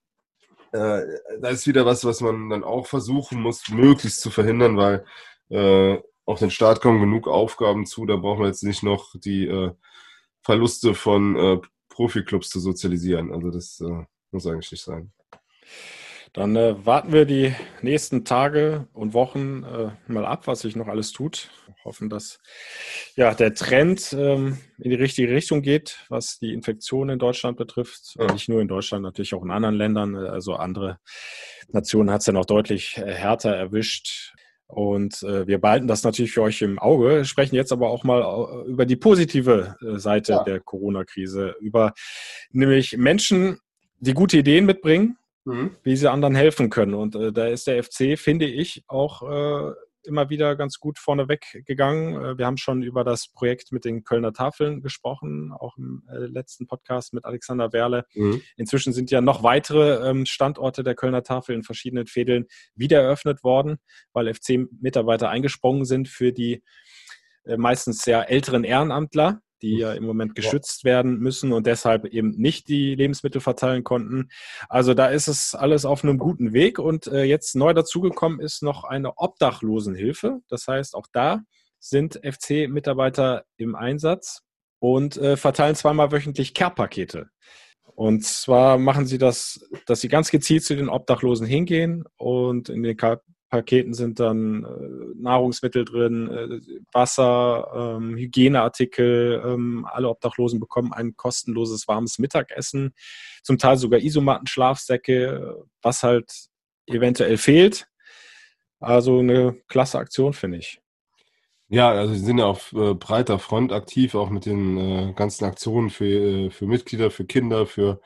äh, 0.72 1.02
da 1.42 1.50
ist 1.50 1.68
wieder 1.68 1.86
was, 1.86 2.04
was 2.04 2.22
man 2.22 2.50
dann 2.50 2.64
auch 2.64 2.88
versuchen 2.88 3.42
muss, 3.42 3.70
möglichst 3.70 4.22
zu 4.22 4.32
verhindern, 4.32 4.78
weil 4.78 5.06
äh, 5.50 6.02
auf 6.26 6.40
den 6.40 6.52
Staat 6.52 6.82
kommen 6.82 7.00
genug 7.00 7.28
Aufgaben 7.28 7.86
zu. 7.86 8.06
Da 8.06 8.16
brauchen 8.16 8.42
wir 8.42 8.48
jetzt 8.48 8.64
nicht 8.64 8.82
noch 8.82 9.14
die 9.24 9.46
äh, 9.46 9.72
Verluste 10.44 10.94
von 10.94 11.36
äh, 11.36 11.58
Profiklubs 11.90 12.50
zu 12.50 12.60
sozialisieren. 12.60 13.32
Also 13.32 13.50
das 13.50 13.80
äh, 13.82 14.06
muss 14.32 14.48
eigentlich 14.48 14.72
nicht 14.72 14.84
sein. 14.84 15.12
Dann 16.34 16.56
äh, 16.56 16.84
warten 16.84 17.14
wir 17.14 17.26
die 17.26 17.54
nächsten 17.84 18.26
Tage 18.26 18.88
und 18.94 19.14
Wochen 19.14 19.64
äh, 19.64 19.92
mal 20.12 20.26
ab, 20.26 20.48
was 20.48 20.62
sich 20.62 20.76
noch 20.76 20.88
alles 20.88 21.12
tut. 21.12 21.52
Hoffen, 21.86 22.10
dass 22.10 22.40
ja, 23.16 23.34
der 23.36 23.54
Trend 23.54 24.14
ähm, 24.18 24.58
in 24.80 24.90
die 24.90 24.96
richtige 24.96 25.32
Richtung 25.34 25.62
geht, 25.62 26.06
was 26.10 26.40
die 26.40 26.54
Infektion 26.54 27.10
in 27.10 27.20
Deutschland 27.20 27.58
betrifft. 27.58 28.16
Ja. 28.18 28.32
Nicht 28.32 28.50
nur 28.50 28.62
in 28.62 28.68
Deutschland, 28.68 29.04
natürlich 29.04 29.36
auch 29.36 29.44
in 29.44 29.52
anderen 29.52 29.76
Ländern. 29.76 30.16
Also 30.16 30.56
andere 30.56 30.98
Nationen 31.68 32.10
hat 32.10 32.22
es 32.22 32.28
ja 32.28 32.34
noch 32.34 32.46
deutlich 32.46 32.98
äh, 32.98 33.14
härter 33.14 33.56
erwischt. 33.56 34.34
Und 34.74 35.22
äh, 35.24 35.46
wir 35.46 35.60
behalten 35.60 35.88
das 35.88 36.04
natürlich 36.04 36.32
für 36.32 36.42
euch 36.42 36.62
im 36.62 36.80
Auge, 36.80 37.26
sprechen 37.26 37.56
jetzt 37.56 37.72
aber 37.72 37.90
auch 37.90 38.04
mal 38.04 38.22
äh, 38.22 38.70
über 38.70 38.86
die 38.86 38.96
positive 38.96 39.76
äh, 39.82 40.00
Seite 40.00 40.34
ja. 40.34 40.44
der 40.44 40.60
Corona-Krise, 40.60 41.56
über 41.60 41.94
nämlich 42.52 42.98
Menschen, 42.98 43.60
die 44.00 44.14
gute 44.14 44.38
Ideen 44.38 44.66
mitbringen, 44.66 45.18
mhm. 45.46 45.76
wie 45.84 45.96
sie 45.96 46.10
anderen 46.10 46.36
helfen 46.36 46.70
können. 46.70 46.96
Und 46.96 47.16
äh, 47.16 47.32
da 47.32 47.48
ist 47.48 47.68
der 47.68 47.84
FC, 47.84 48.18
finde 48.18 48.46
ich, 48.46 48.84
auch 48.88 49.22
äh, 49.22 49.74
immer 50.06 50.30
wieder 50.30 50.56
ganz 50.56 50.80
gut 50.80 51.00
vorneweg 51.00 51.64
gegangen. 51.66 52.16
Äh, 52.16 52.38
wir 52.38 52.46
haben 52.46 52.58
schon 52.58 52.82
über 52.82 53.04
das 53.04 53.28
Projekt 53.28 53.72
mit 53.72 53.86
den 53.86 54.04
Kölner 54.04 54.34
Tafeln 54.34 54.82
gesprochen, 54.82 55.52
auch 55.52 55.78
im 55.78 56.04
äh, 56.10 56.18
letzten 56.26 56.68
Podcast 56.68 57.14
mit 57.14 57.26
Alexander 57.26 57.74
Werle. 57.74 58.06
Mhm. 58.14 58.42
Inzwischen 58.58 58.94
sind 58.94 59.12
ja 59.12 59.22
noch 59.22 59.44
weitere 59.44 60.10
ähm, 60.10 60.26
Standorte 60.26 60.84
der 60.84 60.96
Kölner 60.96 61.24
Tafel 61.24 61.56
in 61.56 61.64
verschiedenen 61.64 62.08
Fädeln 62.08 62.46
wieder 62.76 63.02
eröffnet 63.02 63.44
worden, 63.44 63.78
weil 64.14 64.34
FC-Mitarbeiter 64.34 65.30
eingesprungen 65.30 65.86
sind 65.86 66.08
für 66.08 66.32
die 66.32 66.64
äh, 67.46 67.58
meistens 67.58 68.00
sehr 68.00 68.30
älteren 68.30 68.64
Ehrenamtler 68.64 69.42
die 69.64 69.78
ja 69.78 69.94
im 69.94 70.04
Moment 70.04 70.36
geschützt 70.36 70.84
werden 70.84 71.18
müssen 71.18 71.54
und 71.54 71.66
deshalb 71.66 72.06
eben 72.06 72.32
nicht 72.32 72.68
die 72.68 72.94
Lebensmittel 72.96 73.42
verteilen 73.42 73.84
konnten. 73.84 74.30
Also 74.70 74.94
da 74.94 75.08
ist 75.08 75.28
es 75.28 75.56
alles 75.56 75.86
auf 75.86 76.04
einem 76.04 76.20
guten 76.20 76.54
Weg 76.54 76.78
und 76.78 77.08
äh, 77.08 77.24
jetzt 77.24 77.56
neu 77.56 77.74
dazugekommen 77.74 78.40
ist 78.40 78.62
noch 78.62 78.84
eine 78.84 79.18
Obdachlosenhilfe. 79.18 80.42
Das 80.50 80.68
heißt, 80.68 80.96
auch 80.96 81.08
da 81.12 81.42
sind 81.80 82.20
FC-Mitarbeiter 82.24 83.46
im 83.58 83.76
Einsatz 83.76 84.42
und 84.80 85.18
äh, 85.18 85.38
verteilen 85.38 85.76
zweimal 85.76 86.12
wöchentlich 86.12 86.54
Care-Pakete. 86.54 87.30
Und 87.96 88.26
zwar 88.26 88.78
machen 88.78 89.06
sie 89.06 89.18
das, 89.18 89.70
dass 89.86 90.02
sie 90.02 90.08
ganz 90.08 90.30
gezielt 90.30 90.64
zu 90.64 90.76
den 90.76 90.90
Obdachlosen 90.90 91.48
hingehen 91.48 92.04
und 92.18 92.70
in 92.70 92.84
den 92.84 92.98
Paketen 93.54 93.94
sind 93.94 94.20
dann 94.20 94.64
äh, 94.64 95.22
Nahrungsmittel 95.22 95.86
drin, 95.86 96.28
äh, 96.28 96.82
Wasser, 96.92 97.98
ähm, 98.00 98.18
Hygieneartikel. 98.18 99.44
Ähm, 99.46 99.88
alle 99.88 100.10
Obdachlosen 100.10 100.60
bekommen 100.60 100.92
ein 100.92 101.16
kostenloses 101.16 101.88
warmes 101.88 102.18
Mittagessen, 102.18 102.96
zum 103.44 103.60
Teil 103.60 103.78
sogar 103.78 104.00
Isomatten, 104.00 104.48
Schlafsäcke, 104.48 105.64
was 105.84 106.02
halt 106.02 106.48
eventuell 106.88 107.38
fehlt. 107.38 107.86
Also 108.80 109.20
eine 109.20 109.56
klasse 109.68 110.00
Aktion, 110.00 110.34
finde 110.34 110.58
ich. 110.58 110.82
Ja, 111.70 111.92
also 111.92 112.16
sie 112.16 112.26
sind 112.26 112.40
ja 112.40 112.46
auf 112.46 112.74
äh, 112.74 112.96
breiter 112.96 113.38
Front 113.38 113.72
aktiv, 113.72 114.16
auch 114.16 114.32
mit 114.32 114.48
den 114.48 114.78
äh, 114.78 115.14
ganzen 115.16 115.46
Aktionen 115.46 115.92
für, 115.92 116.06
äh, 116.06 116.50
für 116.50 116.66
Mitglieder, 116.66 117.12
für 117.12 117.26
Kinder, 117.26 117.68
für 117.68 118.02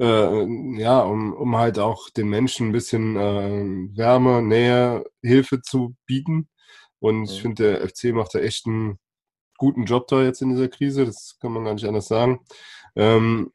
äh, 0.00 0.80
ja, 0.80 1.00
um, 1.00 1.32
um 1.34 1.56
halt 1.56 1.78
auch 1.78 2.08
den 2.10 2.28
Menschen 2.28 2.68
ein 2.68 2.72
bisschen 2.72 3.16
äh, 3.16 3.96
Wärme, 3.96 4.42
Nähe, 4.42 5.04
Hilfe 5.22 5.60
zu 5.60 5.94
bieten. 6.06 6.48
Und 7.00 7.24
ich 7.24 7.42
finde, 7.42 7.78
der 7.78 7.88
FC 7.88 8.14
macht 8.14 8.34
da 8.34 8.40
echt 8.40 8.66
einen 8.66 8.98
guten 9.58 9.84
Job 9.84 10.08
da 10.08 10.22
jetzt 10.22 10.42
in 10.42 10.50
dieser 10.50 10.68
Krise, 10.68 11.04
das 11.04 11.36
kann 11.40 11.52
man 11.52 11.64
gar 11.64 11.74
nicht 11.74 11.86
anders 11.86 12.08
sagen. 12.08 12.40
Ähm, 12.96 13.52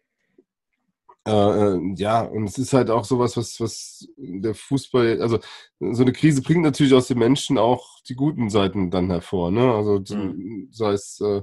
äh, 1.28 1.32
äh, 1.32 1.94
ja, 1.96 2.22
und 2.22 2.46
es 2.46 2.60
ist 2.60 2.74
halt 2.74 2.92
auch 2.92 3.04
sowas, 3.04 3.36
was, 3.36 3.60
was 3.60 4.08
der 4.18 4.54
Fußball, 4.54 5.22
also 5.22 5.40
so 5.80 6.04
eine 6.04 6.14
Krise 6.14 6.44
bringt 6.44 6.62
natürlich 6.62 6.94
aus 6.94 7.08
den 7.08 7.18
Menschen 7.18 7.58
auch 7.58 8.00
die 8.08 8.16
guten 8.16 8.52
Seiten 8.52 8.92
dann 8.92 9.10
hervor, 9.10 9.50
ne? 9.50 9.74
Also 9.74 10.04
mhm. 10.16 10.70
sei 10.72 10.92
es 10.92 11.20
äh, 11.22 11.42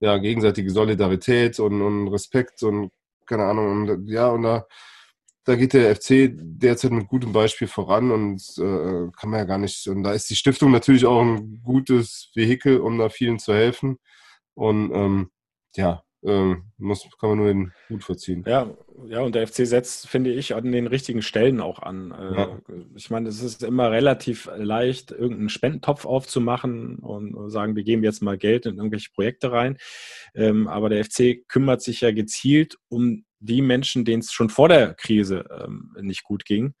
ja 0.00 0.18
gegenseitige 0.18 0.70
Solidarität 0.70 1.60
und, 1.60 1.80
und 1.80 2.08
Respekt 2.08 2.64
und 2.64 2.90
keine 3.30 3.44
Ahnung. 3.44 3.88
Und, 3.88 4.08
ja, 4.08 4.28
und 4.28 4.42
da, 4.42 4.66
da 5.44 5.56
geht 5.56 5.72
der 5.72 5.94
FC 5.96 6.30
derzeit 6.34 6.90
mit 6.90 7.08
gutem 7.08 7.32
Beispiel 7.32 7.68
voran 7.68 8.10
und 8.10 8.42
äh, 8.58 9.10
kann 9.16 9.30
man 9.30 9.38
ja 9.38 9.44
gar 9.44 9.58
nicht. 9.58 9.86
Und 9.88 10.02
da 10.02 10.12
ist 10.12 10.28
die 10.30 10.36
Stiftung 10.36 10.70
natürlich 10.72 11.06
auch 11.06 11.22
ein 11.22 11.62
gutes 11.62 12.30
Vehikel, 12.34 12.80
um 12.80 12.98
da 12.98 13.08
vielen 13.08 13.38
zu 13.38 13.54
helfen. 13.54 13.98
Und 14.54 14.92
ähm, 14.92 15.30
ja, 15.76 16.02
ähm, 16.22 16.64
muss, 16.76 17.08
kann 17.18 17.30
man 17.30 17.38
nur 17.38 17.48
den 17.48 17.72
Hut 17.88 18.04
verziehen. 18.04 18.44
Ja, 18.46 18.74
ja, 19.06 19.20
und 19.20 19.34
der 19.34 19.46
FC 19.46 19.66
setzt, 19.66 20.06
finde 20.06 20.30
ich, 20.32 20.54
an 20.54 20.70
den 20.70 20.86
richtigen 20.86 21.22
Stellen 21.22 21.60
auch 21.60 21.78
an. 21.80 22.12
Äh, 22.12 22.34
ja. 22.36 22.60
Ich 22.94 23.10
meine, 23.10 23.28
es 23.28 23.42
ist 23.42 23.62
immer 23.62 23.90
relativ 23.90 24.50
leicht, 24.56 25.12
irgendeinen 25.12 25.48
Spendentopf 25.48 26.04
aufzumachen 26.04 26.96
und 26.98 27.50
sagen, 27.50 27.76
wir 27.76 27.84
geben 27.84 28.04
jetzt 28.04 28.22
mal 28.22 28.36
Geld 28.36 28.66
in 28.66 28.76
irgendwelche 28.76 29.10
Projekte 29.14 29.50
rein. 29.52 29.78
Ähm, 30.34 30.68
aber 30.68 30.90
der 30.90 31.04
FC 31.04 31.48
kümmert 31.48 31.80
sich 31.80 32.02
ja 32.02 32.12
gezielt 32.12 32.76
um 32.88 33.24
die 33.38 33.62
Menschen, 33.62 34.04
denen 34.04 34.20
es 34.20 34.32
schon 34.32 34.50
vor 34.50 34.68
der 34.68 34.92
Krise 34.94 35.46
ähm, 35.64 35.96
nicht 36.02 36.24
gut 36.24 36.44
ging 36.44 36.74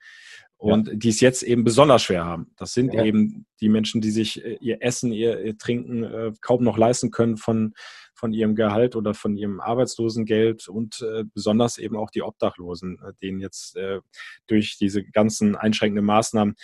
und 0.60 0.88
ja. 0.88 0.94
die 0.94 1.08
es 1.08 1.20
jetzt 1.20 1.42
eben 1.42 1.64
besonders 1.64 2.02
schwer 2.02 2.26
haben. 2.26 2.52
Das 2.58 2.74
sind 2.74 2.92
ja. 2.92 3.02
eben 3.02 3.46
die 3.60 3.70
Menschen, 3.70 4.02
die 4.02 4.10
sich 4.10 4.44
äh, 4.44 4.58
ihr 4.60 4.82
Essen, 4.82 5.10
ihr, 5.10 5.42
ihr 5.42 5.56
Trinken 5.56 6.04
äh, 6.04 6.32
kaum 6.42 6.62
noch 6.62 6.76
leisten 6.76 7.10
können 7.10 7.38
von, 7.38 7.72
von 8.14 8.34
ihrem 8.34 8.54
Gehalt 8.54 8.94
oder 8.94 9.14
von 9.14 9.38
ihrem 9.38 9.60
Arbeitslosengeld 9.60 10.68
und 10.68 11.00
äh, 11.00 11.24
besonders 11.32 11.78
eben 11.78 11.96
auch 11.96 12.10
die 12.10 12.20
Obdachlosen, 12.20 12.98
äh, 13.02 13.12
denen 13.22 13.40
jetzt 13.40 13.74
äh, 13.76 14.00
durch 14.48 14.76
diese 14.78 15.02
ganzen 15.02 15.56
einschränkenden 15.56 16.04
Maßnahmen 16.04 16.56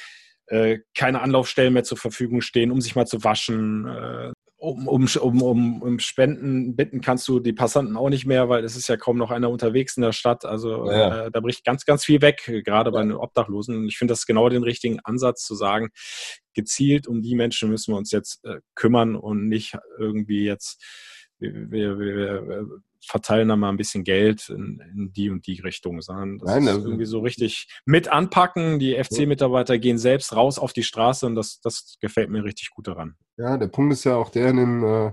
äh, 0.46 0.78
keine 0.94 1.22
Anlaufstellen 1.22 1.72
mehr 1.72 1.84
zur 1.84 1.98
Verfügung 1.98 2.40
stehen, 2.40 2.70
um 2.70 2.80
sich 2.80 2.94
mal 2.94 3.06
zu 3.06 3.24
waschen, 3.24 3.86
um, 4.58 4.88
um, 4.88 5.06
um, 5.42 5.82
um 5.82 5.98
Spenden 5.98 6.76
bitten 6.76 7.00
kannst 7.00 7.28
du 7.28 7.40
die 7.40 7.52
Passanten 7.52 7.96
auch 7.96 8.08
nicht 8.08 8.26
mehr, 8.26 8.48
weil 8.48 8.64
es 8.64 8.74
ist 8.74 8.88
ja 8.88 8.96
kaum 8.96 9.18
noch 9.18 9.30
einer 9.30 9.50
unterwegs 9.50 9.96
in 9.96 10.02
der 10.02 10.12
Stadt. 10.12 10.44
Also 10.44 10.90
ja. 10.90 11.26
äh, 11.26 11.30
da 11.30 11.40
bricht 11.40 11.64
ganz, 11.64 11.84
ganz 11.84 12.04
viel 12.04 12.22
weg, 12.22 12.42
gerade 12.64 12.90
bei 12.90 13.02
den 13.02 13.12
Obdachlosen. 13.12 13.76
Und 13.76 13.86
ich 13.86 13.98
finde 13.98 14.12
das 14.12 14.26
genau 14.26 14.48
den 14.48 14.62
richtigen 14.62 14.98
Ansatz 15.00 15.44
zu 15.44 15.54
sagen, 15.54 15.90
gezielt 16.54 17.06
um 17.06 17.22
die 17.22 17.34
Menschen 17.34 17.68
müssen 17.68 17.92
wir 17.92 17.98
uns 17.98 18.10
jetzt 18.10 18.44
äh, 18.44 18.60
kümmern 18.74 19.14
und 19.14 19.46
nicht 19.46 19.76
irgendwie 19.98 20.44
jetzt 20.44 20.82
wir, 21.38 21.98
wir, 21.98 21.98
wir 21.98 22.66
verteilen 23.06 23.48
da 23.48 23.56
mal 23.56 23.68
ein 23.68 23.76
bisschen 23.76 24.04
Geld 24.04 24.48
in, 24.48 24.82
in 24.92 25.12
die 25.12 25.30
und 25.30 25.46
die 25.46 25.60
Richtung, 25.60 26.02
sondern 26.02 26.38
das 26.38 26.50
Nein, 26.50 26.62
ist 26.64 26.68
also, 26.68 26.88
irgendwie 26.88 27.04
so 27.04 27.20
richtig 27.20 27.68
mit 27.84 28.08
anpacken. 28.08 28.78
Die 28.78 29.02
FC-Mitarbeiter 29.02 29.78
gehen 29.78 29.98
selbst 29.98 30.34
raus 30.34 30.58
auf 30.58 30.72
die 30.72 30.82
Straße 30.82 31.26
und 31.26 31.34
das, 31.34 31.60
das 31.60 31.96
gefällt 32.00 32.30
mir 32.30 32.44
richtig 32.44 32.70
gut 32.70 32.88
daran. 32.88 33.16
Ja, 33.36 33.56
der 33.56 33.68
Punkt 33.68 33.92
ist 33.92 34.04
ja 34.04 34.16
auch 34.16 34.30
der 34.30 34.48
in 34.48 34.56
dem, 34.56 34.84
äh, 34.84 35.12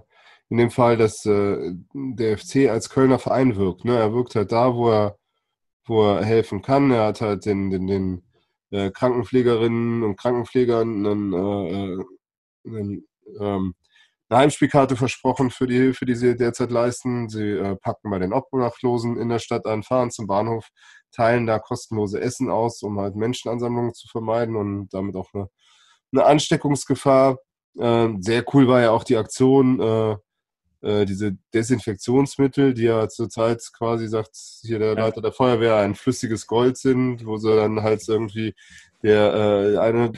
in 0.50 0.58
dem 0.58 0.72
Fall, 0.72 0.98
dass 0.98 1.26
äh, 1.26 1.74
der 1.94 2.38
FC 2.38 2.70
als 2.70 2.90
Kölner 2.90 3.20
Verein 3.20 3.56
wirkt. 3.56 3.86
Ne? 3.86 3.98
Er 3.98 4.14
wirkt 4.14 4.36
halt 4.36 4.52
da, 4.52 4.76
wo 4.76 4.90
er, 4.90 5.18
wo 5.86 6.04
er 6.04 6.24
helfen 6.24 6.62
kann. 6.62 6.92
Er 6.92 7.06
hat 7.08 7.22
halt 7.22 7.46
den, 7.46 7.70
den, 7.70 7.88
den 7.88 8.24
äh, 8.72 8.92
Krankenpflegerinnen 8.92 10.04
und 10.04 10.18
Krankenpflegern 10.18 11.06
einen, 11.06 12.06
einen 12.66 13.08
ähm, 13.40 13.76
eine 14.34 14.42
Heimspielkarte 14.42 14.96
versprochen 14.96 15.52
für 15.52 15.68
die 15.68 15.76
Hilfe, 15.76 16.06
die 16.06 16.16
sie 16.16 16.36
derzeit 16.36 16.72
leisten. 16.72 17.30
Sie 17.30 17.52
äh, 17.52 17.76
packen 17.76 18.10
bei 18.10 18.18
den 18.18 18.34
Obdachlosen 18.34 19.18
in 19.18 19.30
der 19.30 19.38
Stadt 19.38 19.68
an, 19.68 19.84
fahren 19.84 20.10
zum 20.10 20.26
Bahnhof, 20.26 20.70
teilen 21.12 21.46
da 21.46 21.60
kostenlose 21.60 22.20
Essen 22.20 22.50
aus, 22.50 22.82
um 22.82 23.00
halt 23.00 23.16
Menschenansammlungen 23.16 23.94
zu 23.94 24.08
vermeiden 24.08 24.56
und 24.56 24.92
damit 24.92 25.16
auch 25.16 25.30
eine, 25.34 25.50
eine 26.12 26.26
Ansteckungsgefahr. 26.26 27.38
Äh, 27.78 28.10
sehr 28.22 28.44
cool 28.54 28.68
war 28.68 28.82
ja 28.82 28.90
auch 28.90 29.04
die 29.04 29.18
Aktion, 29.18 29.80
äh, 29.80 30.16
äh, 30.84 31.06
diese 31.06 31.38
Desinfektionsmittel, 31.54 32.74
die 32.74 32.84
ja 32.84 33.08
zurzeit 33.08 33.62
quasi 33.74 34.08
sagt, 34.08 34.36
hier 34.62 34.80
der 34.80 34.96
Leiter 34.96 35.22
der 35.22 35.32
Feuerwehr 35.32 35.78
ein 35.78 35.96
flüssiges 35.96 36.46
Gold 36.46 36.78
sind, 36.78 37.26
wo 37.26 37.38
sie 37.38 37.56
dann 37.56 37.82
halt 37.84 38.08
irgendwie 38.08 38.54
der 39.04 39.34
äh, 39.34 39.78
eine, 39.80 40.12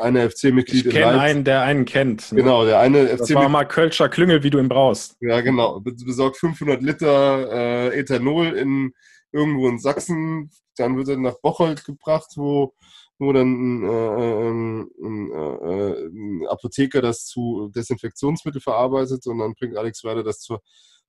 eine 0.00 0.30
FC-Mitglied 0.30 0.86
Ich 0.86 0.92
kenne 0.92 1.20
einen, 1.20 1.44
der 1.44 1.62
einen 1.62 1.84
kennt. 1.84 2.32
Ne? 2.32 2.42
Genau, 2.42 2.64
der 2.64 2.80
eine 2.80 3.06
FC. 3.06 3.18
Das 3.18 3.34
war 3.34 3.48
mal 3.48 3.64
Kölscher 3.64 4.08
Klüngel, 4.08 4.42
wie 4.42 4.50
du 4.50 4.58
ihn 4.58 4.68
brauchst. 4.68 5.16
Ja, 5.20 5.40
genau. 5.42 5.80
Besorgt 5.80 6.38
500 6.38 6.80
Liter 6.80 7.90
äh, 7.92 7.98
Ethanol 7.98 8.56
in 8.56 8.92
irgendwo 9.32 9.68
in 9.68 9.78
Sachsen. 9.78 10.50
Dann 10.76 10.96
wird 10.96 11.08
er 11.08 11.18
nach 11.18 11.38
Bocholt 11.42 11.84
gebracht, 11.84 12.32
wo 12.36 12.72
wo 13.20 13.32
dann 13.32 13.52
ein, 13.52 13.84
äh, 13.84 14.48
ein, 14.48 14.90
ein, 15.02 15.30
äh, 15.30 16.08
ein, 16.08 16.46
Apotheker 16.48 17.02
das 17.02 17.26
zu 17.26 17.70
Desinfektionsmittel 17.74 18.60
verarbeitet 18.60 19.26
und 19.26 19.38
dann 19.38 19.54
bringt 19.54 19.76
Alex 19.76 20.02
Werder 20.04 20.22
das 20.24 20.40
zur 20.40 20.62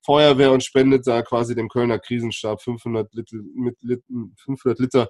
Feuerwehr 0.04 0.52
und 0.52 0.64
spendet 0.64 1.06
da 1.08 1.22
quasi 1.22 1.56
dem 1.56 1.70
Kölner 1.70 2.00
Krisenstab 2.00 2.62
500 2.62 3.14
Liter, 3.14 3.38
mit, 3.56 3.78
500 4.38 4.80
Liter 4.80 5.10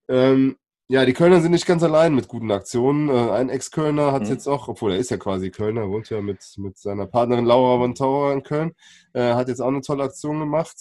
Ähm, 0.07 0.57
ja, 0.89 1.05
die 1.05 1.13
Kölner 1.13 1.41
sind 1.41 1.51
nicht 1.51 1.65
ganz 1.65 1.83
allein 1.83 2.15
mit 2.15 2.29
guten 2.29 2.49
Aktionen. 2.49 3.09
Äh, 3.09 3.31
ein 3.31 3.49
Ex-Kölner 3.49 4.13
hat 4.13 4.23
mhm. 4.23 4.29
jetzt 4.29 4.47
auch, 4.47 4.69
obwohl 4.69 4.93
er 4.93 4.97
ist 4.97 5.11
ja 5.11 5.17
quasi 5.17 5.51
Kölner, 5.51 5.89
wohnt 5.89 6.09
ja 6.09 6.21
mit, 6.21 6.45
mit 6.57 6.77
seiner 6.77 7.07
Partnerin 7.07 7.45
Laura 7.45 7.77
von 7.77 7.93
Tauer 7.93 8.31
in 8.33 8.43
Köln, 8.43 8.71
äh, 9.13 9.33
hat 9.33 9.49
jetzt 9.49 9.59
auch 9.59 9.67
eine 9.67 9.81
tolle 9.81 10.05
Aktion 10.05 10.39
gemacht, 10.39 10.75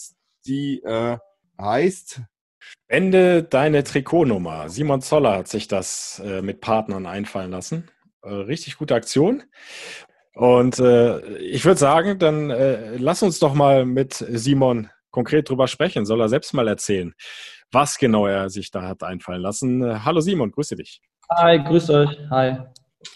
die 0.45 0.81
äh, 0.83 1.17
heißt 1.59 2.21
Spende 2.59 3.43
deine 3.43 3.83
Trikotnummer. 3.83 4.69
Simon 4.69 5.01
Zoller 5.01 5.37
hat 5.37 5.47
sich 5.49 5.67
das 5.67 6.21
äh, 6.23 6.41
mit 6.41 6.61
Partnern 6.61 7.05
einfallen 7.05 7.51
lassen. 7.51 7.89
Äh, 8.23 8.29
richtig 8.29 8.77
gute 8.77 8.95
Aktion. 8.95 9.43
Und 10.33 10.79
äh, 10.79 11.37
ich 11.39 11.65
würde 11.65 11.79
sagen, 11.79 12.19
dann 12.19 12.49
lass 12.49 13.23
uns 13.23 13.39
doch 13.39 13.53
mal 13.53 13.85
mit 13.85 14.13
Simon 14.13 14.89
konkret 15.09 15.49
drüber 15.49 15.67
sprechen. 15.67 16.05
Soll 16.05 16.21
er 16.21 16.29
selbst 16.29 16.53
mal 16.53 16.67
erzählen 16.67 17.13
was 17.71 17.97
genau 17.97 18.27
er 18.27 18.49
sich 18.49 18.71
da 18.71 18.83
hat 18.83 19.03
einfallen 19.03 19.41
lassen. 19.41 20.03
Hallo 20.03 20.19
Simon, 20.19 20.51
grüße 20.51 20.75
dich. 20.75 21.01
Hi, 21.29 21.61
grüß 21.63 21.89
euch. 21.89 22.17
Hi. 22.29 22.57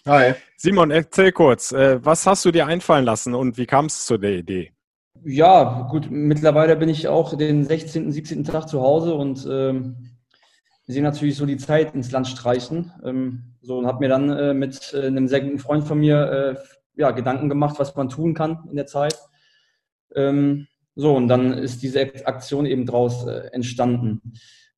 Hi. 0.08 0.34
Simon, 0.58 0.92
erzähl 0.92 1.32
kurz, 1.32 1.72
äh, 1.72 2.04
was 2.04 2.28
hast 2.28 2.46
du 2.46 2.52
dir 2.52 2.68
einfallen 2.68 3.06
lassen 3.06 3.34
und 3.34 3.58
wie 3.58 3.66
kam 3.66 3.86
es 3.86 4.06
zu 4.06 4.18
der 4.18 4.38
Idee? 4.38 4.72
Ja, 5.24 5.88
gut, 5.90 6.10
mittlerweile 6.10 6.76
bin 6.76 6.90
ich 6.90 7.08
auch 7.08 7.38
den 7.38 7.64
16., 7.64 8.12
17. 8.12 8.44
Tag 8.44 8.68
zu 8.68 8.82
Hause 8.82 9.14
und 9.14 9.48
ähm, 9.50 10.18
wir 10.86 10.94
sehen 10.94 11.04
natürlich 11.04 11.38
so 11.38 11.46
die 11.46 11.58
Zeit 11.58 11.94
ins 11.94 12.12
Land 12.12 12.28
streichen. 12.28 12.92
Ähm, 13.06 13.56
so 13.62 13.78
und 13.78 13.86
habe 13.86 14.00
mir 14.00 14.10
dann 14.10 14.30
äh, 14.30 14.54
mit 14.54 14.94
äh, 14.94 15.06
einem 15.06 15.28
sehr 15.28 15.42
guten 15.42 15.60
Freund 15.60 15.84
von 15.84 16.00
mir 16.00 16.32
äh, 16.32 16.56
ja, 16.96 17.12
Gedanken 17.12 17.50
gemacht, 17.50 17.76
was 17.78 17.96
man 17.96 18.10
tun 18.10 18.34
kann 18.34 18.68
in 18.70 18.76
der 18.76 18.88
Zeit. 18.88 19.18
Ähm, 20.16 20.68
so, 20.96 21.16
und 21.16 21.28
dann 21.28 21.54
ist 21.54 21.82
diese 21.82 22.02
Aktion 22.26 22.66
eben 22.66 22.86
draus 22.86 23.26
äh, 23.26 23.50
entstanden. 23.54 24.34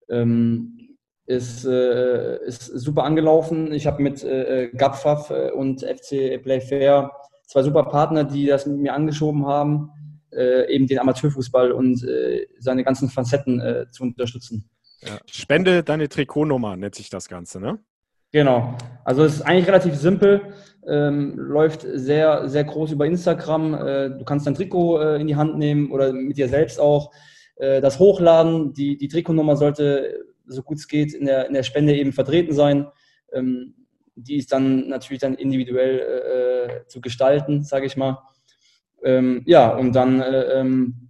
Ähm, 0.09 0.79
ist, 1.25 1.65
äh, 1.65 2.45
ist 2.45 2.65
super 2.65 3.03
angelaufen. 3.03 3.71
Ich 3.71 3.87
habe 3.87 4.03
mit 4.03 4.23
äh, 4.23 4.69
GAPFAF 4.73 5.29
äh, 5.29 5.51
und 5.51 5.81
FC 5.81 6.41
Playfair 6.41 7.11
zwei 7.47 7.63
super 7.63 7.83
Partner, 7.83 8.23
die 8.23 8.45
das 8.47 8.65
mit 8.65 8.77
mir 8.77 8.93
angeschoben 8.93 9.45
haben, 9.45 9.91
äh, 10.31 10.73
eben 10.73 10.87
den 10.87 10.99
Amateurfußball 10.99 11.71
und 11.71 12.03
äh, 12.03 12.47
seine 12.59 12.83
ganzen 12.83 13.09
Facetten 13.09 13.59
äh, 13.59 13.85
zu 13.91 14.03
unterstützen. 14.03 14.69
Ja. 15.01 15.19
Spende 15.25 15.83
deine 15.83 16.09
Trikotnummer, 16.09 16.75
nennt 16.75 16.95
sich 16.95 17.09
das 17.09 17.27
Ganze, 17.27 17.59
ne? 17.59 17.79
Genau. 18.31 18.75
Also 19.05 19.23
es 19.23 19.35
ist 19.35 19.41
eigentlich 19.41 19.67
relativ 19.67 19.95
simpel, 19.95 20.41
ähm, 20.87 21.35
läuft 21.37 21.85
sehr, 21.93 22.47
sehr 22.49 22.63
groß 22.63 22.91
über 22.91 23.05
Instagram. 23.05 23.73
Äh, 23.73 24.09
du 24.11 24.25
kannst 24.25 24.47
dein 24.47 24.55
Trikot 24.55 24.99
äh, 24.99 25.21
in 25.21 25.27
die 25.27 25.35
Hand 25.35 25.57
nehmen 25.57 25.91
oder 25.91 26.11
mit 26.13 26.37
dir 26.37 26.47
selbst 26.47 26.79
auch 26.79 27.11
äh, 27.55 27.81
das 27.81 27.99
hochladen. 27.99 28.73
Die, 28.73 28.97
die 28.97 29.07
Trikotnummer 29.07 29.55
sollte, 29.55 30.25
so 30.45 30.61
gut 30.61 30.77
es 30.77 30.87
geht, 30.87 31.13
in 31.13 31.25
der, 31.25 31.47
in 31.47 31.53
der 31.53 31.63
Spende 31.63 31.95
eben 31.95 32.13
vertreten 32.13 32.53
sein. 32.53 32.87
Ähm, 33.31 33.75
die 34.15 34.37
ist 34.37 34.51
dann 34.51 34.87
natürlich 34.89 35.21
dann 35.21 35.35
individuell 35.35 35.99
äh, 35.99 36.81
äh, 36.81 36.87
zu 36.87 37.01
gestalten, 37.01 37.63
sage 37.63 37.85
ich 37.85 37.97
mal. 37.97 38.19
Ähm, 39.03 39.43
ja, 39.45 39.75
und 39.75 39.93
dann 39.93 40.21
äh, 40.21 40.59
ähm, 40.59 41.09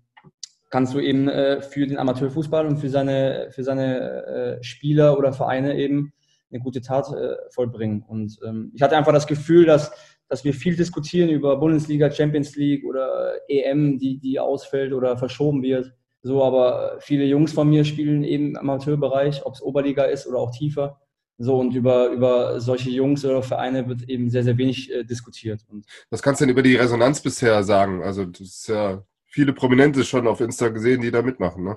kannst 0.70 0.94
du 0.96 1.00
eben 1.00 1.30
für 1.62 1.86
den 1.86 2.00
Amateurfußball 2.00 2.66
und 2.66 2.78
für 2.78 2.90
seine, 2.90 3.50
für 3.52 3.64
seine 3.64 4.58
Spieler 4.62 5.20
oder 5.20 5.32
Vereine 5.32 5.78
eben 5.78 6.14
eine 6.54 6.62
gute 6.62 6.82
Tat 6.82 7.12
äh, 7.12 7.36
vollbringen. 7.50 8.04
Und 8.08 8.38
ähm, 8.46 8.72
ich 8.74 8.82
hatte 8.82 8.96
einfach 8.96 9.14
das 9.14 9.28
Gefühl, 9.28 9.66
dass, 9.66 9.92
dass 10.30 10.44
wir 10.44 10.54
viel 10.54 10.76
diskutieren 10.76 11.30
über 11.30 11.58
Bundesliga, 11.58 12.12
Champions 12.12 12.56
League 12.56 12.86
oder 12.86 13.34
EM, 13.48 13.98
die, 13.98 14.20
die 14.20 14.40
ausfällt 14.40 14.94
oder 14.94 15.18
verschoben 15.18 15.64
wird. 15.64 15.94
So, 16.22 16.44
aber 16.44 16.98
viele 17.02 17.26
Jungs 17.26 17.52
von 17.52 17.70
mir 17.70 17.84
spielen 17.84 18.24
eben 18.24 18.52
im 18.52 18.58
Amateurbereich, 18.58 19.46
ob 19.46 19.56
es 19.56 19.62
Oberliga 19.62 20.06
ist 20.06 20.26
oder 20.26 20.40
auch 20.40 20.52
tiefer. 20.52 21.02
So, 21.38 21.60
und 21.60 21.76
über, 21.76 22.10
über 22.10 22.62
solche 22.62 22.92
Jungs 22.92 23.26
oder 23.26 23.42
Vereine 23.42 23.88
wird 23.90 24.08
eben 24.08 24.30
sehr, 24.30 24.44
sehr 24.44 24.58
wenig 24.58 24.92
äh, 24.94 25.04
diskutiert. 25.04 25.66
Und 25.68 25.86
Was 26.12 26.22
kannst 26.22 26.40
du 26.40 26.46
denn 26.46 26.52
über 26.52 26.62
die 26.62 26.76
Resonanz 26.76 27.22
bisher 27.22 27.64
sagen? 27.64 28.04
Also, 28.04 28.26
das 28.26 28.42
ist 28.42 28.68
ja 28.70 29.04
viele 29.26 29.52
Prominente 29.52 30.04
schon 30.04 30.28
auf 30.28 30.42
Insta 30.42 30.70
gesehen, 30.70 31.02
die 31.02 31.12
da 31.12 31.22
mitmachen, 31.22 31.64
ne? 31.64 31.76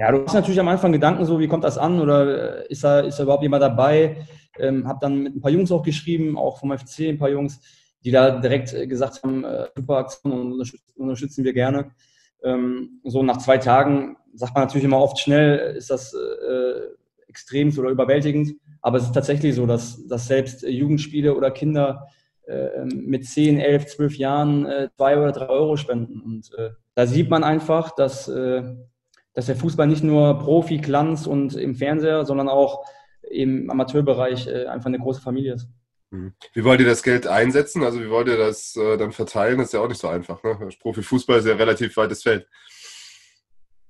Ja, 0.00 0.10
du 0.10 0.24
hast 0.24 0.32
natürlich 0.32 0.58
am 0.58 0.68
Anfang 0.68 0.92
Gedanken 0.92 1.26
so, 1.26 1.38
wie 1.38 1.46
kommt 1.46 1.62
das 1.62 1.76
an 1.76 2.00
oder 2.00 2.62
äh, 2.62 2.66
ist 2.68 2.82
da, 2.82 3.00
ist 3.00 3.18
da 3.18 3.24
überhaupt 3.24 3.42
jemand 3.42 3.62
dabei? 3.62 4.26
Ähm, 4.58 4.88
habe 4.88 4.98
dann 4.98 5.22
mit 5.22 5.36
ein 5.36 5.42
paar 5.42 5.50
Jungs 5.50 5.70
auch 5.70 5.82
geschrieben, 5.82 6.38
auch 6.38 6.58
vom 6.58 6.72
FC 6.72 7.00
ein 7.00 7.18
paar 7.18 7.28
Jungs, 7.28 7.60
die 8.02 8.10
da 8.10 8.40
direkt 8.40 8.72
äh, 8.72 8.86
gesagt 8.86 9.22
haben, 9.22 9.44
äh, 9.44 9.66
super 9.76 9.98
Aktion 9.98 10.32
und 10.32 10.72
unterstützen, 10.94 11.44
wir 11.44 11.52
gerne. 11.52 11.90
Ähm, 12.42 13.02
so 13.04 13.22
nach 13.22 13.36
zwei 13.36 13.58
Tagen 13.58 14.16
sagt 14.32 14.54
man 14.54 14.64
natürlich 14.64 14.86
immer 14.86 15.02
oft 15.02 15.18
schnell, 15.18 15.76
ist 15.76 15.90
das 15.90 16.14
äh, 16.14 17.28
extrem 17.28 17.68
oder 17.78 17.90
überwältigend, 17.90 18.54
aber 18.80 18.96
es 18.96 19.04
ist 19.04 19.12
tatsächlich 19.12 19.54
so, 19.54 19.66
dass, 19.66 20.06
dass 20.08 20.28
selbst 20.28 20.62
Jugendspiele 20.62 21.34
oder 21.34 21.50
Kinder 21.50 22.06
äh, 22.46 22.86
mit 22.86 23.26
10, 23.26 23.58
11, 23.60 23.84
12 23.88 24.16
Jahren 24.16 24.64
äh, 24.64 24.88
zwei 24.96 25.18
oder 25.18 25.32
drei 25.32 25.48
Euro 25.50 25.76
spenden. 25.76 26.22
Und 26.22 26.54
äh, 26.56 26.70
da 26.94 27.06
sieht 27.06 27.28
man 27.28 27.44
einfach, 27.44 27.94
dass 27.94 28.28
äh, 28.28 28.62
dass 29.40 29.46
der 29.46 29.56
Fußball 29.56 29.86
nicht 29.86 30.04
nur 30.04 30.38
Profi, 30.38 30.76
Glanz 30.76 31.26
und 31.26 31.56
im 31.56 31.74
Fernseher, 31.74 32.26
sondern 32.26 32.50
auch 32.50 32.84
im 33.22 33.70
Amateurbereich 33.70 34.46
äh, 34.46 34.66
einfach 34.66 34.88
eine 34.88 34.98
große 34.98 35.22
Familie 35.22 35.54
ist. 35.54 35.66
Mhm. 36.10 36.34
Wie 36.52 36.62
wollt 36.62 36.80
ihr 36.80 36.86
das 36.86 37.02
Geld 37.02 37.26
einsetzen? 37.26 37.82
Also 37.82 38.02
wie 38.02 38.10
wollt 38.10 38.28
ihr 38.28 38.36
das 38.36 38.76
äh, 38.76 38.98
dann 38.98 39.12
verteilen? 39.12 39.56
Das 39.56 39.68
ist 39.68 39.72
ja 39.72 39.80
auch 39.80 39.88
nicht 39.88 39.98
so 39.98 40.08
einfach. 40.08 40.42
Ne? 40.42 40.68
Profifußball 40.78 41.38
ist 41.38 41.46
ja 41.46 41.54
relativ 41.54 41.96
weites 41.96 42.22
Feld. 42.22 42.46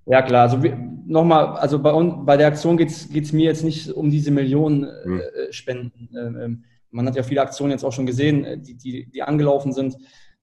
Ja 0.06 0.22
klar, 0.22 0.42
also 0.42 0.62
nochmal, 1.04 1.56
also 1.56 1.80
bei, 1.80 1.92
bei 1.92 2.36
der 2.36 2.46
Aktion 2.46 2.76
geht 2.76 2.90
es 2.90 3.32
mir 3.32 3.46
jetzt 3.46 3.64
nicht 3.64 3.90
um 3.90 4.08
diese 4.08 4.30
Millionen 4.30 4.84
äh, 4.84 5.08
mhm. 5.08 5.22
Spenden. 5.50 6.10
Ähm, 6.16 6.40
ähm, 6.40 6.64
man 6.92 7.08
hat 7.08 7.16
ja 7.16 7.24
viele 7.24 7.42
Aktionen 7.42 7.72
jetzt 7.72 7.82
auch 7.82 7.92
schon 7.92 8.06
gesehen, 8.06 8.44
äh, 8.44 8.56
die, 8.56 8.76
die, 8.76 9.10
die 9.10 9.22
angelaufen 9.22 9.72
sind 9.72 9.96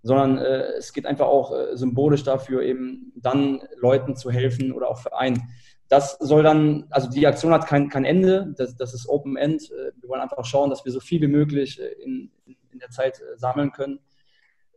sondern 0.03 0.37
äh, 0.37 0.63
es 0.77 0.93
geht 0.93 1.05
einfach 1.05 1.27
auch 1.27 1.51
äh, 1.51 1.75
symbolisch 1.75 2.23
dafür, 2.23 2.61
eben 2.61 3.11
dann 3.15 3.61
Leuten 3.77 4.15
zu 4.15 4.31
helfen 4.31 4.71
oder 4.71 4.89
auch 4.89 4.99
Vereinen. 4.99 5.49
Das 5.89 6.17
soll 6.19 6.43
dann, 6.43 6.85
also 6.89 7.09
die 7.09 7.25
Aktion 7.25 7.53
hat 7.53 7.65
kein, 7.67 7.89
kein 7.89 8.05
Ende, 8.05 8.53
das, 8.57 8.75
das 8.75 8.93
ist 8.93 9.07
Open 9.07 9.37
End. 9.37 9.71
Äh, 9.71 9.91
wir 9.99 10.09
wollen 10.09 10.21
einfach 10.21 10.43
schauen, 10.45 10.69
dass 10.69 10.85
wir 10.85 10.91
so 10.91 10.99
viel 10.99 11.21
wie 11.21 11.27
möglich 11.27 11.79
äh, 11.79 11.87
in, 12.03 12.31
in 12.71 12.79
der 12.79 12.89
Zeit 12.89 13.19
äh, 13.19 13.37
sammeln 13.37 13.71
können. 13.71 13.99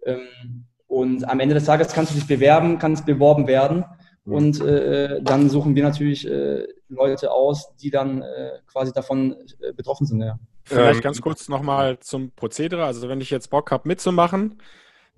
Ähm, 0.05 0.67
und 0.87 1.29
am 1.29 1.41
Ende 1.41 1.55
des 1.55 1.65
Tages 1.65 1.93
kannst 1.93 2.13
du 2.13 2.17
dich 2.17 2.27
bewerben, 2.27 2.79
kannst 2.79 3.07
beworben 3.07 3.47
werden. 3.47 3.85
Und 4.25 4.61
äh, 4.61 5.21
dann 5.23 5.49
suchen 5.49 5.75
wir 5.75 5.83
natürlich 5.83 6.29
äh, 6.29 6.67
Leute 6.89 7.33
aus, 7.33 7.75
die 7.77 7.91
dann 7.91 8.23
äh, 8.23 8.59
quasi 8.67 8.93
davon 8.93 9.37
betroffen 9.77 10.07
sind. 10.07 10.21
Ja. 10.21 10.39
Vielleicht 10.65 10.97
ähm, 10.97 11.03
ganz 11.03 11.21
kurz 11.21 11.49
nochmal 11.49 11.99
zum 12.01 12.33
Prozedere. 12.33 12.85
Also 12.85 13.09
wenn 13.09 13.21
ich 13.21 13.31
jetzt 13.31 13.51
Bock 13.51 13.71
habe 13.71 13.89
mitzumachen, 13.89 14.61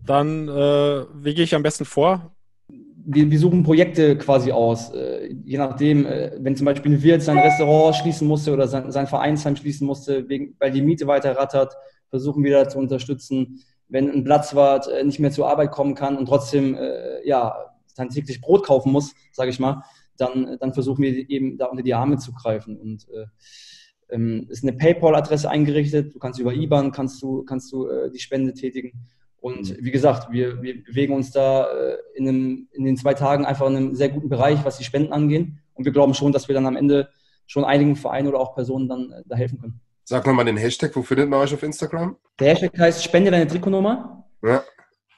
dann 0.05 0.49
äh, 0.49 1.05
wie 1.15 1.35
gehe 1.35 1.45
ich 1.45 1.55
am 1.55 1.63
besten 1.63 1.85
vor? 1.85 2.35
Wir, 3.05 3.31
wir 3.31 3.39
suchen 3.39 3.65
Projekte 3.65 4.17
quasi 4.17 4.53
aus. 4.53 4.91
Äh, 4.91 5.35
je 5.45 5.59
nachdem, 5.59 6.05
wenn 6.05 6.57
zum 6.57 6.67
Beispiel 6.67 6.93
ein 6.93 7.03
Wirt 7.03 7.23
sein 7.23 7.39
Restaurant 7.39 7.97
schließen 7.97 8.29
musste 8.29 8.53
oder 8.53 8.69
sein, 8.69 8.91
sein 8.93 9.07
Vereinsheim 9.07 9.57
schließen 9.57 9.87
musste, 9.87 10.29
wegen, 10.29 10.55
weil 10.59 10.71
die 10.71 10.83
Miete 10.83 11.07
weiter 11.07 11.37
rattert, 11.37 11.75
versuchen 12.11 12.45
wir 12.45 12.53
da 12.53 12.69
zu 12.69 12.79
unterstützen. 12.79 13.61
Wenn 13.89 14.11
ein 14.11 14.25
Platzwart 14.25 14.89
nicht 15.05 15.19
mehr 15.19 15.31
zur 15.31 15.49
Arbeit 15.49 15.71
kommen 15.71 15.95
kann 15.95 16.17
und 16.17 16.27
trotzdem 16.27 16.77
ja, 17.25 17.55
sein 17.95 18.09
täglich 18.09 18.41
Brot 18.41 18.65
kaufen 18.65 18.93
muss, 18.93 19.15
sage 19.33 19.51
ich 19.51 19.61
mal, 19.61 19.83
dann, 20.17 20.57
dann 20.59 20.73
versuchen 20.73 21.03
wir 21.03 21.31
eben 21.31 21.59
da 21.59 21.67
unter 21.67 21.83
die 21.83 21.95
Arme 21.95 22.19
zu 22.19 22.33
greifen. 22.33 22.77
Und 22.79 23.09
äh, 23.11 23.27
ähm, 24.11 24.47
ist 24.49 24.63
eine 24.63 24.75
PayPal-Adresse 24.75 25.49
eingerichtet. 25.49 26.15
Du 26.15 26.19
kannst 26.19 26.39
über 26.39 26.53
IBAN 26.53 26.93
kannst 26.93 27.23
du, 27.23 27.45
kannst 27.45 27.73
du 27.73 27.89
äh, 27.89 28.11
die 28.11 28.19
Spende 28.19 28.53
tätigen. 28.53 28.93
Und 29.43 29.71
mhm. 29.71 29.85
wie 29.85 29.91
gesagt, 29.91 30.33
wir, 30.33 30.63
wir 30.63 30.83
bewegen 30.85 31.13
uns 31.13 31.33
da 31.33 31.67
äh, 31.67 31.97
in, 32.15 32.29
einem, 32.29 32.69
in 32.71 32.85
den 32.85 32.97
zwei 32.97 33.13
Tagen 33.13 33.45
einfach 33.45 33.69
in 33.69 33.77
einem 33.77 33.95
sehr 33.97 34.09
guten 34.09 34.29
Bereich, 34.29 34.65
was 34.65 34.79
die 34.79 34.85
Spenden 34.85 35.13
angeht. 35.13 35.49
Und 35.75 35.85
wir 35.85 35.93
glauben 35.93 36.15
schon, 36.15 36.31
dass 36.31 36.47
wir 36.47 36.55
dann 36.55 36.67
am 36.67 36.77
Ende 36.77 37.09
schon 37.47 37.65
einigen 37.65 37.97
Vereinen 37.97 38.29
oder 38.29 38.39
auch 38.39 38.55
Personen 38.55 38.89
dann 38.89 39.11
äh, 39.11 39.23
da 39.27 39.35
helfen 39.35 39.61
können. 39.61 39.81
Sag 40.05 40.27
nochmal 40.27 40.45
den 40.45 40.57
Hashtag, 40.57 40.95
wo 40.95 41.03
findet 41.03 41.29
man 41.29 41.41
euch 41.41 41.53
auf 41.53 41.63
Instagram? 41.65 42.17
Der 42.39 42.51
Hashtag 42.51 42.79
heißt 42.79 43.03
Spende 43.03 43.33
deine 43.33 43.49
Trikotnummer. 43.49 44.25
Ja. 44.45 44.63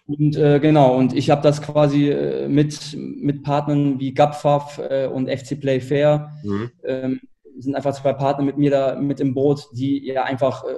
Und 0.07 0.37
äh, 0.37 0.59
genau, 0.59 0.97
und 0.97 1.15
ich 1.15 1.31
habe 1.31 1.43
das 1.43 1.61
quasi 1.61 2.11
äh, 2.11 2.49
mit, 2.49 2.97
mit 2.97 3.43
Partnern 3.43 4.01
wie 4.01 4.15
GapFAF 4.15 4.79
äh, 4.79 5.07
und 5.07 5.29
FC 5.31 5.61
Play 5.61 5.81
Fair, 5.81 6.33
mhm. 6.43 6.71
ähm, 6.85 7.21
sind 7.59 7.75
einfach 7.75 7.95
zwei 7.95 8.15
Partner 8.15 8.45
mit 8.45 8.57
mir 8.57 8.71
da 8.71 8.97
mit 8.97 9.21
im 9.21 9.35
Boot, 9.35 9.69
die 9.73 10.07
ja 10.07 10.25
einfach 10.25 10.65
äh, 10.65 10.75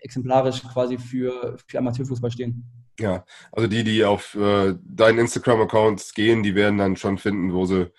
exemplarisch 0.00 0.62
quasi 0.62 0.98
für, 0.98 1.56
für 1.66 1.78
Amateurfußball 1.78 2.30
stehen. 2.30 2.64
Ja, 3.00 3.24
also 3.52 3.68
die, 3.68 3.84
die 3.84 4.04
auf 4.04 4.34
äh, 4.34 4.74
deinen 4.82 5.20
Instagram-Account 5.20 6.12
gehen, 6.14 6.42
die 6.42 6.54
werden 6.54 6.78
dann 6.78 6.96
schon 6.96 7.18
finden, 7.18 7.52
wo 7.52 7.64
sie 7.64 7.90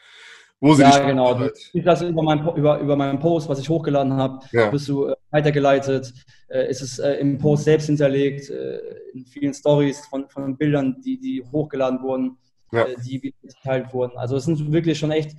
wo 0.62 0.74
sie 0.74 0.82
ja, 0.82 1.00
genau. 1.00 1.34
Du 1.36 1.50
siehst 1.56 1.88
das 1.88 2.02
über, 2.02 2.22
mein, 2.22 2.46
über, 2.56 2.80
über 2.80 2.96
meinen 2.96 3.20
Post, 3.20 3.48
was 3.48 3.60
ich 3.60 3.70
hochgeladen 3.70 4.14
habe, 4.14 4.46
ja. 4.52 4.70
bist 4.70 4.90
du 4.90 5.08
äh, 5.08 5.16
weitergeleitet. 5.32 6.14
Äh, 6.50 6.70
ist 6.70 6.82
es 6.82 7.00
äh, 7.00 7.14
im 7.14 7.38
Post 7.38 7.64
selbst 7.64 7.86
hinterlegt, 7.86 8.50
äh, 8.50 8.80
in 9.14 9.26
vielen 9.26 9.54
Stories 9.54 10.06
von, 10.08 10.28
von 10.30 10.58
Bildern, 10.58 11.00
die, 11.02 11.18
die 11.18 11.44
hochgeladen 11.52 12.02
wurden, 12.02 12.38
ja. 12.74 12.84
Äh, 12.84 12.96
die 13.06 13.34
geteilt 13.42 13.94
wurden. 13.94 14.18
Also 14.18 14.36
es 14.36 14.46
sind 14.46 14.72
wirklich 14.72 15.00
schon 15.00 15.12
echt 15.12 15.36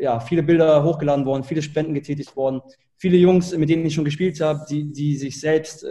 ja, 0.00 0.20
viele 0.20 0.44
Bilder 0.44 0.84
hochgeladen 0.84 1.26
worden, 1.26 1.42
viele 1.42 1.60
Spenden 1.60 1.92
getätigt 1.92 2.36
worden. 2.36 2.62
Viele 3.02 3.16
Jungs, 3.16 3.56
mit 3.56 3.68
denen 3.68 3.84
ich 3.84 3.94
schon 3.94 4.04
gespielt 4.04 4.40
habe, 4.40 4.64
die, 4.70 4.92
die 4.92 5.16
sich 5.16 5.40
selbst, 5.40 5.84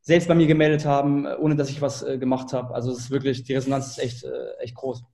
selbst 0.00 0.26
bei 0.26 0.34
mir 0.34 0.48
gemeldet 0.48 0.84
haben, 0.84 1.24
ohne 1.24 1.54
dass 1.54 1.70
ich 1.70 1.80
was 1.80 2.04
gemacht 2.04 2.52
habe. 2.52 2.74
Also 2.74 2.90
es 2.90 2.98
ist 2.98 3.10
wirklich, 3.12 3.44
die 3.44 3.54
Resonanz 3.54 3.90
ist 3.90 3.98
echt, 4.00 4.26
echt 4.58 4.74
groß. 4.74 5.04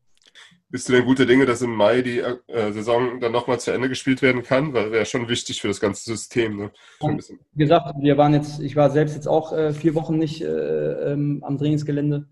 Bist 0.69 0.89
du 0.89 0.95
denn 0.95 1.05
guter 1.05 1.27
Dinge, 1.27 1.47
dass 1.47 1.63
im 1.63 1.75
Mai 1.75 2.03
die 2.03 2.19
äh, 2.19 2.73
Saison 2.73 3.21
dann 3.21 3.31
nochmal 3.31 3.61
zu 3.61 3.71
Ende 3.71 3.89
gespielt 3.89 4.21
werden 4.21 4.43
kann? 4.43 4.73
Weil 4.73 4.91
wäre 4.91 5.07
schon 5.07 5.29
wichtig 5.29 5.61
für 5.61 5.69
das 5.69 5.81
ganze 5.81 6.05
System. 6.05 6.57
Ne? 6.57 6.71
Wie 7.01 7.63
gesagt, 7.63 7.95
wir 8.01 8.17
waren 8.17 8.35
jetzt, 8.35 8.59
ich 8.61 8.75
war 8.75 8.91
selbst 8.91 9.15
jetzt 9.15 9.29
auch 9.29 9.53
äh, 9.53 9.73
vier 9.73 9.95
Wochen 9.95 10.19
nicht 10.19 10.43
äh, 10.43 11.13
ähm, 11.13 11.45
am 11.45 11.57
Trainingsgelände. 11.57 12.27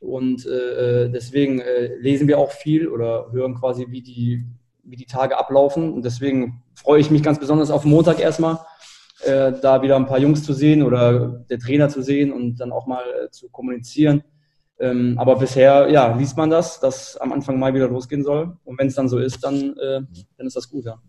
Und 0.00 0.46
äh, 0.46 1.04
äh, 1.04 1.10
deswegen 1.10 1.60
äh, 1.60 1.94
lesen 1.96 2.28
wir 2.28 2.38
auch 2.38 2.52
viel 2.52 2.88
oder 2.88 3.32
hören 3.32 3.54
quasi, 3.54 3.86
wie 3.88 4.02
die, 4.02 4.44
wie 4.90 4.96
die 4.96 5.06
Tage 5.06 5.38
ablaufen. 5.38 5.92
Und 5.92 6.04
deswegen 6.04 6.62
freue 6.74 7.00
ich 7.00 7.10
mich 7.10 7.22
ganz 7.22 7.38
besonders 7.38 7.70
auf 7.70 7.84
Montag 7.84 8.20
erstmal, 8.20 8.58
da 9.26 9.82
wieder 9.82 9.96
ein 9.96 10.06
paar 10.06 10.20
Jungs 10.20 10.44
zu 10.44 10.52
sehen 10.52 10.84
oder 10.84 11.44
der 11.50 11.58
Trainer 11.58 11.88
zu 11.88 12.02
sehen 12.02 12.32
und 12.32 12.58
dann 12.58 12.70
auch 12.70 12.86
mal 12.86 13.02
zu 13.32 13.48
kommunizieren 13.48 14.22
ähm, 14.80 15.14
aber 15.18 15.36
bisher, 15.36 15.88
ja, 15.90 16.14
liest 16.14 16.36
man 16.36 16.50
das, 16.50 16.78
dass 16.80 17.16
am 17.16 17.32
Anfang 17.32 17.58
Mai 17.58 17.74
wieder 17.74 17.88
losgehen 17.88 18.22
soll. 18.22 18.56
Und 18.64 18.78
wenn 18.78 18.86
es 18.86 18.94
dann 18.94 19.08
so 19.08 19.18
ist, 19.18 19.42
dann, 19.42 19.76
äh, 19.76 20.00
dann 20.36 20.46
ist 20.46 20.56
das 20.56 20.70
gut, 20.70 20.84
ja. 20.84 21.00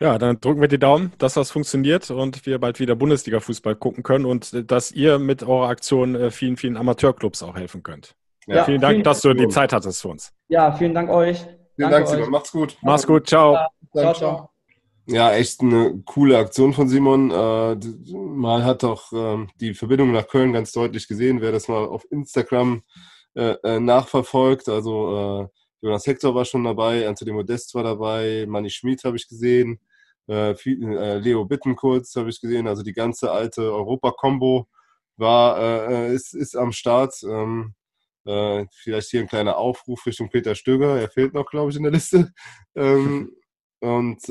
Ja, 0.00 0.16
dann 0.16 0.40
drücken 0.40 0.60
wir 0.60 0.68
die 0.68 0.78
Daumen, 0.78 1.12
dass 1.18 1.34
das 1.34 1.50
funktioniert 1.50 2.08
und 2.12 2.46
wir 2.46 2.60
bald 2.60 2.78
wieder 2.78 2.94
Bundesliga-Fußball 2.94 3.74
gucken 3.74 4.04
können 4.04 4.26
und 4.26 4.52
äh, 4.52 4.64
dass 4.64 4.92
ihr 4.92 5.18
mit 5.18 5.42
eurer 5.42 5.68
Aktion 5.68 6.14
äh, 6.14 6.30
vielen, 6.30 6.56
vielen 6.56 6.76
Amateurclubs 6.76 7.42
auch 7.42 7.56
helfen 7.56 7.82
könnt. 7.82 8.14
Ja, 8.46 8.56
ja 8.56 8.64
vielen 8.64 8.80
Dank, 8.80 8.94
vielen 8.94 9.04
dass 9.04 9.20
du 9.22 9.34
die 9.34 9.48
Zeit 9.48 9.72
hattest 9.72 10.00
für 10.00 10.08
uns. 10.08 10.32
Ja, 10.48 10.70
vielen 10.72 10.94
Dank 10.94 11.10
euch. 11.10 11.44
Vielen 11.78 11.92
Dank, 11.92 12.08
Simon. 12.08 12.30
Macht's 12.30 12.50
gut. 12.50 12.76
Mach's 12.82 13.06
gut. 13.06 13.28
Ciao. 13.28 13.52
Ja, 13.52 13.68
ciao, 13.94 14.14
ciao. 14.14 14.50
Ja, 15.06 15.32
echt 15.32 15.60
eine 15.60 16.02
coole 16.04 16.36
Aktion 16.36 16.72
von 16.72 16.88
Simon. 16.88 17.30
Äh, 17.30 17.76
man 18.12 18.64
hat 18.64 18.82
auch 18.82 19.12
ähm, 19.12 19.48
die 19.60 19.74
Verbindung 19.74 20.10
nach 20.10 20.26
Köln 20.26 20.52
ganz 20.52 20.72
deutlich 20.72 21.06
gesehen. 21.06 21.40
Wer 21.40 21.52
das 21.52 21.68
mal 21.68 21.86
auf 21.86 22.04
Instagram 22.10 22.82
äh, 23.36 23.54
äh, 23.62 23.78
nachverfolgt. 23.78 24.68
Also 24.68 25.44
äh, 25.44 25.86
Jonas 25.86 26.04
Hector 26.04 26.34
war 26.34 26.44
schon 26.44 26.64
dabei, 26.64 27.06
Anthony 27.06 27.30
Modest 27.30 27.72
war 27.76 27.84
dabei, 27.84 28.44
Manny 28.48 28.70
Schmid 28.70 29.04
habe 29.04 29.16
ich 29.16 29.28
gesehen, 29.28 29.78
äh, 30.26 30.56
viel, 30.56 30.82
äh, 30.98 31.18
Leo 31.18 31.44
Bittenkurz 31.44 32.16
habe 32.16 32.30
ich 32.30 32.40
gesehen. 32.40 32.66
Also 32.66 32.82
die 32.82 32.92
ganze 32.92 33.30
alte 33.30 33.72
Europa-Kombo 33.72 34.66
war 35.16 35.60
äh, 35.60 36.12
ist, 36.12 36.34
ist 36.34 36.56
am 36.56 36.72
Start. 36.72 37.22
Ähm, 37.22 37.74
vielleicht 38.72 39.10
hier 39.10 39.20
ein 39.20 39.28
kleiner 39.28 39.56
Aufruf 39.56 40.04
Richtung 40.06 40.28
Peter 40.28 40.54
Stöger. 40.54 41.00
Er 41.00 41.08
fehlt 41.08 41.34
noch, 41.34 41.46
glaube 41.46 41.70
ich, 41.70 41.76
in 41.76 41.82
der 41.84 41.92
Liste. 41.92 42.32
Ähm, 42.76 43.32
und 43.80 44.22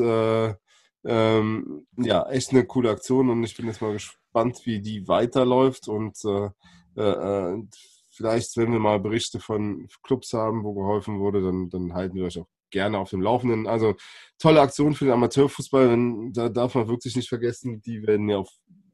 ähm, 1.08 1.88
ja, 1.98 2.30
echt 2.30 2.52
eine 2.52 2.66
coole 2.66 2.90
Aktion 2.90 3.30
und 3.30 3.44
ich 3.44 3.56
bin 3.56 3.68
jetzt 3.68 3.82
mal 3.82 3.94
gespannt, 3.94 4.62
wie 4.66 4.82
die 4.82 5.08
weiterläuft 5.08 5.88
und 5.88 6.18
äh, 6.26 7.02
äh, 7.02 7.64
vielleicht, 8.10 8.58
wenn 8.58 8.72
wir 8.72 8.80
mal 8.80 9.00
Berichte 9.00 9.40
von 9.40 9.88
Clubs 10.04 10.34
haben, 10.34 10.64
wo 10.64 10.74
geholfen 10.74 11.20
wurde, 11.20 11.42
dann, 11.42 11.70
dann 11.70 11.94
halten 11.94 12.16
wir 12.16 12.26
euch 12.26 12.40
auch 12.40 12.48
gerne 12.72 12.98
auf 12.98 13.12
dem 13.12 13.22
Laufenden. 13.22 13.68
Also 13.68 13.96
tolle 14.40 14.60
Aktion 14.60 14.96
für 14.96 15.06
den 15.06 15.14
Amateurfußball. 15.14 15.90
Wenn, 15.90 16.34
da 16.34 16.50
darf 16.50 16.76
man 16.76 16.90
wirklich 16.90 17.16
nicht 17.16 17.30
vergessen, 17.30 17.82
die 17.82 18.06
werden 18.06 18.28
ja 18.28 18.38
auf 18.38 18.52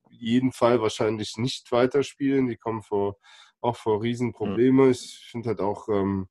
jeden 0.09 0.51
Fall 0.51 0.81
wahrscheinlich 0.81 1.37
nicht 1.37 1.71
weiterspielen. 1.71 2.47
Die 2.47 2.57
kommen 2.57 2.83
vor, 2.83 3.17
auch 3.63 3.75
vor 3.75 4.01
Riesenprobleme. 4.01 4.89
Ich 4.89 5.27
finde 5.31 5.49
halt 5.49 5.61
auch, 5.61 5.89
ähm, 5.89 6.27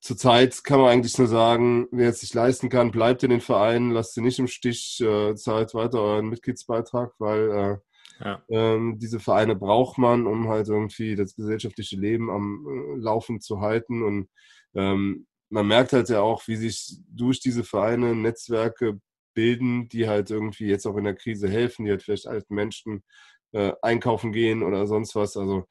zurzeit 0.00 0.62
kann 0.64 0.80
man 0.80 0.90
eigentlich 0.90 1.18
nur 1.18 1.28
sagen, 1.28 1.88
wer 1.90 2.10
es 2.10 2.20
sich 2.20 2.34
leisten 2.34 2.68
kann, 2.68 2.90
bleibt 2.90 3.22
in 3.22 3.30
den 3.30 3.40
Vereinen, 3.40 3.90
lasst 3.90 4.14
sie 4.14 4.20
nicht 4.20 4.38
im 4.38 4.46
Stich, 4.46 5.00
äh, 5.00 5.34
zahlt 5.34 5.74
weiter 5.74 6.00
euren 6.00 6.28
Mitgliedsbeitrag, 6.28 7.12
weil 7.18 7.50
äh, 7.50 7.76
ja. 8.20 8.42
Ähm, 8.48 8.98
diese 8.98 9.20
Vereine 9.20 9.54
braucht 9.54 9.98
man, 9.98 10.26
um 10.26 10.48
halt 10.48 10.68
irgendwie 10.68 11.14
das 11.14 11.36
gesellschaftliche 11.36 11.96
Leben 11.96 12.30
am 12.30 12.66
äh, 12.66 13.00
Laufen 13.00 13.40
zu 13.40 13.60
halten. 13.60 14.02
Und 14.02 14.28
ähm, 14.74 15.26
man 15.50 15.66
merkt 15.66 15.92
halt 15.92 16.08
ja 16.08 16.20
auch, 16.20 16.46
wie 16.48 16.56
sich 16.56 16.98
durch 17.08 17.40
diese 17.40 17.64
Vereine 17.64 18.14
Netzwerke 18.14 19.00
bilden, 19.34 19.88
die 19.88 20.08
halt 20.08 20.30
irgendwie 20.30 20.66
jetzt 20.66 20.86
auch 20.86 20.96
in 20.96 21.04
der 21.04 21.14
Krise 21.14 21.48
helfen, 21.48 21.84
die 21.84 21.92
halt 21.92 22.02
vielleicht 22.02 22.26
alten 22.26 22.54
Menschen 22.54 23.04
äh, 23.52 23.72
einkaufen 23.82 24.32
gehen 24.32 24.62
oder 24.62 24.86
sonst 24.86 25.14
was. 25.14 25.36
Also 25.36 25.66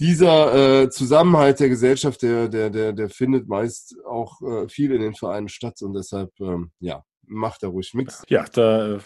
dieser 0.00 0.82
äh, 0.82 0.90
Zusammenhalt 0.90 1.60
der 1.60 1.68
Gesellschaft, 1.68 2.22
der, 2.22 2.48
der, 2.48 2.70
der, 2.70 2.92
der 2.92 3.08
findet 3.10 3.46
meist 3.48 3.96
auch 4.04 4.40
äh, 4.40 4.68
viel 4.68 4.92
in 4.92 5.02
den 5.02 5.14
Vereinen 5.14 5.48
statt 5.48 5.82
und 5.82 5.92
deshalb, 5.94 6.32
ähm, 6.40 6.70
ja, 6.80 7.04
macht 7.30 7.62
da 7.62 7.68
ruhig 7.68 7.94
mit. 7.94 8.12
Ja, 8.28 8.44
da 8.52 8.98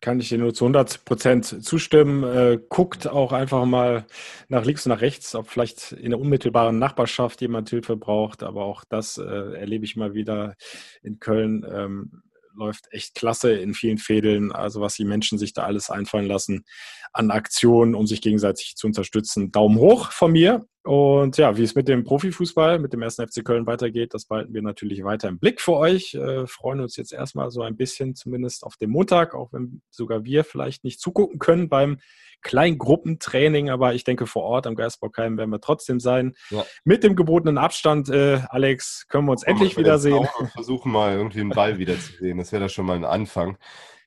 kann 0.00 0.20
ich 0.20 0.28
dir 0.28 0.38
nur 0.38 0.52
zu 0.52 0.64
100 0.64 1.04
Prozent 1.04 1.64
zustimmen. 1.64 2.24
Äh, 2.24 2.58
guckt 2.68 3.08
auch 3.08 3.32
einfach 3.32 3.64
mal 3.64 4.06
nach 4.48 4.64
links 4.64 4.84
und 4.84 4.90
nach 4.90 5.00
rechts, 5.00 5.34
ob 5.34 5.48
vielleicht 5.48 5.92
in 5.92 6.10
der 6.10 6.20
unmittelbaren 6.20 6.78
Nachbarschaft 6.78 7.40
jemand 7.40 7.70
Hilfe 7.70 7.96
braucht. 7.96 8.42
Aber 8.42 8.64
auch 8.64 8.84
das 8.84 9.16
äh, 9.16 9.22
erlebe 9.22 9.84
ich 9.84 9.96
mal 9.96 10.12
wieder 10.12 10.56
in 11.02 11.18
Köln. 11.20 11.64
Ähm, 11.72 12.22
läuft 12.54 12.86
echt 12.92 13.14
klasse 13.14 13.52
in 13.52 13.74
vielen 13.74 13.98
Fädeln. 13.98 14.52
Also 14.52 14.80
was 14.80 14.94
die 14.94 15.04
Menschen 15.04 15.38
sich 15.38 15.52
da 15.52 15.64
alles 15.64 15.90
einfallen 15.90 16.26
lassen 16.26 16.64
an 17.12 17.30
Aktionen, 17.30 17.94
um 17.94 18.06
sich 18.06 18.20
gegenseitig 18.20 18.76
zu 18.76 18.86
unterstützen. 18.86 19.52
Daumen 19.52 19.78
hoch 19.78 20.12
von 20.12 20.32
mir. 20.32 20.66
Und 20.82 21.36
ja, 21.36 21.56
wie 21.58 21.62
es 21.62 21.74
mit 21.74 21.88
dem 21.88 22.04
Profifußball, 22.04 22.78
mit 22.78 22.94
dem 22.94 23.02
ersten 23.02 23.26
FC 23.26 23.44
Köln 23.44 23.66
weitergeht, 23.66 24.14
das 24.14 24.24
behalten 24.24 24.54
wir 24.54 24.62
natürlich 24.62 25.04
weiter 25.04 25.28
im 25.28 25.38
Blick 25.38 25.60
für 25.60 25.74
euch. 25.74 26.14
Äh, 26.14 26.46
freuen 26.46 26.80
uns 26.80 26.96
jetzt 26.96 27.12
erstmal 27.12 27.50
so 27.50 27.60
ein 27.62 27.76
bisschen 27.76 28.14
zumindest 28.14 28.64
auf 28.64 28.76
den 28.76 28.88
Montag, 28.88 29.34
auch 29.34 29.52
wenn 29.52 29.82
sogar 29.90 30.24
wir 30.24 30.42
vielleicht 30.42 30.82
nicht 30.82 30.98
zugucken 30.98 31.38
können 31.38 31.68
beim 31.68 31.98
Kleingruppentraining, 32.42 33.68
aber 33.68 33.94
ich 33.94 34.04
denke 34.04 34.26
vor 34.26 34.44
Ort 34.44 34.66
am 34.66 34.74
Geistbockheim 34.74 35.36
werden 35.36 35.50
wir 35.50 35.60
trotzdem 35.60 36.00
sein. 36.00 36.34
Ja. 36.50 36.64
Mit 36.84 37.04
dem 37.04 37.14
gebotenen 37.14 37.58
Abstand, 37.58 38.08
äh, 38.08 38.40
Alex, 38.48 39.06
können 39.08 39.26
wir 39.26 39.32
uns 39.32 39.44
Komm, 39.44 39.52
endlich 39.52 39.76
wiedersehen. 39.76 40.26
Versuchen 40.52 40.92
mal 40.92 41.12
irgendwie 41.14 41.40
einen 41.40 41.50
Ball 41.50 41.78
wiederzusehen. 41.78 42.38
Das 42.38 42.52
wäre 42.52 42.62
da 42.62 42.68
schon 42.68 42.86
mal 42.86 42.96
ein 42.96 43.04
Anfang. 43.04 43.58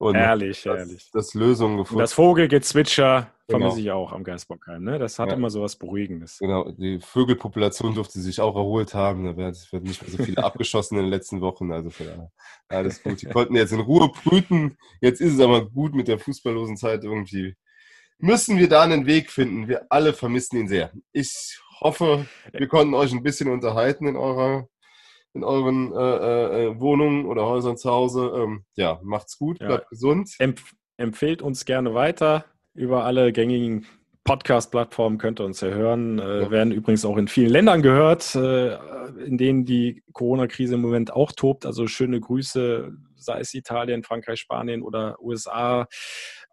Und 0.04 0.16
herrlich, 0.16 0.64
das, 0.64 0.78
herrlich. 0.78 1.10
Das 1.12 1.34
Lösungen 1.34 1.78
gefunden. 1.78 2.00
Und 2.00 2.02
das 2.02 2.14
Vogelgezwitscher 2.14 3.32
genau. 3.48 3.60
vermisse 3.60 3.82
ich 3.82 3.92
auch 3.92 4.12
am 4.12 4.24
Geisbockheim. 4.24 4.84
Ne? 4.84 5.00
Das 5.00 5.18
hat 5.18 5.30
ja. 5.30 5.36
immer 5.36 5.50
so 5.50 5.62
was 5.62 5.76
Beruhigendes. 5.76 6.40
Genau, 6.40 6.70
die 6.72 7.00
Vögelpopulation 7.00 7.96
durfte 7.96 8.20
sich 8.20 8.42
auch 8.42 8.56
erholt 8.56 8.94
haben. 8.94 9.24
Da 9.26 9.38
werden 9.38 9.56
nicht 9.84 10.02
mehr 10.02 10.12
so 10.12 10.24
viele 10.24 10.38
abgeschossen 10.44 10.98
in 10.98 11.04
den 11.04 11.10
letzten 11.10 11.42
Wochen. 11.42 11.72
Also 11.72 11.90
alles 12.68 13.02
gut. 13.02 13.22
Die 13.22 13.28
konnten 13.28 13.56
jetzt 13.56 13.72
in 13.72 13.80
Ruhe 13.80 14.10
brüten. 14.24 14.78
Jetzt 15.02 15.22
ist 15.22 15.34
es 15.34 15.40
aber 15.40 15.70
gut 15.70 15.96
mit 15.96 16.08
der 16.08 16.20
fußballlosen 16.20 16.78
Zeit 16.78 17.04
irgendwie. 17.04 17.56
Müssen 18.18 18.58
wir 18.58 18.70
da 18.70 18.84
einen 18.84 19.06
Weg 19.06 19.32
finden? 19.32 19.68
Wir 19.68 19.86
alle 19.90 20.14
vermissen 20.14 20.58
ihn 20.58 20.68
sehr. 20.68 20.92
Ich 21.12 21.60
hoffe, 21.80 22.26
wir 22.52 22.68
konnten 22.68 22.94
euch 22.94 23.12
ein 23.12 23.24
bisschen 23.24 23.50
unterhalten 23.50 24.08
in 24.08 24.16
eurer 24.16 24.68
in 25.34 25.44
euren 25.44 25.92
äh, 25.94 25.98
äh, 25.98 26.66
äh, 26.66 26.80
Wohnungen 26.80 27.26
oder 27.26 27.46
Häusern 27.46 27.78
zu 27.78 27.90
Hause. 27.90 28.32
Ähm, 28.36 28.66
ja, 28.76 29.00
macht's 29.04 29.38
gut, 29.38 29.60
ja. 29.60 29.68
bleibt 29.68 29.90
gesund. 29.90 30.36
Empf 30.40 30.74
empfehlt 30.98 31.42
uns 31.42 31.66
gerne 31.66 31.96
weiter 31.96 32.46
über 32.76 33.04
alle 33.04 33.34
gängigen 33.34 33.88
Podcast-Plattformen 34.24 35.18
könnt 35.18 35.42
ihr 35.42 35.46
uns 35.46 35.60
ja 35.60 35.70
hören. 35.70 36.18
Äh. 36.20 36.50
Werden 36.50 36.72
übrigens 36.72 37.04
auch 37.04 37.18
in 37.18 37.28
vielen 37.28 37.50
Ländern 37.50 37.82
gehört, 37.82 38.36
äh, 38.36 38.76
in 39.26 39.38
denen 39.38 39.66
die 39.66 40.02
Corona-Krise 40.14 40.76
im 40.76 40.82
Moment 40.82 41.12
auch 41.12 41.34
tobt. 41.34 41.66
Also 41.66 41.88
schöne 41.88 42.22
Grüße, 42.22 42.94
sei 43.16 43.40
es 43.40 43.54
Italien, 43.54 44.04
Frankreich, 44.04 44.40
Spanien 44.40 44.82
oder 44.82 45.22
USA. 45.22 45.88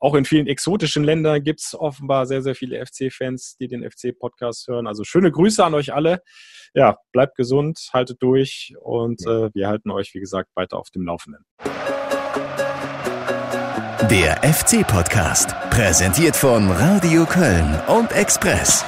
Auch 0.02 0.14
in 0.14 0.24
vielen 0.24 0.46
exotischen 0.46 1.04
Ländern 1.04 1.42
gibt 1.44 1.60
es 1.60 1.74
offenbar 1.78 2.24
sehr, 2.24 2.40
sehr 2.40 2.54
viele 2.54 2.84
FC-Fans, 2.84 3.56
die 3.60 3.68
den 3.68 3.88
FC-Podcast 3.88 4.66
hören. 4.66 4.86
Also 4.86 5.04
schöne 5.04 5.30
Grüße 5.30 5.62
an 5.62 5.74
euch 5.74 5.92
alle. 5.92 6.22
Ja, 6.72 6.96
bleibt 7.12 7.36
gesund, 7.36 7.90
haltet 7.92 8.22
durch 8.22 8.72
und 8.80 9.20
äh, 9.26 9.50
wir 9.52 9.68
halten 9.68 9.90
euch, 9.90 10.14
wie 10.14 10.20
gesagt, 10.20 10.48
weiter 10.54 10.78
auf 10.78 10.88
dem 10.88 11.02
Laufenden. 11.02 11.44
Der 14.10 14.42
FC-Podcast, 14.42 15.54
präsentiert 15.70 16.34
von 16.34 16.70
Radio 16.70 17.26
Köln 17.26 17.78
und 17.86 18.12
Express. 18.12 18.84